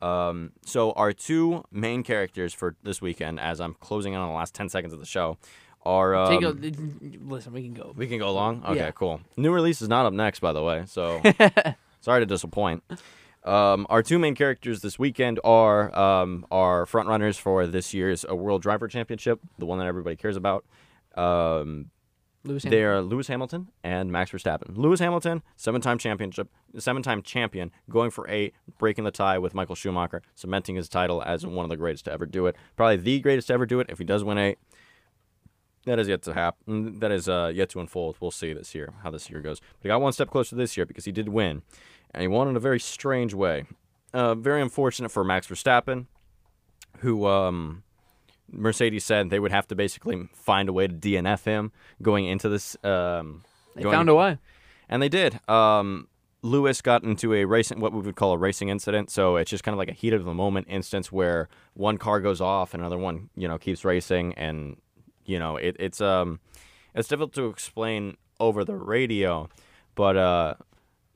Um, 0.00 0.52
so 0.64 0.92
our 0.92 1.12
two 1.12 1.64
main 1.70 2.02
characters 2.02 2.54
for 2.54 2.76
this 2.82 3.02
weekend, 3.02 3.40
as 3.40 3.60
I'm 3.60 3.74
closing 3.74 4.14
in 4.14 4.20
on 4.20 4.28
the 4.28 4.34
last 4.34 4.54
ten 4.54 4.68
seconds 4.70 4.94
of 4.94 5.00
the 5.00 5.06
show, 5.06 5.36
are 5.82 6.14
um, 6.14 6.30
Take 6.30 6.42
a, 6.42 7.18
listen, 7.24 7.52
we 7.52 7.62
can 7.62 7.74
go. 7.74 7.92
we 7.94 8.06
can 8.06 8.18
go 8.18 8.32
long. 8.32 8.62
Okay, 8.64 8.76
Yeah. 8.76 8.90
cool. 8.92 9.20
New 9.36 9.52
release 9.52 9.82
is 9.82 9.88
not 9.88 10.06
up 10.06 10.12
next, 10.14 10.40
by 10.40 10.52
the 10.52 10.62
way. 10.62 10.84
So 10.86 11.20
sorry 12.00 12.20
to 12.22 12.26
disappoint. 12.26 12.82
Um, 13.44 13.86
our 13.88 14.02
two 14.02 14.18
main 14.18 14.34
characters 14.34 14.80
this 14.80 14.98
weekend 14.98 15.40
are 15.44 15.96
um, 15.98 16.46
our 16.50 16.86
front 16.86 17.08
runners 17.08 17.38
for 17.38 17.66
this 17.66 17.94
year's 17.94 18.24
uh, 18.28 18.34
World 18.34 18.62
Driver 18.62 18.88
Championship, 18.88 19.40
the 19.58 19.66
one 19.66 19.78
that 19.78 19.86
everybody 19.86 20.16
cares 20.16 20.36
about. 20.36 20.64
Um, 21.14 21.90
Lewis 22.44 22.62
they 22.62 22.84
are 22.84 23.02
Lewis 23.02 23.26
Hamilton 23.28 23.68
and 23.82 24.12
Max 24.12 24.30
Verstappen. 24.30 24.76
Lewis 24.76 25.00
Hamilton, 25.00 25.42
seven-time 25.56 25.98
championship, 25.98 26.48
seven-time 26.78 27.22
champion, 27.22 27.70
going 27.90 28.10
for 28.10 28.28
eight, 28.28 28.54
breaking 28.78 29.04
the 29.04 29.10
tie 29.10 29.38
with 29.38 29.54
Michael 29.54 29.74
Schumacher, 29.74 30.22
cementing 30.34 30.76
his 30.76 30.88
title 30.88 31.22
as 31.22 31.44
one 31.44 31.64
of 31.64 31.68
the 31.68 31.76
greatest 31.76 32.04
to 32.06 32.12
ever 32.12 32.26
do 32.26 32.46
it. 32.46 32.56
Probably 32.76 32.96
the 32.96 33.20
greatest 33.20 33.48
to 33.48 33.54
ever 33.54 33.66
do 33.66 33.80
it. 33.80 33.88
If 33.90 33.98
he 33.98 34.04
does 34.04 34.24
win 34.24 34.38
eight, 34.38 34.58
that 35.84 35.98
is 35.98 36.08
yet 36.08 36.22
to 36.22 36.34
happen. 36.34 37.00
That 37.00 37.10
is 37.10 37.28
uh, 37.28 37.50
yet 37.54 37.70
to 37.70 37.80
unfold. 37.80 38.16
We'll 38.20 38.30
see 38.30 38.52
this 38.52 38.74
year 38.74 38.94
how 39.02 39.10
this 39.10 39.30
year 39.30 39.40
goes. 39.40 39.60
But 39.60 39.82
he 39.82 39.88
got 39.88 40.00
one 40.00 40.12
step 40.12 40.30
closer 40.30 40.54
this 40.54 40.76
year 40.76 40.86
because 40.86 41.06
he 41.06 41.12
did 41.12 41.28
win, 41.28 41.62
and 42.12 42.22
he 42.22 42.28
won 42.28 42.48
in 42.48 42.56
a 42.56 42.60
very 42.60 42.80
strange 42.80 43.34
way. 43.34 43.64
Uh, 44.12 44.34
very 44.34 44.62
unfortunate 44.62 45.10
for 45.10 45.22
Max 45.24 45.46
Verstappen, 45.46 46.06
who 47.00 47.26
um, 47.26 47.82
Mercedes 48.50 49.04
said 49.04 49.30
they 49.30 49.38
would 49.40 49.52
have 49.52 49.66
to 49.68 49.74
basically 49.74 50.28
find 50.32 50.68
a 50.68 50.72
way 50.72 50.86
to 50.86 50.94
DNF 50.94 51.44
him 51.44 51.72
going 52.00 52.24
into 52.24 52.48
this 52.48 52.76
um, 52.84 53.44
They 53.74 53.82
going 53.82 53.94
found 53.94 54.08
a 54.08 54.14
way. 54.14 54.38
and 54.88 55.02
they 55.02 55.08
did. 55.10 55.38
Um, 55.48 56.08
Lewis 56.40 56.80
got 56.80 57.02
into 57.02 57.34
a 57.34 57.44
racing, 57.44 57.80
what 57.80 57.92
we 57.92 58.00
would 58.00 58.16
call 58.16 58.32
a 58.32 58.38
racing 58.38 58.68
incident. 58.68 59.10
So 59.10 59.36
it's 59.36 59.50
just 59.50 59.64
kind 59.64 59.74
of 59.74 59.78
like 59.78 59.88
a 59.88 59.92
heat 59.92 60.12
of 60.12 60.24
the 60.24 60.32
moment 60.32 60.68
instance 60.70 61.10
where 61.12 61.48
one 61.74 61.98
car 61.98 62.20
goes 62.20 62.40
off, 62.40 62.72
and 62.74 62.80
another 62.80 62.96
one, 62.98 63.28
you 63.36 63.48
know, 63.48 63.58
keeps 63.58 63.84
racing, 63.84 64.34
and 64.34 64.76
you 65.26 65.38
know, 65.38 65.56
it, 65.56 65.76
it's 65.78 66.00
um, 66.00 66.40
it's 66.94 67.08
difficult 67.08 67.34
to 67.34 67.48
explain 67.48 68.16
over 68.40 68.64
the 68.64 68.76
radio, 68.76 69.48
but 69.96 70.16
uh, 70.16 70.54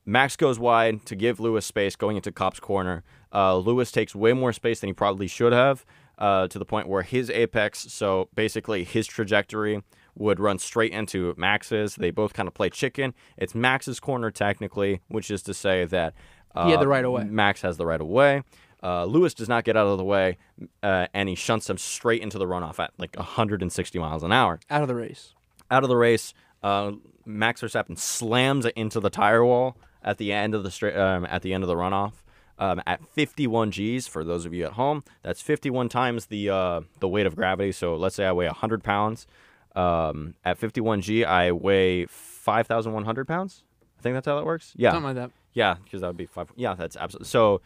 Max 0.05 0.35
goes 0.35 0.59
wide 0.59 1.05
to 1.05 1.15
give 1.15 1.39
Lewis 1.39 1.65
space 1.65 1.95
going 1.95 2.17
into 2.17 2.31
Copse 2.31 2.59
corner. 2.59 3.03
Uh, 3.33 3.57
Lewis 3.57 3.91
takes 3.91 4.13
way 4.15 4.33
more 4.33 4.51
space 4.53 4.79
than 4.81 4.87
he 4.89 4.93
probably 4.93 5.27
should 5.27 5.53
have, 5.53 5.85
uh, 6.17 6.47
to 6.49 6.59
the 6.59 6.65
point 6.65 6.87
where 6.87 7.01
his 7.03 7.29
apex, 7.29 7.91
so 7.91 8.29
basically 8.35 8.83
his 8.83 9.07
trajectory, 9.07 9.81
would 10.15 10.39
run 10.39 10.59
straight 10.59 10.91
into 10.91 11.33
Max's. 11.37 11.95
They 11.95 12.11
both 12.11 12.33
kind 12.33 12.47
of 12.47 12.53
play 12.53 12.69
chicken. 12.69 13.13
It's 13.37 13.55
Max's 13.55 13.99
corner 13.99 14.29
technically, 14.29 15.01
which 15.07 15.31
is 15.31 15.41
to 15.43 15.53
say 15.53 15.85
that 15.85 16.13
uh, 16.53 16.65
He 16.65 16.71
had 16.71 16.79
the 16.81 16.87
right 16.87 17.03
of 17.03 17.11
way. 17.13 17.23
Max 17.23 17.61
has 17.63 17.77
the 17.77 17.85
right 17.85 17.99
of 17.99 18.07
way. 18.07 18.43
Uh, 18.83 19.05
Lewis 19.05 19.33
does 19.33 19.47
not 19.49 19.63
get 19.63 19.77
out 19.77 19.87
of 19.87 19.97
the 19.97 20.03
way, 20.03 20.37
uh, 20.83 21.07
and 21.13 21.29
he 21.29 21.35
shunts 21.35 21.69
him 21.69 21.77
straight 21.77 22.21
into 22.21 22.37
the 22.37 22.45
runoff 22.45 22.77
at 22.79 22.91
like 22.99 23.15
160 23.15 23.97
miles 23.97 24.21
an 24.23 24.33
hour 24.33 24.59
Out 24.69 24.81
of 24.81 24.87
the 24.89 24.95
race. 24.95 25.33
out 25.71 25.83
of 25.83 25.89
the 25.89 25.95
race. 25.95 26.33
Uh, 26.61 26.91
Max 27.25 27.61
Verstappen 27.61 27.97
slams 27.97 28.65
it 28.65 28.73
into 28.75 28.99
the 28.99 29.09
tire 29.09 29.43
wall 29.43 29.77
at 30.03 30.17
the 30.17 30.31
end 30.31 30.53
of 30.55 30.63
the 30.63 30.71
straight 30.71 30.95
um, 30.95 31.25
at 31.29 31.41
the 31.41 31.53
end 31.53 31.63
of 31.63 31.67
the 31.67 31.75
runoff. 31.75 32.13
Um, 32.59 32.81
at 32.85 33.03
51 33.07 33.71
G's, 33.71 34.07
for 34.07 34.23
those 34.23 34.45
of 34.45 34.53
you 34.53 34.63
at 34.65 34.73
home, 34.73 35.03
that's 35.23 35.41
51 35.41 35.89
times 35.89 36.27
the 36.27 36.49
uh, 36.49 36.81
the 36.99 37.07
weight 37.07 37.25
of 37.25 37.35
gravity. 37.35 37.71
So 37.71 37.95
let's 37.95 38.15
say 38.15 38.25
I 38.25 38.31
weigh 38.31 38.45
100 38.45 38.83
pounds. 38.83 39.25
Um, 39.75 40.35
at 40.45 40.59
51 40.59 41.01
G, 41.01 41.25
I 41.25 41.51
weigh 41.51 42.05
5,100 42.05 43.27
pounds. 43.27 43.63
I 43.97 44.01
think 44.03 44.13
that's 44.15 44.27
how 44.27 44.35
that 44.35 44.45
works. 44.45 44.73
Yeah, 44.75 44.91
Something 44.91 45.05
like 45.05 45.15
that. 45.15 45.31
yeah, 45.53 45.75
because 45.83 46.01
that 46.01 46.07
would 46.07 46.17
be 46.17 46.25
five. 46.27 46.51
Yeah, 46.55 46.75
that's 46.75 46.95
absolutely. 46.95 47.27
So 47.27 47.61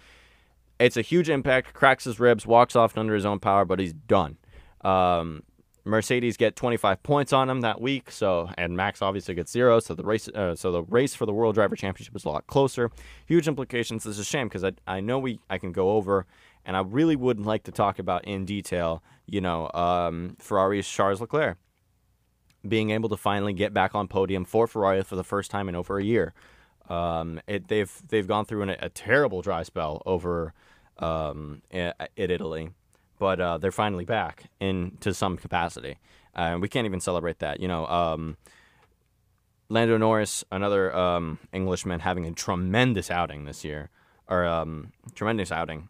it's 0.79 0.95
a 0.95 1.01
huge 1.01 1.29
impact. 1.29 1.73
Cracks 1.73 2.05
his 2.05 2.19
ribs, 2.19 2.45
walks 2.47 2.75
off 2.75 2.97
under 2.97 3.13
his 3.13 3.25
own 3.25 3.39
power, 3.39 3.65
but 3.65 3.79
he's 3.79 3.93
done. 3.93 4.38
Um, 4.81 5.43
Mercedes 5.88 6.38
get 6.38 6.55
25 6.55 7.01
points 7.03 7.33
on 7.33 7.49
him 7.49 7.61
that 7.61 7.81
week. 7.81 8.11
So 8.11 8.49
and 8.57 8.75
Max 8.75 9.01
obviously 9.01 9.35
gets 9.35 9.51
zero. 9.51 9.79
So 9.79 9.95
the 9.95 10.03
race, 10.03 10.27
uh, 10.29 10.55
so 10.55 10.71
the 10.71 10.83
race 10.83 11.15
for 11.15 11.25
the 11.25 11.33
World 11.33 11.55
Driver 11.55 11.75
Championship 11.75 12.15
is 12.15 12.25
a 12.25 12.29
lot 12.29 12.47
closer. 12.47 12.91
Huge 13.25 13.47
implications. 13.47 14.03
This 14.03 14.15
is 14.15 14.19
a 14.19 14.25
shame 14.25 14.47
because 14.47 14.63
I 14.63 14.73
I 14.85 14.99
know 14.99 15.19
we 15.19 15.39
I 15.49 15.57
can 15.57 15.71
go 15.71 15.91
over. 15.91 16.25
And 16.65 16.75
I 16.75 16.81
really 16.81 17.15
would 17.15 17.39
like 17.39 17.63
to 17.63 17.71
talk 17.71 17.97
about 17.97 18.25
in 18.25 18.43
detail, 18.43 19.01
you 19.25 19.39
know, 19.39 19.71
um, 19.73 20.35
Ferrari's 20.38 20.85
Charles 20.85 21.21
Leclerc 21.21 21.57
being 22.67 22.89
able 22.89 23.09
to 23.09 23.17
finally 23.17 23.53
get 23.53 23.73
back 23.73 23.95
on 23.95 24.07
podium 24.07 24.45
for 24.45 24.67
Ferrari 24.67 25.03
for 25.03 25.15
the 25.15 25.23
first 25.23 25.51
time 25.51 25.69
in 25.69 25.75
over 25.75 25.97
a 25.97 26.03
year. 26.03 26.33
Um, 26.89 27.41
it, 27.47 27.67
they've 27.67 27.91
they've 28.07 28.27
gone 28.27 28.45
through 28.45 28.63
an, 28.63 28.69
a 28.71 28.89
terrible 28.89 29.41
dry 29.41 29.63
spell 29.63 30.01
over 30.05 30.53
um, 30.99 31.61
in, 31.69 31.93
Italy, 32.15 32.69
but 33.20 33.39
uh, 33.39 33.57
they're 33.57 33.72
finally 33.72 34.05
back 34.05 34.45
in 34.59 34.97
to 35.01 35.13
some 35.13 35.38
capacity. 35.38 35.97
Uh, 36.36 36.57
we 36.59 36.70
can't 36.70 36.86
even 36.86 36.99
celebrate 36.99 37.39
that. 37.39 37.59
You 37.59 37.68
know, 37.68 37.88
um, 37.88 38.38
Lando 39.70 39.97
Norris, 39.97 40.43
another 40.51 40.95
um, 40.95 41.39
Englishman, 41.51 42.01
having 42.01 42.26
a 42.26 42.32
tremendous 42.32 43.11
outing 43.11 43.45
this 43.45 43.65
year, 43.65 43.89
or 44.28 44.45
um, 44.45 44.93
tremendous 45.15 45.51
outing 45.51 45.89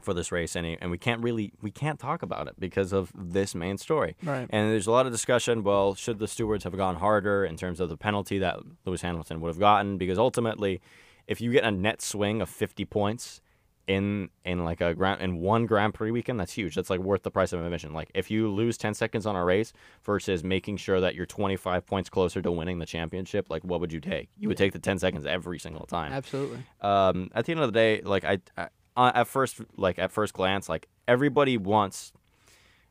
for 0.00 0.14
this 0.14 0.32
race, 0.32 0.56
and, 0.56 0.64
he, 0.64 0.78
and 0.80 0.90
we 0.90 0.98
can't 0.98 1.22
really 1.22 1.52
we 1.60 1.70
can't 1.70 1.98
talk 1.98 2.22
about 2.22 2.46
it 2.46 2.54
because 2.58 2.92
of 2.92 3.12
this 3.14 3.54
main 3.54 3.76
story. 3.78 4.16
Right. 4.22 4.46
And 4.50 4.70
there's 4.70 4.86
a 4.86 4.92
lot 4.92 5.06
of 5.06 5.12
discussion. 5.12 5.62
Well, 5.62 5.94
should 5.94 6.18
the 6.18 6.28
stewards 6.28 6.64
have 6.64 6.76
gone 6.76 6.96
harder 6.96 7.44
in 7.44 7.56
terms 7.56 7.80
of 7.80 7.88
the 7.88 7.96
penalty 7.96 8.38
that 8.38 8.58
Lewis 8.84 9.02
Hamilton 9.02 9.40
would 9.40 9.48
have 9.48 9.58
gotten? 9.58 9.98
Because 9.98 10.18
ultimately, 10.18 10.80
if 11.26 11.40
you 11.40 11.52
get 11.52 11.64
a 11.64 11.70
net 11.70 12.00
swing 12.00 12.40
of 12.40 12.48
50 12.48 12.84
points 12.86 13.40
in 13.88 14.28
in 14.44 14.64
like 14.64 14.80
a 14.80 14.94
grand 14.94 15.20
in 15.20 15.40
one 15.40 15.66
Grand 15.66 15.94
Prix 15.94 16.10
weekend, 16.10 16.38
that's 16.38 16.52
huge. 16.52 16.74
That's 16.74 16.90
like 16.90 17.00
worth 17.00 17.22
the 17.22 17.30
price 17.30 17.52
of 17.52 17.64
admission. 17.64 17.92
Like 17.94 18.10
if 18.14 18.30
you 18.30 18.48
lose 18.48 18.76
10 18.76 18.94
seconds 18.94 19.26
on 19.26 19.34
a 19.34 19.44
race 19.44 19.72
versus 20.04 20.44
making 20.44 20.76
sure 20.76 21.00
that 21.00 21.14
you're 21.14 21.26
25 21.26 21.86
points 21.86 22.10
closer 22.10 22.42
to 22.42 22.52
winning 22.52 22.78
the 22.78 22.86
championship, 22.86 23.48
like 23.50 23.64
what 23.64 23.80
would 23.80 23.92
you 23.92 24.00
take? 24.00 24.28
You 24.38 24.48
would 24.48 24.58
take 24.58 24.72
the 24.72 24.78
10 24.78 24.98
seconds 24.98 25.26
every 25.26 25.58
single 25.58 25.86
time 25.86 26.12
Absolutely. 26.12 26.58
um, 26.82 27.30
at 27.34 27.46
the 27.46 27.52
end 27.52 27.60
of 27.60 27.72
the 27.72 27.72
day, 27.72 28.02
like 28.02 28.24
I, 28.24 28.38
I 28.56 28.68
uh, 28.96 29.12
at 29.14 29.26
first, 29.26 29.60
like 29.76 29.98
at 29.98 30.12
first 30.12 30.34
glance, 30.34 30.68
like 30.68 30.86
everybody 31.06 31.56
wants. 31.56 32.12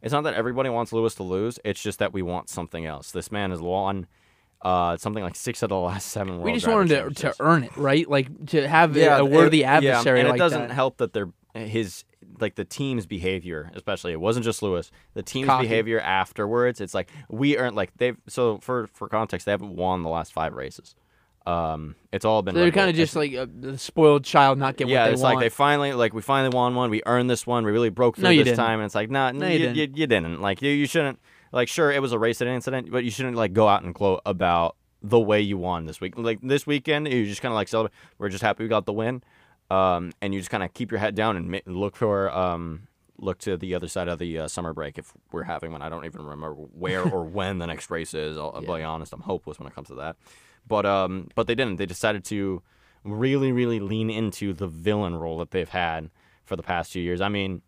It's 0.01 0.13
not 0.13 0.23
that 0.23 0.35
everybody 0.35 0.69
wants 0.69 0.93
Lewis 0.93 1.15
to 1.15 1.23
lose. 1.23 1.59
It's 1.63 1.81
just 1.81 1.99
that 1.99 2.13
we 2.13 2.21
want 2.21 2.49
something 2.49 2.85
else. 2.85 3.11
This 3.11 3.31
man 3.31 3.51
has 3.51 3.59
won 3.59 4.07
uh, 4.61 4.97
something 4.97 5.23
like 5.23 5.35
six 5.35 5.61
of 5.63 5.69
the 5.69 5.77
last 5.77 6.07
seven. 6.07 6.41
We 6.41 6.53
just 6.53 6.67
wanted 6.67 7.15
to, 7.15 7.21
to 7.21 7.35
earn 7.39 7.63
it, 7.63 7.75
right? 7.77 8.09
Like 8.09 8.47
to 8.47 8.67
have 8.67 8.95
a- 8.95 8.99
Yeah, 8.99 9.17
a 9.19 9.25
worthy 9.25 9.59
it- 9.59 9.61
yeah, 9.61 9.77
adversary 9.77 10.19
and 10.21 10.29
like 10.29 10.37
it 10.37 10.39
doesn't 10.39 10.67
that. 10.69 10.71
help 10.73 10.97
that 10.97 11.13
they're 11.13 11.29
his 11.53 12.03
like 12.39 12.55
the 12.55 12.65
team's 12.65 13.05
behavior, 13.05 13.71
especially 13.73 14.11
it 14.11 14.19
wasn't 14.19 14.45
just 14.45 14.61
Lewis. 14.61 14.91
The 15.15 15.23
team's 15.23 15.47
Cocky. 15.47 15.63
behavior 15.67 15.99
afterwards, 15.99 16.81
it's 16.81 16.93
like 16.93 17.09
we 17.29 17.57
earned 17.57 17.75
like 17.75 17.91
they've 17.97 18.17
so 18.27 18.57
for 18.59 18.87
for 18.93 19.07
context, 19.07 19.45
they 19.45 19.51
haven't 19.51 19.75
won 19.75 20.03
the 20.03 20.09
last 20.09 20.33
five 20.33 20.53
races. 20.53 20.95
Um, 21.45 21.95
it's 22.11 22.25
all 22.25 22.41
been 22.41 22.55
So 22.55 22.59
they're 22.59 22.71
kind 22.71 22.89
of 22.89 22.95
just 22.97 23.15
like 23.15 23.31
a, 23.31 23.45
the 23.47 23.77
spoiled 23.77 24.25
child, 24.25 24.57
not 24.59 24.75
getting 24.75 24.91
yeah, 24.93 25.03
what 25.03 25.05
they 25.07 25.13
it's 25.13 25.21
want. 25.21 25.35
like 25.35 25.45
they 25.45 25.49
finally 25.49 25.93
like 25.93 26.13
we 26.13 26.21
finally 26.21 26.53
won 26.53 26.75
one. 26.75 26.89
We 26.89 27.01
earned 27.05 27.29
this 27.29 27.47
one. 27.47 27.63
We 27.63 27.71
really 27.71 27.89
broke 27.89 28.15
through 28.17 28.23
No, 28.23 28.29
this 28.35 28.43
didn't. 28.43 28.57
time. 28.57 28.79
And 28.79 28.85
it's 28.85 28.95
like, 28.95 29.09
nah, 29.09 29.31
No, 29.31 29.47
you, 29.47 29.53
you 29.53 29.59
you, 29.67 29.73
didn't. 29.73 29.97
you, 29.97 30.07
didn't. 30.07 30.41
Like 30.41 30.61
you, 30.61 30.69
you 30.71 30.85
shouldn't. 30.87 31.19
Like 31.51 31.67
sure, 31.67 31.91
it 31.91 32.01
was 32.01 32.11
a 32.11 32.19
race 32.19 32.41
incident, 32.41 32.91
but 32.91 33.03
you 33.03 33.11
shouldn't 33.11 33.35
like 33.35 33.53
go 33.53 33.67
out 33.67 33.83
and 33.83 33.93
gloat 33.93 34.21
about 34.25 34.75
the 35.01 35.19
way 35.19 35.41
you 35.41 35.57
won 35.57 35.85
this 35.85 36.01
week. 36.01 36.13
Like 36.17 36.39
this 36.41 36.65
weekend, 36.67 37.07
you 37.07 37.25
just 37.25 37.41
kind 37.41 37.51
of 37.51 37.55
like 37.55 37.67
celebrate. 37.67 37.93
We're 38.17 38.29
just 38.29 38.43
happy 38.43 38.63
we 38.63 38.69
got 38.69 38.85
the 38.85 38.93
win, 38.93 39.23
um, 39.69 40.11
and 40.21 40.33
you 40.33 40.39
just 40.39 40.49
kind 40.49 40.63
of 40.63 40.73
keep 40.73 40.91
your 40.91 40.99
head 40.99 41.15
down 41.15 41.37
and 41.37 41.61
look 41.65 41.95
for 41.95 42.29
um, 42.31 42.87
look 43.19 43.39
to 43.39 43.57
the 43.57 43.75
other 43.75 43.87
side 43.87 44.07
of 44.07 44.19
the 44.19 44.39
uh, 44.39 44.47
summer 44.47 44.73
break 44.73 44.97
if 44.97 45.13
we're 45.31 45.43
having 45.43 45.71
one. 45.71 45.81
I 45.81 45.89
don't 45.89 46.05
even 46.05 46.21
remember 46.21 46.53
where 46.53 47.03
or 47.03 47.23
when 47.25 47.59
the 47.59 47.67
next 47.67 47.89
race 47.89 48.13
is. 48.13 48.37
I'll, 48.37 48.51
I'll 48.55 48.61
be 48.61 48.83
honest, 48.83 49.13
I'm 49.13 49.21
hopeless 49.21 49.59
when 49.59 49.67
it 49.67 49.75
comes 49.75 49.87
to 49.89 49.95
that. 49.95 50.17
But 50.67 50.85
um, 50.85 51.29
but 51.35 51.47
they 51.47 51.55
didn't. 51.55 51.77
They 51.77 51.85
decided 51.85 52.23
to 52.25 52.61
really, 53.03 53.51
really 53.51 53.79
lean 53.79 54.09
into 54.09 54.53
the 54.53 54.67
villain 54.67 55.15
role 55.15 55.37
that 55.39 55.51
they've 55.51 55.69
had 55.69 56.09
for 56.43 56.55
the 56.55 56.63
past 56.63 56.93
two 56.93 56.99
years. 56.99 57.21
I 57.21 57.29
mean, 57.29 57.61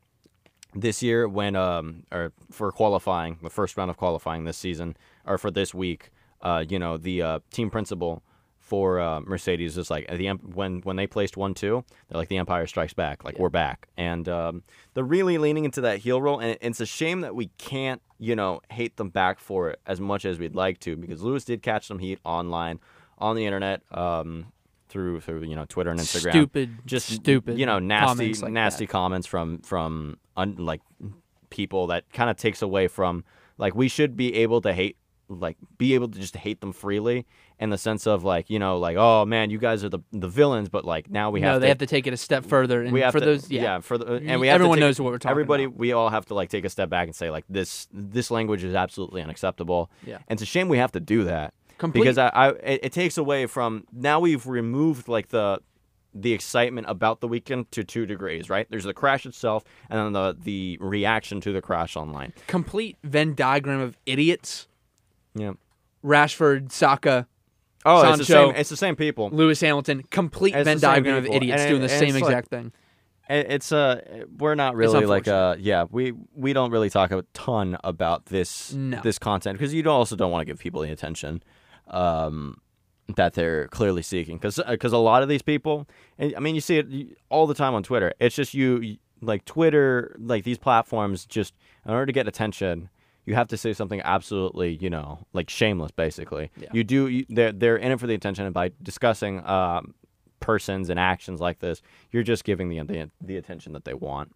this 0.74 1.02
year 1.02 1.28
when 1.28 1.56
um 1.56 2.04
or 2.12 2.32
for 2.52 2.72
qualifying, 2.72 3.40
the 3.42 3.50
first 3.50 3.78
round 3.78 3.90
of 3.90 3.98
qualifying 3.98 4.46
this 4.46 4.58
season 4.58 4.96
or 5.26 5.38
for 5.38 5.52
this 5.52 5.74
week, 5.74 6.12
uh, 6.42 6.64
you 6.68 6.80
know, 6.80 6.98
the 6.98 7.22
uh, 7.22 7.40
team 7.52 7.70
principal 7.70 8.24
for 8.70 9.00
uh, 9.00 9.20
Mercedes 9.22 9.80
is 9.80 9.90
like 9.90 10.08
the 10.08 10.28
when 10.30 10.82
when 10.82 10.96
they 10.96 11.08
placed 11.08 11.36
one 11.36 11.56
two, 11.56 11.84
they're 12.08 12.20
like 12.20 12.30
the 12.30 12.38
Empire 12.38 12.68
Strikes 12.68 12.94
Back, 12.94 13.24
like 13.24 13.40
we're 13.40 13.50
back, 13.50 13.88
and 13.98 14.30
um, 14.30 14.64
they're 14.94 15.04
really 15.04 15.40
leaning 15.40 15.66
into 15.66 15.82
that 15.82 15.98
heel 16.00 16.22
role, 16.22 16.40
and 16.40 16.56
it's 16.62 16.80
a 16.80 16.86
shame 16.86 17.22
that 17.22 17.36
we 17.36 17.48
can't 17.58 18.02
you 18.20 18.36
know 18.36 18.62
hate 18.70 18.98
them 18.98 19.10
back 19.10 19.40
for 19.40 19.72
it 19.72 19.80
as 19.88 20.00
much 20.00 20.24
as 20.24 20.38
we'd 20.38 20.56
like 20.56 20.80
to 20.82 20.96
because 20.96 21.24
Lewis 21.24 21.44
did 21.44 21.64
catch 21.64 21.88
some 21.88 21.98
heat 21.98 22.20
online 22.24 22.80
on 23.18 23.36
the 23.36 23.46
internet. 23.46 23.82
Um, 23.92 24.52
through 24.90 25.22
through 25.22 25.44
you 25.44 25.56
know 25.56 25.66
Twitter 25.66 25.92
and 25.92 26.00
Instagram, 26.00 26.32
Stupid, 26.32 26.78
just 26.86 27.08
stupid 27.10 27.58
you 27.58 27.66
know 27.66 27.80
nasty 27.80 28.08
comments 28.18 28.42
like 28.42 28.52
nasty 28.52 28.86
that. 28.86 28.92
comments 28.92 29.28
from 29.28 29.60
from 29.60 30.18
un, 30.36 30.56
like 30.58 30.82
people 31.50 31.88
that 31.88 32.12
kind 32.14 32.30
of 32.30 32.36
takes 32.38 32.62
away 32.62 32.88
from 32.88 33.24
like 33.58 33.76
we 33.76 33.88
should 33.88 34.16
be 34.18 34.34
able 34.36 34.62
to 34.62 34.74
hate 34.74 34.98
like 35.32 35.58
be 35.78 35.94
able 35.94 36.08
to 36.08 36.18
just 36.20 36.36
hate 36.36 36.60
them 36.60 36.74
freely 36.74 37.24
in 37.60 37.70
the 37.70 37.78
sense 37.78 38.08
of 38.08 38.24
like 38.24 38.50
you 38.50 38.58
know 38.58 38.80
like 38.80 38.98
oh 38.98 39.26
man 39.26 39.52
you 39.52 39.60
guys 39.60 39.84
are 39.84 39.90
the 39.90 40.00
the 40.12 40.28
villains 40.28 40.70
but 40.70 40.86
like 40.86 41.08
now 41.10 41.30
we 41.30 41.40
no, 41.40 41.52
have 41.54 41.62
they 41.62 41.66
to 41.68 41.70
have 41.70 41.78
to 41.78 41.86
take 41.86 42.08
it 42.08 42.14
a 42.14 42.18
step 42.18 42.44
further. 42.46 42.82
And 42.82 42.92
we 42.92 43.02
have 43.02 43.12
for 43.12 43.20
to 43.20 43.26
those, 43.26 43.52
yeah, 43.52 43.80
for 43.80 44.00
the 44.00 44.16
and 44.26 44.42
we 44.42 44.48
have 44.48 44.56
everyone 44.56 44.78
to 44.78 44.82
take, 44.82 44.88
knows 44.88 45.00
what 45.00 45.12
we're 45.12 45.20
talking 45.20 45.30
everybody 45.32 45.66
about. 45.66 45.78
we 45.78 45.92
all 45.94 46.10
have 46.10 46.26
to 46.28 46.34
like 46.34 46.50
take 46.50 46.66
a 46.66 46.70
step 46.70 46.90
back 46.90 47.06
and 47.08 47.16
say 47.16 47.30
like 47.30 47.46
this 47.48 47.88
this 47.94 48.32
language 48.32 48.64
is 48.64 48.74
absolutely 48.74 49.22
unacceptable 49.22 49.92
Yeah. 50.04 50.16
and 50.28 50.38
it's 50.38 50.42
a 50.42 50.48
shame 50.48 50.68
we 50.68 50.80
have 50.80 50.94
to 50.94 51.00
do 51.00 51.26
that 51.26 51.54
Complete- 51.80 52.02
because 52.02 52.18
I, 52.20 52.28
I 52.30 52.50
it, 52.50 52.80
it 52.84 52.92
takes 52.94 53.18
away 53.18 53.48
from 53.48 53.86
now 53.92 54.20
we've 54.20 54.46
removed 54.46 55.08
like 55.08 55.30
the 55.30 55.60
the 56.14 56.34
excitement 56.34 56.88
about 56.90 57.22
the 57.22 57.28
weekend 57.28 57.72
to 57.72 57.84
two 57.84 58.06
degrees 58.06 58.50
right 58.50 58.68
there's 58.70 58.84
the 58.84 58.94
crash 58.94 59.26
itself 59.26 59.64
and 59.90 60.00
then 60.00 60.14
the 60.14 60.36
the 60.44 60.78
reaction 60.82 61.40
to 61.42 61.52
the 61.54 61.62
crash 61.62 61.96
online 61.96 62.34
complete 62.48 62.98
Venn 63.04 63.34
diagram 63.36 63.80
of 63.80 63.98
idiots. 64.06 64.68
yeah 65.36 65.54
Rashford, 66.04 66.72
Saka, 66.72 67.28
oh 67.86 68.10
it's 68.10 68.20
the 68.20 68.26
same 68.26 68.56
it's 68.56 68.70
the 68.70 68.78
same 68.78 68.96
people 68.96 69.30
Lewis 69.32 69.60
Hamilton. 69.62 70.04
Complete 70.10 70.56
It's 70.56 70.64
Venn 70.66 70.80
diagram 70.80 71.18
of 71.18 71.26
idiots 71.28 71.62
and 71.62 71.70
doing 71.70 71.82
it- 71.84 71.88
the 71.88 71.90
same 71.90 72.10
it's 72.10 72.14
like- 72.22 72.24
exact 72.32 72.48
thing. 72.50 72.72
It- 73.30 73.52
It's 73.52 73.72
uh 73.72 74.24
we're 74.38 74.56
not 74.56 74.76
really 74.76 75.06
like 75.06 75.28
uh 75.28 75.56
yeah 75.60 75.86
we 75.92 76.14
we 76.34 76.54
don't 76.54 76.72
really 76.72 76.90
talk 76.90 77.12
a 77.12 77.24
ton 77.34 77.78
about 77.84 78.26
this 78.28 78.74
No. 78.74 79.02
this 79.02 79.20
content 79.20 79.58
because 79.60 79.74
you 79.74 79.88
also 79.90 80.16
don't 80.16 80.32
want 80.32 80.42
to 80.42 80.46
give 80.46 80.58
people 80.60 80.82
the 80.82 80.92
attention 80.92 81.44
um 81.90 82.60
that 83.16 83.34
they're 83.34 83.68
clearly 83.70 84.02
seeking 84.04 84.38
because 84.38 84.60
because 84.70 84.94
a 84.94 84.98
lot 84.98 85.24
of 85.24 85.30
these 85.30 85.42
people 85.42 85.88
and 86.18 86.36
I 86.36 86.40
mean 86.40 86.54
you 86.56 86.62
see 86.62 86.78
it 86.78 87.18
all 87.30 87.48
the 87.48 87.56
time 87.56 87.74
on 87.74 87.82
Twitter 87.84 88.14
it's 88.20 88.36
just 88.36 88.54
you 88.54 88.98
like 89.22 89.46
Twitter 89.46 90.16
like 90.20 90.44
these 90.44 90.58
platforms 90.60 91.26
just 91.26 91.54
in 91.86 91.92
order 91.92 92.06
to 92.06 92.12
get 92.14 92.28
attention 92.28 92.90
you 93.26 93.36
have 93.36 93.48
to 93.50 93.58
say 93.58 93.74
something 93.74 94.02
absolutely, 94.02 94.76
you 94.82 94.90
know, 94.90 95.20
like 95.34 95.52
shameless. 95.52 95.92
Basically, 95.92 96.50
Yeah. 96.60 96.70
you 96.72 96.84
do. 96.84 97.08
You, 97.08 97.26
they're 97.30 97.52
they're 97.52 97.78
in 97.78 97.92
it 97.92 98.00
for 98.00 98.08
the 98.08 98.16
attention, 98.16 98.46
and 98.46 98.54
by 98.56 98.72
discussing 98.82 99.46
um, 99.46 99.94
persons 100.40 100.90
and 100.90 101.00
actions 101.00 101.40
like 101.40 101.60
this, 101.60 101.84
you're 102.12 102.24
just 102.24 102.44
giving 102.44 102.70
the 102.70 102.80
the, 102.82 103.12
the 103.22 103.38
attention 103.38 103.74
that 103.74 103.86
they 103.86 103.94
want. 103.94 104.34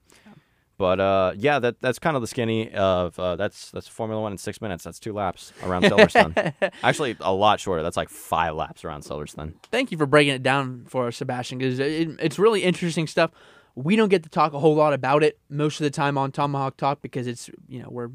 But 0.83 0.99
uh, 0.99 1.31
yeah, 1.37 1.59
that 1.59 1.79
that's 1.79 1.97
kind 1.97 2.17
of 2.17 2.21
the 2.21 2.27
skinny 2.27 2.73
of 2.73 3.17
uh, 3.17 3.37
that's 3.37 3.71
that's 3.71 3.87
Formula 3.87 4.21
One 4.21 4.33
in 4.33 4.37
six 4.37 4.59
minutes. 4.59 4.83
That's 4.83 4.99
two 4.99 5.13
laps 5.13 5.53
around 5.63 5.83
Silverstone. 5.83 6.53
Actually, 6.83 7.15
a 7.21 7.31
lot 7.31 7.61
shorter. 7.61 7.81
That's 7.81 7.95
like 7.95 8.09
five 8.09 8.53
laps 8.55 8.83
around 8.83 9.03
Silverstone. 9.03 9.53
Thank 9.71 9.93
you 9.93 9.97
for 9.97 10.05
breaking 10.05 10.33
it 10.33 10.43
down 10.43 10.83
for 10.89 11.07
us, 11.07 11.15
Sebastian, 11.15 11.59
because 11.59 11.79
it, 11.79 12.09
it's 12.19 12.37
really 12.37 12.63
interesting 12.63 13.07
stuff. 13.07 13.31
We 13.75 13.95
don't 13.95 14.09
get 14.09 14.23
to 14.23 14.29
talk 14.29 14.51
a 14.51 14.59
whole 14.59 14.75
lot 14.75 14.91
about 14.91 15.23
it 15.23 15.39
most 15.47 15.79
of 15.79 15.85
the 15.85 15.89
time 15.89 16.17
on 16.17 16.33
Tomahawk 16.33 16.75
Talk 16.75 17.01
because 17.01 17.27
it's 17.27 17.49
you 17.69 17.81
know 17.81 17.87
we're 17.89 18.09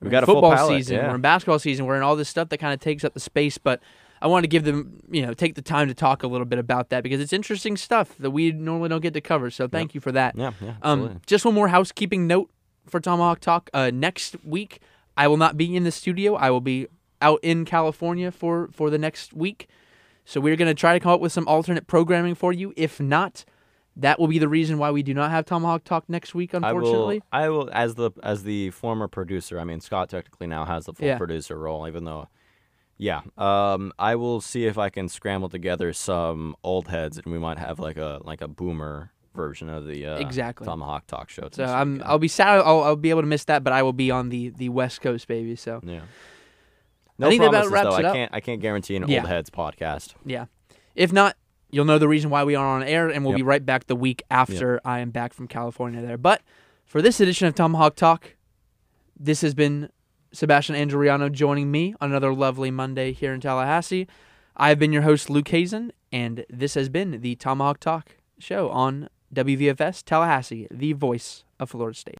We 0.00 0.08
got 0.08 0.20
in 0.20 0.22
a 0.22 0.26
full 0.26 0.36
football 0.36 0.56
palette, 0.56 0.78
season, 0.78 0.96
yeah. 0.96 1.08
we're 1.10 1.16
in 1.16 1.20
basketball 1.20 1.58
season, 1.58 1.84
we're 1.84 1.98
in 1.98 2.02
all 2.02 2.16
this 2.16 2.30
stuff 2.30 2.48
that 2.48 2.56
kind 2.56 2.72
of 2.72 2.80
takes 2.80 3.04
up 3.04 3.12
the 3.12 3.20
space. 3.20 3.58
But 3.58 3.82
I 4.22 4.26
wanted 4.28 4.42
to 4.42 4.48
give 4.48 4.64
them, 4.64 5.00
you 5.10 5.24
know, 5.24 5.34
take 5.34 5.54
the 5.54 5.62
time 5.62 5.88
to 5.88 5.94
talk 5.94 6.22
a 6.22 6.26
little 6.26 6.46
bit 6.46 6.58
about 6.58 6.88
that 6.90 7.02
because 7.02 7.20
it's 7.20 7.32
interesting 7.32 7.76
stuff 7.76 8.16
that 8.18 8.30
we 8.30 8.52
normally 8.52 8.88
don't 8.88 9.02
get 9.02 9.14
to 9.14 9.20
cover. 9.20 9.50
So 9.50 9.68
thank 9.68 9.94
you 9.94 10.00
for 10.00 10.12
that. 10.12 10.36
Yeah, 10.36 10.52
yeah. 10.60 10.74
Um, 10.82 11.20
just 11.26 11.44
one 11.44 11.54
more 11.54 11.68
housekeeping 11.68 12.26
note 12.26 12.50
for 12.88 13.00
Tomahawk 13.00 13.40
Talk. 13.40 13.68
Uh, 13.74 13.90
next 13.92 14.36
week, 14.44 14.80
I 15.16 15.28
will 15.28 15.36
not 15.36 15.56
be 15.56 15.76
in 15.76 15.84
the 15.84 15.92
studio. 15.92 16.34
I 16.34 16.50
will 16.50 16.60
be 16.60 16.86
out 17.20 17.40
in 17.42 17.64
California 17.64 18.30
for 18.30 18.68
for 18.72 18.90
the 18.90 18.98
next 18.98 19.32
week. 19.32 19.68
So 20.24 20.40
we're 20.40 20.56
going 20.56 20.68
to 20.68 20.74
try 20.74 20.92
to 20.92 21.00
come 21.00 21.12
up 21.12 21.20
with 21.20 21.32
some 21.32 21.46
alternate 21.46 21.86
programming 21.86 22.34
for 22.34 22.52
you. 22.52 22.72
If 22.76 22.98
not, 23.00 23.44
that 23.94 24.18
will 24.18 24.26
be 24.26 24.38
the 24.40 24.48
reason 24.48 24.76
why 24.76 24.90
we 24.90 25.02
do 25.04 25.14
not 25.14 25.30
have 25.30 25.44
Tomahawk 25.46 25.84
Talk 25.84 26.08
next 26.08 26.34
week. 26.34 26.52
I 26.52 26.56
Unfortunately, 26.56 27.16
will. 27.18 27.26
I 27.32 27.48
will. 27.48 27.70
As 27.72 27.94
the 27.94 28.10
as 28.22 28.42
the 28.42 28.70
former 28.70 29.08
producer. 29.08 29.60
I 29.60 29.64
mean, 29.64 29.80
Scott 29.80 30.08
technically 30.10 30.46
now 30.46 30.64
has 30.64 30.86
the 30.86 30.94
full 30.94 31.06
Yeah. 31.06 31.18
producer 31.18 31.58
role, 31.58 31.86
even 31.86 32.04
though. 32.04 32.28
Yeah. 32.98 33.20
Um. 33.36 33.92
I 33.98 34.14
will 34.16 34.40
see 34.40 34.64
if 34.66 34.78
I 34.78 34.88
can 34.90 35.08
scramble 35.08 35.48
together 35.48 35.92
some 35.92 36.56
old 36.64 36.88
heads, 36.88 37.18
and 37.18 37.26
we 37.32 37.38
might 37.38 37.58
have 37.58 37.78
like 37.78 37.96
a 37.98 38.20
like 38.24 38.40
a 38.40 38.48
boomer 38.48 39.12
version 39.34 39.68
of 39.68 39.86
the 39.86 40.06
uh, 40.06 40.16
Exactly. 40.18 40.64
Tomahawk 40.64 41.06
Talk 41.06 41.28
show. 41.28 41.48
so 41.52 41.62
I'm, 41.64 42.02
I'll 42.06 42.18
be 42.18 42.26
sad. 42.28 42.60
I'll, 42.60 42.82
I'll 42.82 42.96
be 42.96 43.10
able 43.10 43.20
to 43.20 43.26
miss 43.26 43.44
that, 43.44 43.62
but 43.62 43.74
I 43.74 43.82
will 43.82 43.92
be 43.92 44.10
on 44.10 44.30
the 44.30 44.48
the 44.48 44.70
West 44.70 45.02
Coast, 45.02 45.28
baby. 45.28 45.56
So 45.56 45.80
Yeah. 45.84 46.00
No 47.18 47.28
think 47.28 47.42
that 47.42 47.48
about 47.48 47.66
promises, 47.68 47.72
wraps 47.72 47.96
though. 48.02 48.08
I 48.10 48.12
can't. 48.14 48.34
I 48.34 48.40
can't 48.40 48.60
guarantee 48.62 48.96
an 48.96 49.06
Yeah. 49.08 49.20
old 49.20 49.28
heads 49.28 49.50
podcast. 49.50 50.14
yeah. 50.24 50.46
If 50.94 51.12
not, 51.12 51.36
you'll 51.70 51.84
know 51.84 51.98
the 51.98 52.08
reason 52.08 52.30
why 52.30 52.44
we 52.44 52.54
are 52.54 52.66
on 52.66 52.82
air, 52.82 53.08
and 53.10 53.24
we'll 53.24 53.32
Yep. 53.32 53.36
be 53.38 53.42
right 53.42 53.64
back 53.66 53.86
the 53.86 53.96
week 53.96 54.22
after 54.30 54.80
I 54.86 55.00
am 55.00 55.10
back 55.10 55.34
from 55.34 55.46
California 55.48 56.00
there. 56.00 56.16
But 56.16 56.40
for 56.86 57.02
this 57.02 57.20
edition 57.20 57.46
of 57.46 57.54
Tomahawk 57.54 57.94
Talk, 57.96 58.36
this 59.18 59.42
has 59.42 59.54
been 59.54 59.90
Sebastian 60.36 60.76
Andriano 60.76 61.32
joining 61.32 61.70
me 61.70 61.94
on 61.98 62.10
another 62.10 62.34
lovely 62.34 62.70
Monday 62.70 63.12
here 63.12 63.32
in 63.32 63.40
Tallahassee. 63.40 64.06
I 64.54 64.68
have 64.68 64.78
been 64.78 64.92
your 64.92 65.00
host, 65.00 65.30
Luke 65.30 65.48
Hazen, 65.48 65.92
and 66.12 66.44
this 66.50 66.74
has 66.74 66.90
been 66.90 67.22
the 67.22 67.36
Tomahawk 67.36 67.80
Talk 67.80 68.16
show 68.38 68.68
on 68.68 69.08
WVFS 69.34 70.04
Tallahassee, 70.04 70.68
the 70.70 70.92
voice 70.92 71.44
of 71.58 71.70
Florida 71.70 71.96
State. 71.96 72.18